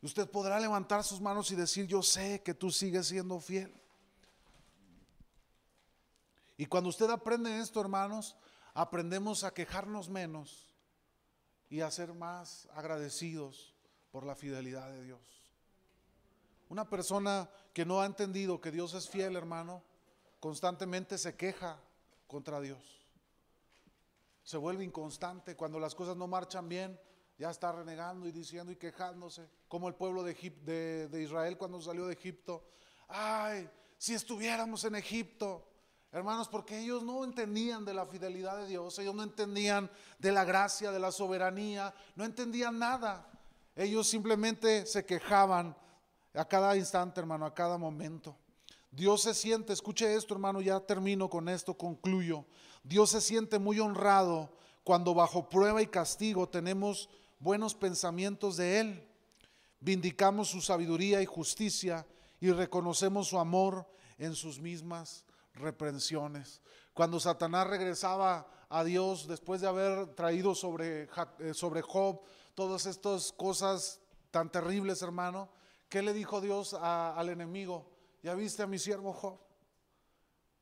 usted 0.04 0.30
podrá 0.30 0.60
levantar 0.60 1.04
sus 1.04 1.20
manos 1.20 1.50
y 1.50 1.56
decir, 1.56 1.88
yo 1.88 2.04
sé 2.04 2.44
que 2.44 2.54
tú 2.54 2.70
sigues 2.70 3.08
siendo 3.08 3.40
fiel. 3.40 3.74
Y 6.56 6.68
cuando 6.68 6.92
usted 6.92 7.10
aprende 7.10 7.62
esto, 7.62 7.82
hermanos, 7.82 8.36
aprendemos 8.76 9.44
a 9.44 9.56
quejarnos 9.56 10.08
menos 10.08 10.70
y 11.68 11.82
a 11.82 11.90
ser 11.90 12.14
más 12.14 12.68
agradecidos 12.76 13.74
por 14.12 14.24
la 14.24 14.36
fidelidad 14.36 14.92
de 14.92 15.04
Dios. 15.04 15.45
Una 16.70 16.90
persona 16.90 17.50
que 17.74 17.86
no 17.86 18.02
ha 18.02 18.06
entendido 18.06 18.60
que 18.60 18.72
Dios 18.72 18.94
es 18.94 19.10
fiel, 19.10 19.36
hermano, 19.36 19.84
constantemente 20.40 21.18
se 21.18 21.36
queja 21.36 21.80
contra 22.28 22.60
Dios. 22.60 23.06
Se 24.44 24.58
vuelve 24.58 24.84
inconstante. 24.84 25.56
Cuando 25.56 25.80
las 25.80 25.96
cosas 25.96 26.16
no 26.16 26.28
marchan 26.28 26.68
bien, 26.70 27.00
ya 27.38 27.50
está 27.50 27.72
renegando 27.72 28.28
y 28.28 28.32
diciendo 28.32 28.72
y 28.72 28.76
quejándose. 28.76 29.48
Como 29.68 29.88
el 29.88 29.96
pueblo 29.96 30.24
de, 30.24 31.08
de 31.10 31.24
Israel 31.24 31.58
cuando 31.58 31.82
salió 31.82 32.06
de 32.08 32.14
Egipto. 32.14 32.64
Ay, 33.08 33.70
si 33.98 34.14
estuviéramos 34.14 34.84
en 34.86 34.96
Egipto. 34.96 35.68
Hermanos, 36.12 36.48
porque 36.48 36.80
ellos 36.80 37.04
no 37.04 37.26
entendían 37.26 37.84
de 37.84 37.94
la 37.94 38.06
fidelidad 38.06 38.58
de 38.58 38.68
Dios, 38.68 38.98
ellos 39.00 39.14
no 39.14 39.24
entendían 39.24 39.92
de 40.18 40.32
la 40.32 40.46
gracia, 40.46 40.92
de 40.92 41.00
la 41.00 41.12
soberanía, 41.12 41.94
no 42.16 42.24
entendían 42.24 42.80
nada. 42.80 43.30
Ellos 43.76 44.08
simplemente 44.08 44.86
se 44.86 45.06
quejaban 45.06 45.76
a 46.36 46.46
cada 46.46 46.76
instante, 46.76 47.20
hermano, 47.20 47.46
a 47.46 47.54
cada 47.54 47.78
momento. 47.78 48.36
Dios 48.92 49.24
se 49.24 49.34
siente, 49.34 49.74
escuche 49.74 50.16
esto, 50.16 50.34
hermano, 50.34 50.62
ya 50.62 50.80
termino 50.80 51.30
con 51.30 51.50
esto, 51.50 51.76
concluyo. 51.76 52.46
Dios 52.84 53.10
se 53.10 53.22
siente 53.22 53.60
muy 53.60 53.80
honrado 53.80 54.50
cuando 54.84 55.14
bajo 55.14 55.50
prueba 55.50 55.82
y 55.82 55.88
castigo 55.88 56.48
tenemos 56.48 57.10
buenos 57.40 57.76
pensamientos 57.76 58.58
de 58.58 58.80
Él. 58.80 59.08
Vindicamos 59.80 60.50
su 60.50 60.62
sabiduría 60.62 61.22
y 61.22 61.26
justicia 61.26 62.06
y 62.40 62.52
reconocemos 62.52 63.28
su 63.28 63.40
amor 63.40 63.86
en 64.18 64.36
sus 64.36 64.60
mismas 64.60 65.26
reprensiones. 65.54 66.62
Cuando 66.94 67.20
Satanás 67.20 67.68
regresaba 67.68 68.48
a 68.70 68.84
Dios 68.84 69.28
después 69.28 69.62
de 69.62 69.68
haber 69.68 70.16
traído 70.16 70.56
sobre, 70.56 71.10
eh, 71.40 71.54
sobre 71.54 71.82
Job 71.82 72.22
todas 72.56 72.86
estas 72.86 73.32
cosas 73.32 74.00
tan 74.32 74.50
terribles, 74.50 75.02
hermano, 75.02 75.50
¿qué 75.90 76.02
le 76.02 76.14
dijo 76.14 76.42
Dios 76.42 76.74
al 76.74 77.30
enemigo? 77.30 77.92
¿Ya 78.24 78.34
viste 78.34 78.64
a 78.64 78.68
mi 78.68 78.80
siervo 78.80 79.14
Job? 79.14 79.40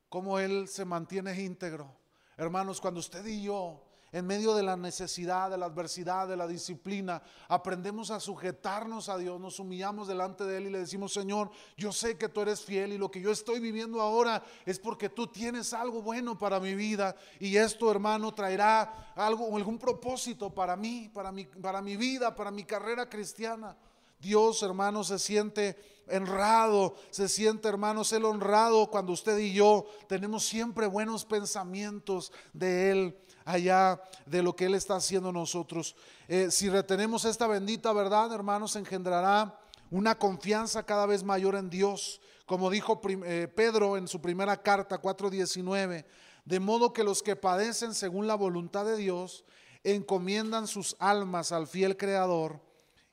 Cómo 0.10 0.40
él 0.40 0.68
se 0.68 0.86
mantiene 0.86 1.40
íntegro. 1.42 1.96
Hermanos, 2.38 2.82
cuando 2.82 3.00
usted 3.00 3.26
y 3.26 3.44
yo, 3.44 3.84
en 4.14 4.28
medio 4.28 4.54
de 4.54 4.62
la 4.62 4.78
necesidad, 4.78 5.50
de 5.50 5.58
la 5.58 5.66
adversidad, 5.66 6.28
de 6.28 6.38
la 6.38 6.48
disciplina, 6.48 7.24
aprendemos 7.48 8.12
a 8.12 8.20
sujetarnos 8.20 9.10
a 9.10 9.18
Dios, 9.18 9.40
nos 9.42 9.60
humillamos 9.60 10.08
delante 10.08 10.44
de 10.44 10.58
Él 10.58 10.68
y 10.68 10.70
le 10.70 10.80
decimos, 10.80 11.14
Señor, 11.14 11.50
yo 11.78 11.92
sé 11.92 12.16
que 12.16 12.30
tú 12.30 12.42
eres 12.42 12.62
fiel 12.62 12.94
y 12.94 13.00
lo 13.00 13.10
que 13.10 13.22
yo 13.22 13.32
estoy 13.32 13.60
viviendo 13.60 14.00
ahora 14.02 14.44
es 14.68 14.78
porque 14.78 15.10
tú 15.10 15.26
tienes 15.26 15.74
algo 15.74 16.04
bueno 16.04 16.38
para 16.38 16.60
mi 16.60 16.76
vida 16.76 17.16
y 17.40 17.58
esto, 17.58 17.90
hermano, 17.90 18.32
traerá 18.36 19.14
algo, 19.16 19.58
algún 19.58 19.80
propósito 19.80 20.54
para 20.54 20.76
mí, 20.76 21.10
para 21.12 21.32
mi, 21.32 21.46
para 21.46 21.82
mi 21.82 21.98
vida, 21.98 22.36
para 22.36 22.52
mi 22.52 22.66
carrera 22.66 23.10
cristiana. 23.10 23.76
Dios, 24.24 24.64
hermano, 24.64 25.04
se 25.04 25.20
siente 25.20 25.78
honrado, 26.10 26.96
se 27.12 27.28
siente, 27.28 27.68
hermanos, 27.68 28.14
el 28.14 28.24
honrado 28.24 28.90
cuando 28.90 29.12
usted 29.12 29.38
y 29.38 29.54
yo 29.54 29.86
tenemos 30.08 30.46
siempre 30.46 30.88
buenos 30.88 31.26
pensamientos 31.26 32.32
de 32.54 32.92
Él, 32.92 33.18
allá 33.44 34.02
de 34.26 34.42
lo 34.42 34.56
que 34.56 34.66
Él 34.66 34.76
está 34.76 34.96
haciendo 34.96 35.30
en 35.30 35.36
nosotros. 35.36 35.96
Eh, 36.30 36.50
si 36.52 36.70
retenemos 36.70 37.26
esta 37.26 37.48
bendita 37.48 37.92
verdad, 37.92 38.34
hermanos, 38.34 38.78
engendrará 38.78 39.60
una 39.92 40.18
confianza 40.18 40.84
cada 40.84 41.06
vez 41.06 41.24
mayor 41.24 41.56
en 41.56 41.70
Dios, 41.70 42.22
como 42.46 42.70
dijo 42.70 43.02
eh, 43.26 43.52
Pedro 43.54 43.98
en 43.98 44.08
su 44.08 44.22
primera 44.22 44.62
carta 44.62 45.02
4:19, 45.02 46.06
de 46.46 46.60
modo 46.62 46.94
que 46.94 47.04
los 47.04 47.22
que 47.22 47.36
padecen 47.36 47.94
según 47.94 48.26
la 48.26 48.36
voluntad 48.36 48.86
de 48.86 48.96
Dios 48.96 49.44
encomiendan 49.84 50.68
sus 50.68 50.96
almas 51.00 51.52
al 51.52 51.68
fiel 51.68 51.98
Creador 51.98 52.62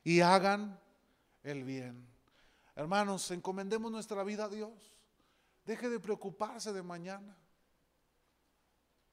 y 0.03 0.21
hagan 0.21 0.79
el 1.43 1.63
bien. 1.63 2.07
Hermanos, 2.75 3.29
encomendemos 3.31 3.91
nuestra 3.91 4.23
vida 4.23 4.45
a 4.45 4.49
Dios. 4.49 4.95
Deje 5.65 5.89
de 5.89 5.99
preocuparse 5.99 6.73
de 6.73 6.83
mañana. 6.83 7.37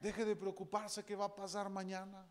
Deje 0.01 0.25
de 0.25 0.37
preocuparse 0.37 1.05
qué 1.05 1.17
va 1.17 1.27
a 1.27 1.35
pasar 1.35 1.69
mañana. 1.69 2.27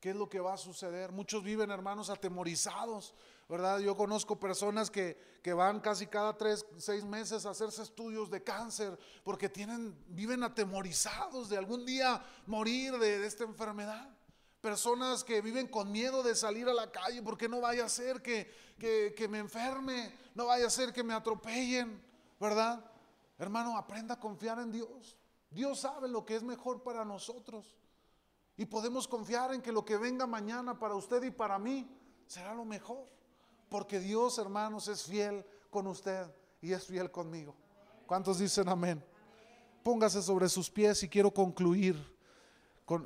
¿Qué 0.00 0.10
es 0.10 0.16
lo 0.16 0.30
que 0.30 0.40
va 0.40 0.54
a 0.54 0.56
suceder? 0.56 1.12
Muchos 1.12 1.44
viven, 1.44 1.70
hermanos, 1.70 2.08
atemorizados, 2.08 3.14
¿verdad? 3.48 3.80
Yo 3.80 3.94
conozco 3.94 4.40
personas 4.40 4.90
que, 4.90 5.40
que 5.42 5.52
van 5.52 5.80
casi 5.80 6.06
cada 6.06 6.38
tres, 6.38 6.64
seis 6.78 7.04
meses 7.04 7.44
a 7.44 7.50
hacerse 7.50 7.82
estudios 7.82 8.30
de 8.30 8.42
cáncer 8.42 8.98
porque 9.22 9.50
tienen, 9.50 9.94
viven 10.08 10.42
atemorizados 10.42 11.50
de 11.50 11.58
algún 11.58 11.84
día 11.84 12.24
morir 12.46 12.96
de, 12.98 13.18
de 13.18 13.26
esta 13.26 13.44
enfermedad. 13.44 14.08
Personas 14.60 15.24
que 15.24 15.40
viven 15.40 15.68
con 15.68 15.90
miedo 15.90 16.22
de 16.22 16.34
salir 16.34 16.68
a 16.68 16.74
la 16.74 16.90
calle 16.92 17.22
porque 17.22 17.48
no 17.48 17.60
vaya 17.60 17.86
a 17.86 17.88
ser 17.88 18.20
que, 18.20 18.50
que, 18.78 19.28
me 19.28 19.38
enferme, 19.38 20.14
no 20.34 20.46
vaya 20.46 20.66
a 20.66 20.70
ser 20.70 20.92
que 20.92 21.02
me 21.02 21.14
atropellen, 21.14 22.02
¿verdad? 22.38 22.84
Hermano, 23.38 23.76
aprenda 23.76 24.14
a 24.14 24.20
confiar 24.20 24.58
en 24.58 24.70
Dios. 24.70 25.16
Dios 25.50 25.80
sabe 25.80 26.08
lo 26.08 26.26
que 26.26 26.36
es 26.36 26.42
mejor 26.42 26.82
para 26.82 27.04
nosotros. 27.04 27.76
Y 28.56 28.66
podemos 28.66 29.08
confiar 29.08 29.54
en 29.54 29.62
que 29.62 29.72
lo 29.72 29.84
que 29.84 29.96
venga 29.96 30.26
mañana 30.26 30.78
para 30.78 30.94
usted 30.94 31.22
y 31.22 31.30
para 31.30 31.58
mí 31.58 31.90
será 32.26 32.54
lo 32.54 32.66
mejor. 32.66 33.08
Porque 33.70 33.98
Dios, 33.98 34.36
hermanos, 34.38 34.88
es 34.88 35.04
fiel 35.04 35.44
con 35.70 35.86
usted 35.86 36.26
y 36.60 36.72
es 36.72 36.84
fiel 36.84 37.10
conmigo. 37.10 37.56
¿Cuántos 38.06 38.38
dicen 38.38 38.68
amén? 38.68 39.02
Póngase 39.82 40.20
sobre 40.20 40.48
sus 40.50 40.68
pies 40.68 41.02
y 41.02 41.08
quiero 41.08 41.32
concluir 41.32 41.96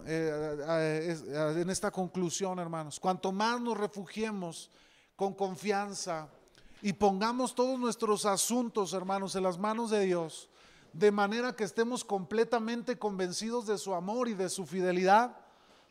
eh, 0.07 1.17
en 1.57 1.71
esta 1.71 1.91
conclusión, 1.91 2.59
hermanos. 2.59 2.99
Cuanto 2.99 3.33
más 3.33 3.61
nos 3.61 3.77
refugiemos 3.77 4.71
con 5.17 5.35
confianza 5.35 6.29
y 6.83 6.93
pongamos 6.93 7.55
todos 7.55 7.79
nuestros 7.79 8.27
asuntos, 8.27 8.93
hermanos, 8.93 9.35
en 9.37 9.43
las 9.43 9.59
manos 9.59 9.91
de 9.91 10.05
Dios, 10.05 10.51
de 10.93 11.11
manera 11.11 11.57
que 11.57 11.65
estemos 11.65 12.05
completamente 12.05 12.99
convencidos 12.99 13.67
de 13.67 13.79
su 13.79 13.95
amor 13.95 14.29
y 14.29 14.35
de 14.35 14.49
su 14.49 14.67
fidelidad, 14.67 15.37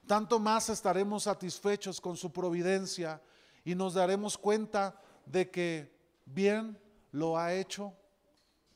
tanto 0.07 0.39
más 0.39 0.69
estaremos 0.69 1.23
satisfechos 1.23 1.99
con 1.99 2.15
su 2.15 2.31
providencia 2.31 3.21
y 3.65 3.75
nos 3.75 3.93
daremos 3.93 4.37
cuenta 4.37 4.99
de 5.25 5.49
que 5.49 5.95
bien 6.25 6.79
lo 7.11 7.37
ha 7.37 7.53
hecho 7.53 7.93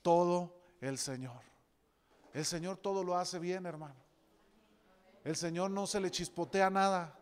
todo 0.02 0.60
el 0.82 0.98
Señor. 0.98 1.42
El 2.34 2.46
Señor 2.46 2.78
todo 2.78 3.04
lo 3.04 3.18
hace 3.18 3.40
bien, 3.40 3.66
hermano. 3.66 4.07
El 5.28 5.36
Señor 5.36 5.70
no 5.72 5.86
se 5.86 6.00
le 6.00 6.10
chispotea 6.10 6.70
nada. 6.70 7.14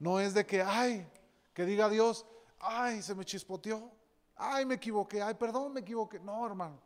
No 0.00 0.18
es 0.18 0.34
de 0.34 0.44
que, 0.44 0.62
ay, 0.62 1.08
que 1.54 1.64
diga 1.64 1.88
Dios, 1.88 2.26
ay, 2.58 3.02
se 3.02 3.14
me 3.14 3.24
chispoteó, 3.24 3.92
ay, 4.34 4.66
me 4.66 4.74
equivoqué, 4.74 5.22
ay, 5.22 5.34
perdón, 5.34 5.74
me 5.74 5.80
equivoqué. 5.82 6.18
No, 6.18 6.44
hermano. 6.44 6.80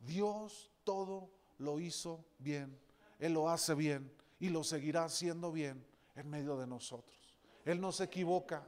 Dios 0.00 0.70
todo 0.84 1.28
lo 1.58 1.78
hizo 1.78 2.24
bien. 2.38 2.80
Él 3.18 3.34
lo 3.34 3.50
hace 3.50 3.74
bien 3.74 4.10
y 4.40 4.48
lo 4.48 4.64
seguirá 4.64 5.04
haciendo 5.04 5.52
bien 5.52 5.84
en 6.14 6.30
medio 6.30 6.56
de 6.56 6.66
nosotros. 6.66 7.14
Él 7.66 7.78
no 7.78 7.92
se 7.92 8.04
equivoca. 8.04 8.64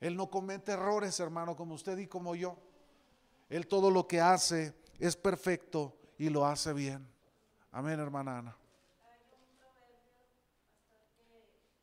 Él 0.00 0.16
no 0.16 0.28
comete 0.28 0.72
errores, 0.72 1.20
hermano, 1.20 1.54
como 1.54 1.76
usted 1.76 1.96
y 1.98 2.08
como 2.08 2.34
yo. 2.34 2.56
Él 3.48 3.68
todo 3.68 3.92
lo 3.92 4.08
que 4.08 4.20
hace 4.20 4.74
es 4.98 5.14
perfecto 5.14 5.96
y 6.18 6.28
lo 6.28 6.44
hace 6.44 6.72
bien. 6.72 7.06
Amén, 7.70 8.00
hermana 8.00 8.38
Ana. 8.38 8.56
Hay 9.08 9.22
un 9.22 9.46
proverbio, 9.56 10.08
pastor, 10.34 11.06
que 11.14 11.22
uno 11.22 11.38
dice, 11.46 11.78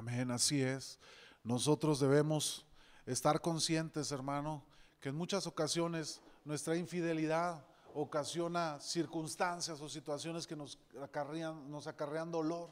Amén, 0.00 0.30
así 0.30 0.62
es. 0.62 0.98
Nosotros 1.44 2.00
debemos 2.00 2.64
estar 3.04 3.42
conscientes, 3.42 4.12
hermano, 4.12 4.64
que 4.98 5.10
en 5.10 5.14
muchas 5.14 5.46
ocasiones 5.46 6.22
nuestra 6.42 6.74
infidelidad 6.74 7.62
ocasiona 7.92 8.80
circunstancias 8.80 9.78
o 9.78 9.90
situaciones 9.90 10.46
que 10.46 10.56
nos 10.56 10.78
acarrean, 11.02 11.70
nos 11.70 11.86
acarrean 11.86 12.32
dolor. 12.32 12.70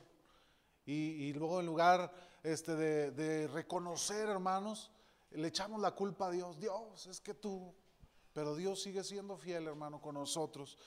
Y, 0.87 1.35
luego 1.35 1.61
en 1.61 1.67
lugar 1.67 2.11
este, 2.43 2.75
de, 2.75 3.11
de 3.11 3.47
reconocer, 3.49 4.31
hermanos, 4.31 4.91
le 5.33 5.49
echamos 5.49 5.83
la 5.83 5.91
culpa 5.91 6.29
a 6.29 6.31
Dios. 6.31 6.59
Dios, 6.59 7.09
es 7.09 7.21
que 7.21 7.35
tú, 7.35 7.75
pero 8.33 8.57
Dios 8.57 8.81
sigue 8.81 9.05
siendo 9.05 9.37
fiel, 9.37 9.67
hermano, 9.67 10.01
con 10.01 10.15
nosotros. 10.15 10.79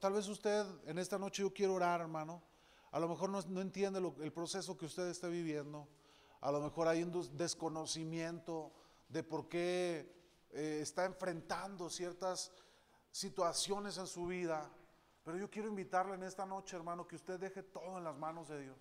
Tal 0.00 0.14
vez 0.14 0.26
usted 0.26 0.66
en 0.84 0.98
esta 0.98 1.16
noche 1.16 1.42
yo 1.42 1.54
quiero 1.54 1.74
orar, 1.74 2.00
hermano. 2.00 2.42
A 2.96 2.98
lo 2.98 3.08
mejor 3.08 3.28
no, 3.28 3.60
entiende 3.60 4.00
el 4.22 4.32
proceso 4.32 4.74
que 4.74 4.86
usted 4.86 5.08
está 5.08 5.28
viviendo. 5.28 5.86
A 6.40 6.50
lo 6.50 6.62
mejor 6.62 6.88
hay 6.88 7.02
un 7.02 7.12
des- 7.12 7.36
desconocimiento 7.36 8.72
de 9.10 9.22
por 9.22 9.50
qué 9.50 10.10
eh, 10.48 10.78
está 10.80 11.04
enfrentando 11.04 11.90
ciertas 11.90 12.50
situaciones 13.12 13.98
en 13.98 14.06
su 14.06 14.24
vida. 14.24 14.72
Pero 15.22 15.36
yo 15.36 15.50
quiero 15.50 15.68
invitarle 15.68 16.14
en 16.14 16.22
esta 16.22 16.46
noche, 16.46 16.74
hermano, 16.74 17.06
que 17.06 17.16
usted 17.16 17.38
deje 17.38 17.62
todo 17.64 17.98
en 17.98 18.04
las 18.04 18.16
manos 18.16 18.48
de 18.48 18.62
Dios. 18.62 18.78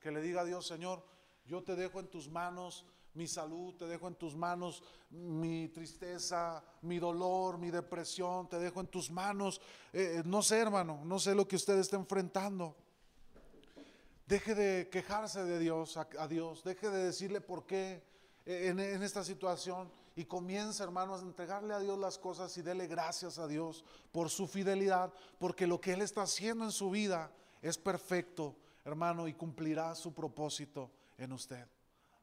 Que 0.00 0.10
le 0.10 0.20
diga 0.22 0.40
a 0.40 0.44
Dios, 0.44 0.66
Señor, 0.66 1.00
yo 1.44 1.62
te 1.62 1.76
dejo 1.76 2.00
en 2.00 2.08
tus 2.08 2.28
manos 2.28 2.84
mi 3.14 3.28
salud, 3.28 3.76
te 3.76 3.86
dejo 3.86 4.08
en 4.08 4.16
tus 4.16 4.34
manos 4.34 4.82
mi 5.10 5.68
tristeza, 5.68 6.64
mi 6.82 6.98
dolor, 6.98 7.58
mi 7.58 7.70
depresión, 7.70 8.48
te 8.48 8.58
dejo 8.58 8.80
en 8.80 8.88
tus 8.88 9.08
manos. 9.08 9.60
Eh, 9.92 10.20
no 10.24 10.42
sé, 10.42 10.58
hermano, 10.58 11.04
no 11.04 11.20
sé 11.20 11.32
lo 11.32 11.46
que 11.46 11.54
usted 11.54 11.78
está 11.78 11.94
enfrentando. 11.94 12.74
Deje 14.30 14.54
de 14.54 14.88
quejarse 14.88 15.42
de 15.42 15.58
Dios, 15.58 15.96
a, 15.96 16.28
Dios, 16.28 16.62
deje 16.62 16.88
de 16.88 17.06
decirle 17.06 17.40
por 17.40 17.66
qué 17.66 18.00
eh, 18.46 18.68
en, 18.68 18.78
esta 19.02 19.24
situación 19.24 19.90
y 20.14 20.24
comience, 20.24 20.84
hermanos, 20.84 21.20
a 21.20 21.24
entregarle 21.24 21.74
a 21.74 21.80
Dios 21.80 21.98
las 21.98 22.16
cosas 22.16 22.56
y 22.56 22.62
dele 22.62 22.86
gracias 22.86 23.40
a 23.40 23.48
Dios 23.48 23.84
por 24.12 24.30
su 24.30 24.46
fidelidad, 24.46 25.12
porque 25.40 25.66
lo 25.66 25.80
que 25.80 25.94
Él 25.94 26.02
está 26.02 26.22
haciendo 26.22 26.64
en 26.64 26.70
su 26.70 26.90
vida 26.90 27.32
es 27.60 27.76
perfecto, 27.76 28.54
hermano, 28.84 29.26
y 29.26 29.34
cumplirá 29.34 29.96
su 29.96 30.14
propósito 30.14 30.92
en 31.18 31.32
usted. 31.32 31.66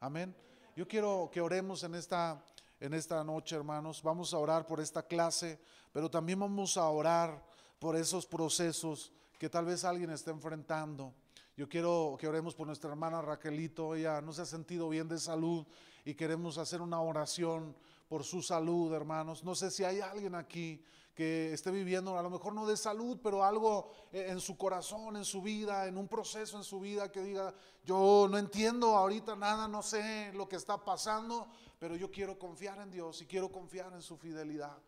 Amén. 0.00 0.34
Yo 0.74 0.88
quiero 0.88 1.28
que 1.30 1.42
oremos 1.42 1.82
en 1.82 1.94
esta, 1.94 2.42
en 2.80 2.94
esta 2.94 3.22
noche, 3.22 3.54
hermanos. 3.54 4.02
Vamos 4.02 4.32
a 4.32 4.38
orar 4.38 4.66
por 4.66 4.80
esta 4.80 5.02
clase, 5.02 5.60
pero 5.92 6.10
también 6.10 6.40
vamos 6.40 6.78
a 6.78 6.88
orar 6.88 7.44
por 7.78 7.96
esos 7.96 8.24
procesos 8.24 9.12
que 9.38 9.50
tal 9.50 9.66
vez 9.66 9.84
alguien 9.84 10.08
esté 10.08 10.30
enfrentando. 10.30 11.12
Yo 11.58 11.68
quiero 11.68 12.16
que 12.20 12.28
oremos 12.28 12.54
por 12.54 12.68
nuestra 12.68 12.88
hermana 12.88 13.20
Raquelito. 13.20 13.96
Ella 13.96 14.20
no 14.20 14.32
se 14.32 14.42
ha 14.42 14.46
sentido 14.46 14.88
bien 14.88 15.08
de 15.08 15.18
salud 15.18 15.66
y 16.04 16.14
queremos 16.14 16.56
hacer 16.56 16.80
una 16.80 17.00
oración 17.00 17.74
por 18.08 18.22
su 18.22 18.42
salud, 18.42 18.94
hermanos. 18.94 19.42
No 19.42 19.56
sé 19.56 19.72
si 19.72 19.82
hay 19.82 19.98
alguien 19.98 20.36
aquí 20.36 20.80
que 21.16 21.52
esté 21.52 21.72
viviendo, 21.72 22.16
a 22.16 22.22
lo 22.22 22.30
mejor 22.30 22.52
no 22.52 22.64
de 22.64 22.76
salud, 22.76 23.18
pero 23.20 23.42
algo 23.42 23.90
eh, 24.12 24.26
en 24.28 24.38
su 24.40 24.56
corazón, 24.56 25.16
en 25.16 25.24
su 25.24 25.42
vida, 25.42 25.88
en 25.88 25.98
un 25.98 26.06
proceso 26.06 26.56
en 26.56 26.62
su 26.62 26.78
vida 26.78 27.10
que 27.10 27.22
diga, 27.22 27.52
yo 27.84 28.28
no 28.30 28.38
entiendo 28.38 28.94
ahorita 28.94 29.34
nada, 29.34 29.66
no 29.66 29.82
sé 29.82 30.32
lo 30.34 30.48
que 30.48 30.54
está 30.54 30.84
pasando, 30.84 31.48
pero 31.80 31.96
yo 31.96 32.08
quiero 32.08 32.38
confiar 32.38 32.78
en 32.78 32.92
Dios 32.92 33.20
y 33.20 33.26
quiero 33.26 33.50
confiar 33.50 33.92
en 33.94 34.02
su 34.02 34.16
fidelidad. 34.16 34.78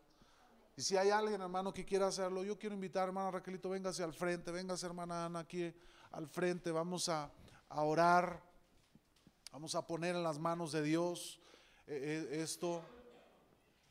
Y 0.77 0.81
si 0.81 0.95
hay 0.95 1.09
alguien, 1.09 1.41
hermano, 1.41 1.73
que 1.73 1.83
quiera 1.83 2.07
hacerlo, 2.07 2.45
yo 2.45 2.57
quiero 2.57 2.75
invitar, 2.75 3.09
hermano 3.09 3.29
Raquelito, 3.29 3.69
véngase 3.69 4.03
al 4.03 4.13
frente, 4.13 4.51
véngase, 4.51 4.85
hermana 4.85 5.25
Ana, 5.25 5.39
aquí 5.39 5.73
al 6.11 6.27
frente, 6.27 6.71
vamos 6.71 7.09
a, 7.09 7.31
orar, 7.69 8.41
vamos 9.51 9.75
a 9.75 9.85
poner 9.85 10.15
en 10.15 10.23
las 10.23 10.39
manos 10.39 10.71
de 10.71 10.83
Dios 10.83 11.39
eh, 11.87 12.27
eh, 12.31 12.41
esto. 12.41 12.83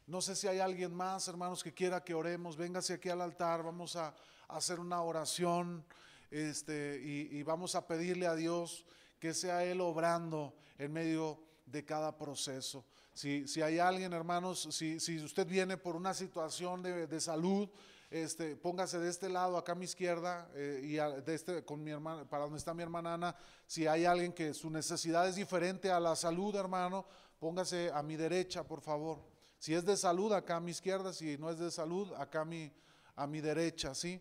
No 0.06 0.20
sé 0.20 0.36
si 0.36 0.46
hay 0.48 0.58
alguien 0.58 0.94
más, 0.94 1.28
hermanos, 1.28 1.62
que 1.62 1.72
quiera 1.72 2.04
que 2.04 2.14
oremos. 2.14 2.56
Véngase 2.56 2.94
aquí 2.94 3.08
al 3.08 3.20
altar, 3.20 3.62
vamos 3.62 3.96
a, 3.96 4.08
a 4.48 4.56
hacer 4.56 4.80
una 4.80 5.02
oración 5.02 5.84
este, 6.30 7.00
y, 7.02 7.38
y 7.38 7.42
vamos 7.42 7.74
a 7.74 7.86
pedirle 7.86 8.26
a 8.26 8.34
Dios 8.34 8.84
que 9.18 9.34
sea 9.34 9.64
Él 9.64 9.80
obrando 9.80 10.54
en 10.78 10.92
medio 10.92 11.40
de 11.66 11.84
cada 11.84 12.16
proceso. 12.16 12.84
Si, 13.14 13.46
si 13.46 13.62
hay 13.62 13.78
alguien, 13.78 14.12
hermanos, 14.12 14.68
si, 14.70 14.98
si 15.00 15.22
usted 15.22 15.46
viene 15.46 15.76
por 15.76 15.96
una 15.96 16.14
situación 16.14 16.82
de, 16.82 17.06
de 17.06 17.20
salud, 17.20 17.68
este, 18.10 18.56
póngase 18.56 18.98
de 18.98 19.08
este 19.08 19.28
lado, 19.28 19.56
acá 19.56 19.72
a 19.72 19.74
mi 19.76 19.84
izquierda, 19.84 20.50
eh, 20.54 20.80
y 20.82 20.98
a- 20.98 21.10
de 21.10 21.34
este, 21.34 21.64
con 21.64 21.82
mi 21.82 21.92
hermana, 21.92 22.28
para 22.28 22.42
donde 22.44 22.58
está 22.58 22.74
mi 22.74 22.82
hermana 22.82 23.14
Ana. 23.14 23.36
Si 23.66 23.86
hay 23.86 24.04
alguien 24.04 24.32
que 24.32 24.52
su 24.52 24.68
necesidad 24.68 25.28
es 25.28 25.36
diferente 25.36 25.90
a 25.92 26.00
la 26.00 26.16
salud, 26.16 26.54
hermano, 26.56 27.06
póngase 27.38 27.90
a 27.94 28.02
mi 28.02 28.16
derecha, 28.16 28.64
por 28.64 28.80
favor. 28.80 29.18
Si 29.58 29.74
es 29.74 29.84
de 29.84 29.96
salud, 29.96 30.32
acá 30.32 30.56
a 30.56 30.60
mi 30.60 30.72
izquierda, 30.72 31.12
si 31.12 31.38
no 31.38 31.50
es 31.50 31.58
de 31.58 31.70
salud, 31.70 32.12
acá 32.14 32.40
a 32.40 32.44
mi, 32.44 32.72
a 33.14 33.26
mi 33.26 33.40
derecha, 33.40 33.94
¿sí? 33.94 34.20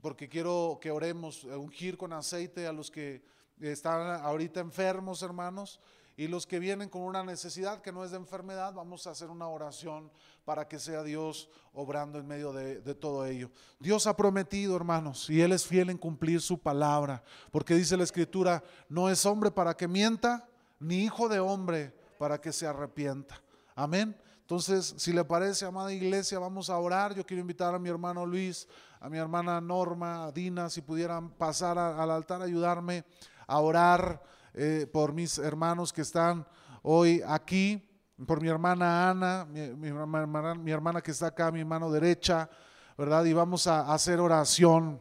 Porque 0.00 0.28
quiero 0.28 0.78
que 0.80 0.90
oremos, 0.90 1.44
eh, 1.44 1.54
ungir 1.56 1.96
con 1.96 2.12
aceite 2.12 2.66
a 2.66 2.72
los 2.72 2.90
que 2.90 3.22
están 3.60 4.20
ahorita 4.22 4.60
enfermos, 4.60 5.22
hermanos, 5.22 5.80
y 6.18 6.26
los 6.26 6.48
que 6.48 6.58
vienen 6.58 6.88
con 6.88 7.02
una 7.02 7.22
necesidad 7.22 7.80
que 7.80 7.92
no 7.92 8.02
es 8.04 8.10
de 8.10 8.16
enfermedad, 8.16 8.74
vamos 8.74 9.06
a 9.06 9.12
hacer 9.12 9.30
una 9.30 9.46
oración 9.46 10.10
para 10.44 10.66
que 10.66 10.80
sea 10.80 11.04
Dios 11.04 11.48
obrando 11.72 12.18
en 12.18 12.26
medio 12.26 12.52
de, 12.52 12.94
todo 12.96 13.24
ello. 13.24 13.52
Dios 13.78 14.08
ha 14.08 14.16
prometido, 14.16 14.74
hermanos, 14.74 15.30
y 15.30 15.40
Él 15.42 15.52
es 15.52 15.64
fiel 15.64 15.90
en 15.90 15.96
cumplir 15.96 16.40
su 16.40 16.58
palabra, 16.58 17.22
porque 17.52 17.76
dice 17.76 17.96
la 17.96 18.02
Escritura, 18.02 18.64
no 18.88 19.08
es 19.08 19.24
hombre 19.26 19.52
para 19.52 19.76
que 19.76 19.86
mienta, 19.86 20.48
ni 20.80 21.04
hijo 21.04 21.28
de 21.28 21.38
hombre 21.38 21.94
para 22.18 22.40
que 22.40 22.50
se 22.50 22.66
arrepienta. 22.66 23.40
Amén. 23.76 24.20
Entonces, 24.40 24.94
si 24.96 25.12
le 25.12 25.24
parece, 25.24 25.66
amada 25.66 25.92
iglesia, 25.92 26.40
vamos 26.40 26.68
a 26.68 26.78
orar. 26.78 27.14
Yo 27.14 27.24
quiero 27.24 27.42
invitar 27.42 27.76
a 27.76 27.78
mi 27.78 27.90
hermano 27.90 28.26
Luis, 28.26 28.66
a 28.98 29.08
mi 29.08 29.18
hermana 29.18 29.60
Norma, 29.60 30.24
a 30.24 30.32
Dina, 30.32 30.68
si 30.68 30.80
pudieran 30.80 31.30
pasar 31.30 31.78
al 31.78 32.10
altar, 32.10 32.42
ayudarme 32.42 33.04
a 33.46 33.60
orar 33.60 34.20
eh, 34.54 34.86
por 34.92 35.12
mis 35.12 35.38
hermanos 35.38 35.92
que 35.92 36.02
están 36.02 36.46
hoy 36.82 37.22
aquí, 37.26 37.88
por 38.26 38.40
mi 38.40 38.48
hermana 38.48 39.10
Ana, 39.10 39.44
mi, 39.44 40.70
hermana, 40.70 41.00
que 41.00 41.12
está 41.12 41.28
acá 41.28 41.52
mi 41.52 41.64
mano 41.64 41.90
derecha, 41.90 42.50
¿verdad? 42.96 43.24
Y 43.24 43.32
vamos 43.32 43.66
a 43.66 43.92
hacer 43.92 44.18
oración 44.20 45.00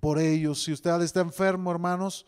por 0.00 0.18
ellos. 0.18 0.62
Si 0.62 0.72
usted 0.72 1.00
está 1.02 1.20
enfermo, 1.20 1.70
hermanos, 1.70 2.26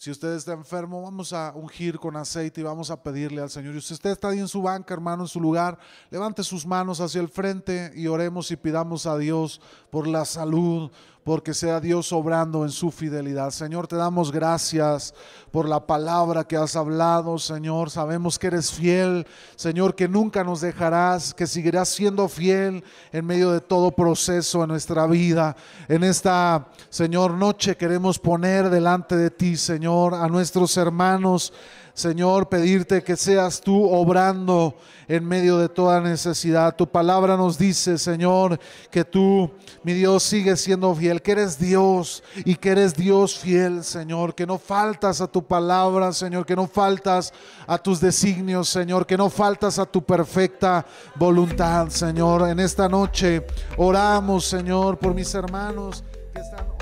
si 0.00 0.10
usted 0.10 0.34
está 0.34 0.54
enfermo, 0.54 1.02
vamos 1.02 1.34
a 1.34 1.52
ungir 1.54 1.98
con 1.98 2.16
aceite 2.16 2.62
y 2.62 2.64
vamos 2.64 2.90
a 2.90 3.02
pedirle 3.02 3.42
al 3.42 3.50
Señor. 3.50 3.76
Y 3.76 3.82
si 3.82 3.92
usted 3.92 4.12
está 4.12 4.28
ahí 4.28 4.38
en 4.38 4.48
su 4.48 4.62
banca, 4.62 4.94
hermano, 4.94 5.24
en 5.24 5.28
su 5.28 5.38
lugar, 5.38 5.78
levante 6.08 6.42
sus 6.42 6.64
manos 6.64 7.00
hacia 7.00 7.20
el 7.20 7.28
frente 7.28 7.92
y 7.94 8.06
oremos 8.06 8.50
y 8.50 8.56
pidamos 8.56 9.04
a 9.04 9.18
Dios 9.18 9.60
por 9.90 10.06
la 10.06 10.24
salud, 10.24 10.90
porque 11.24 11.54
sea 11.54 11.80
Dios 11.80 12.12
obrando 12.12 12.64
en 12.64 12.70
su 12.70 12.90
fidelidad. 12.90 13.50
Señor, 13.50 13.86
te 13.86 13.96
damos 13.96 14.32
gracias 14.32 15.14
por 15.50 15.68
la 15.68 15.86
palabra 15.86 16.44
que 16.44 16.56
has 16.56 16.76
hablado, 16.76 17.38
Señor. 17.38 17.90
Sabemos 17.90 18.38
que 18.38 18.46
eres 18.46 18.72
fiel, 18.72 19.26
Señor, 19.56 19.94
que 19.94 20.08
nunca 20.08 20.42
nos 20.44 20.60
dejarás, 20.60 21.34
que 21.34 21.46
seguirás 21.46 21.88
siendo 21.88 22.28
fiel 22.28 22.82
en 23.12 23.26
medio 23.26 23.50
de 23.50 23.60
todo 23.60 23.90
proceso 23.90 24.62
en 24.62 24.68
nuestra 24.68 25.06
vida. 25.06 25.56
En 25.88 26.04
esta, 26.04 26.68
Señor, 26.88 27.34
noche 27.34 27.76
queremos 27.76 28.18
poner 28.18 28.70
delante 28.70 29.16
de 29.16 29.30
ti, 29.30 29.56
Señor, 29.56 30.14
a 30.14 30.26
nuestros 30.28 30.76
hermanos. 30.76 31.52
Señor, 32.00 32.48
pedirte 32.48 33.02
que 33.02 33.16
seas 33.16 33.60
tú 33.60 33.88
obrando 33.90 34.74
en 35.06 35.24
medio 35.24 35.58
de 35.58 35.68
toda 35.68 36.00
necesidad. 36.00 36.74
Tu 36.74 36.86
palabra 36.86 37.36
nos 37.36 37.58
dice, 37.58 37.98
Señor, 37.98 38.58
que 38.90 39.04
tú, 39.04 39.50
mi 39.82 39.92
Dios, 39.92 40.22
sigues 40.22 40.60
siendo 40.60 40.94
fiel, 40.94 41.20
que 41.20 41.32
eres 41.32 41.58
Dios 41.58 42.22
y 42.44 42.54
que 42.54 42.70
eres 42.70 42.94
Dios 42.94 43.38
fiel, 43.38 43.84
Señor, 43.84 44.34
que 44.34 44.46
no 44.46 44.56
faltas 44.56 45.20
a 45.20 45.26
tu 45.26 45.44
palabra, 45.44 46.12
Señor, 46.12 46.46
que 46.46 46.56
no 46.56 46.66
faltas 46.66 47.34
a 47.66 47.76
tus 47.76 48.00
designios, 48.00 48.68
Señor, 48.68 49.06
que 49.06 49.18
no 49.18 49.28
faltas 49.28 49.78
a 49.78 49.84
tu 49.84 50.02
perfecta 50.02 50.86
voluntad, 51.16 51.88
Señor. 51.88 52.48
En 52.48 52.60
esta 52.60 52.88
noche 52.88 53.46
oramos, 53.76 54.46
Señor, 54.46 54.98
por 54.98 55.12
mis 55.12 55.34
hermanos 55.34 56.02
que 56.32 56.40
están 56.40 56.79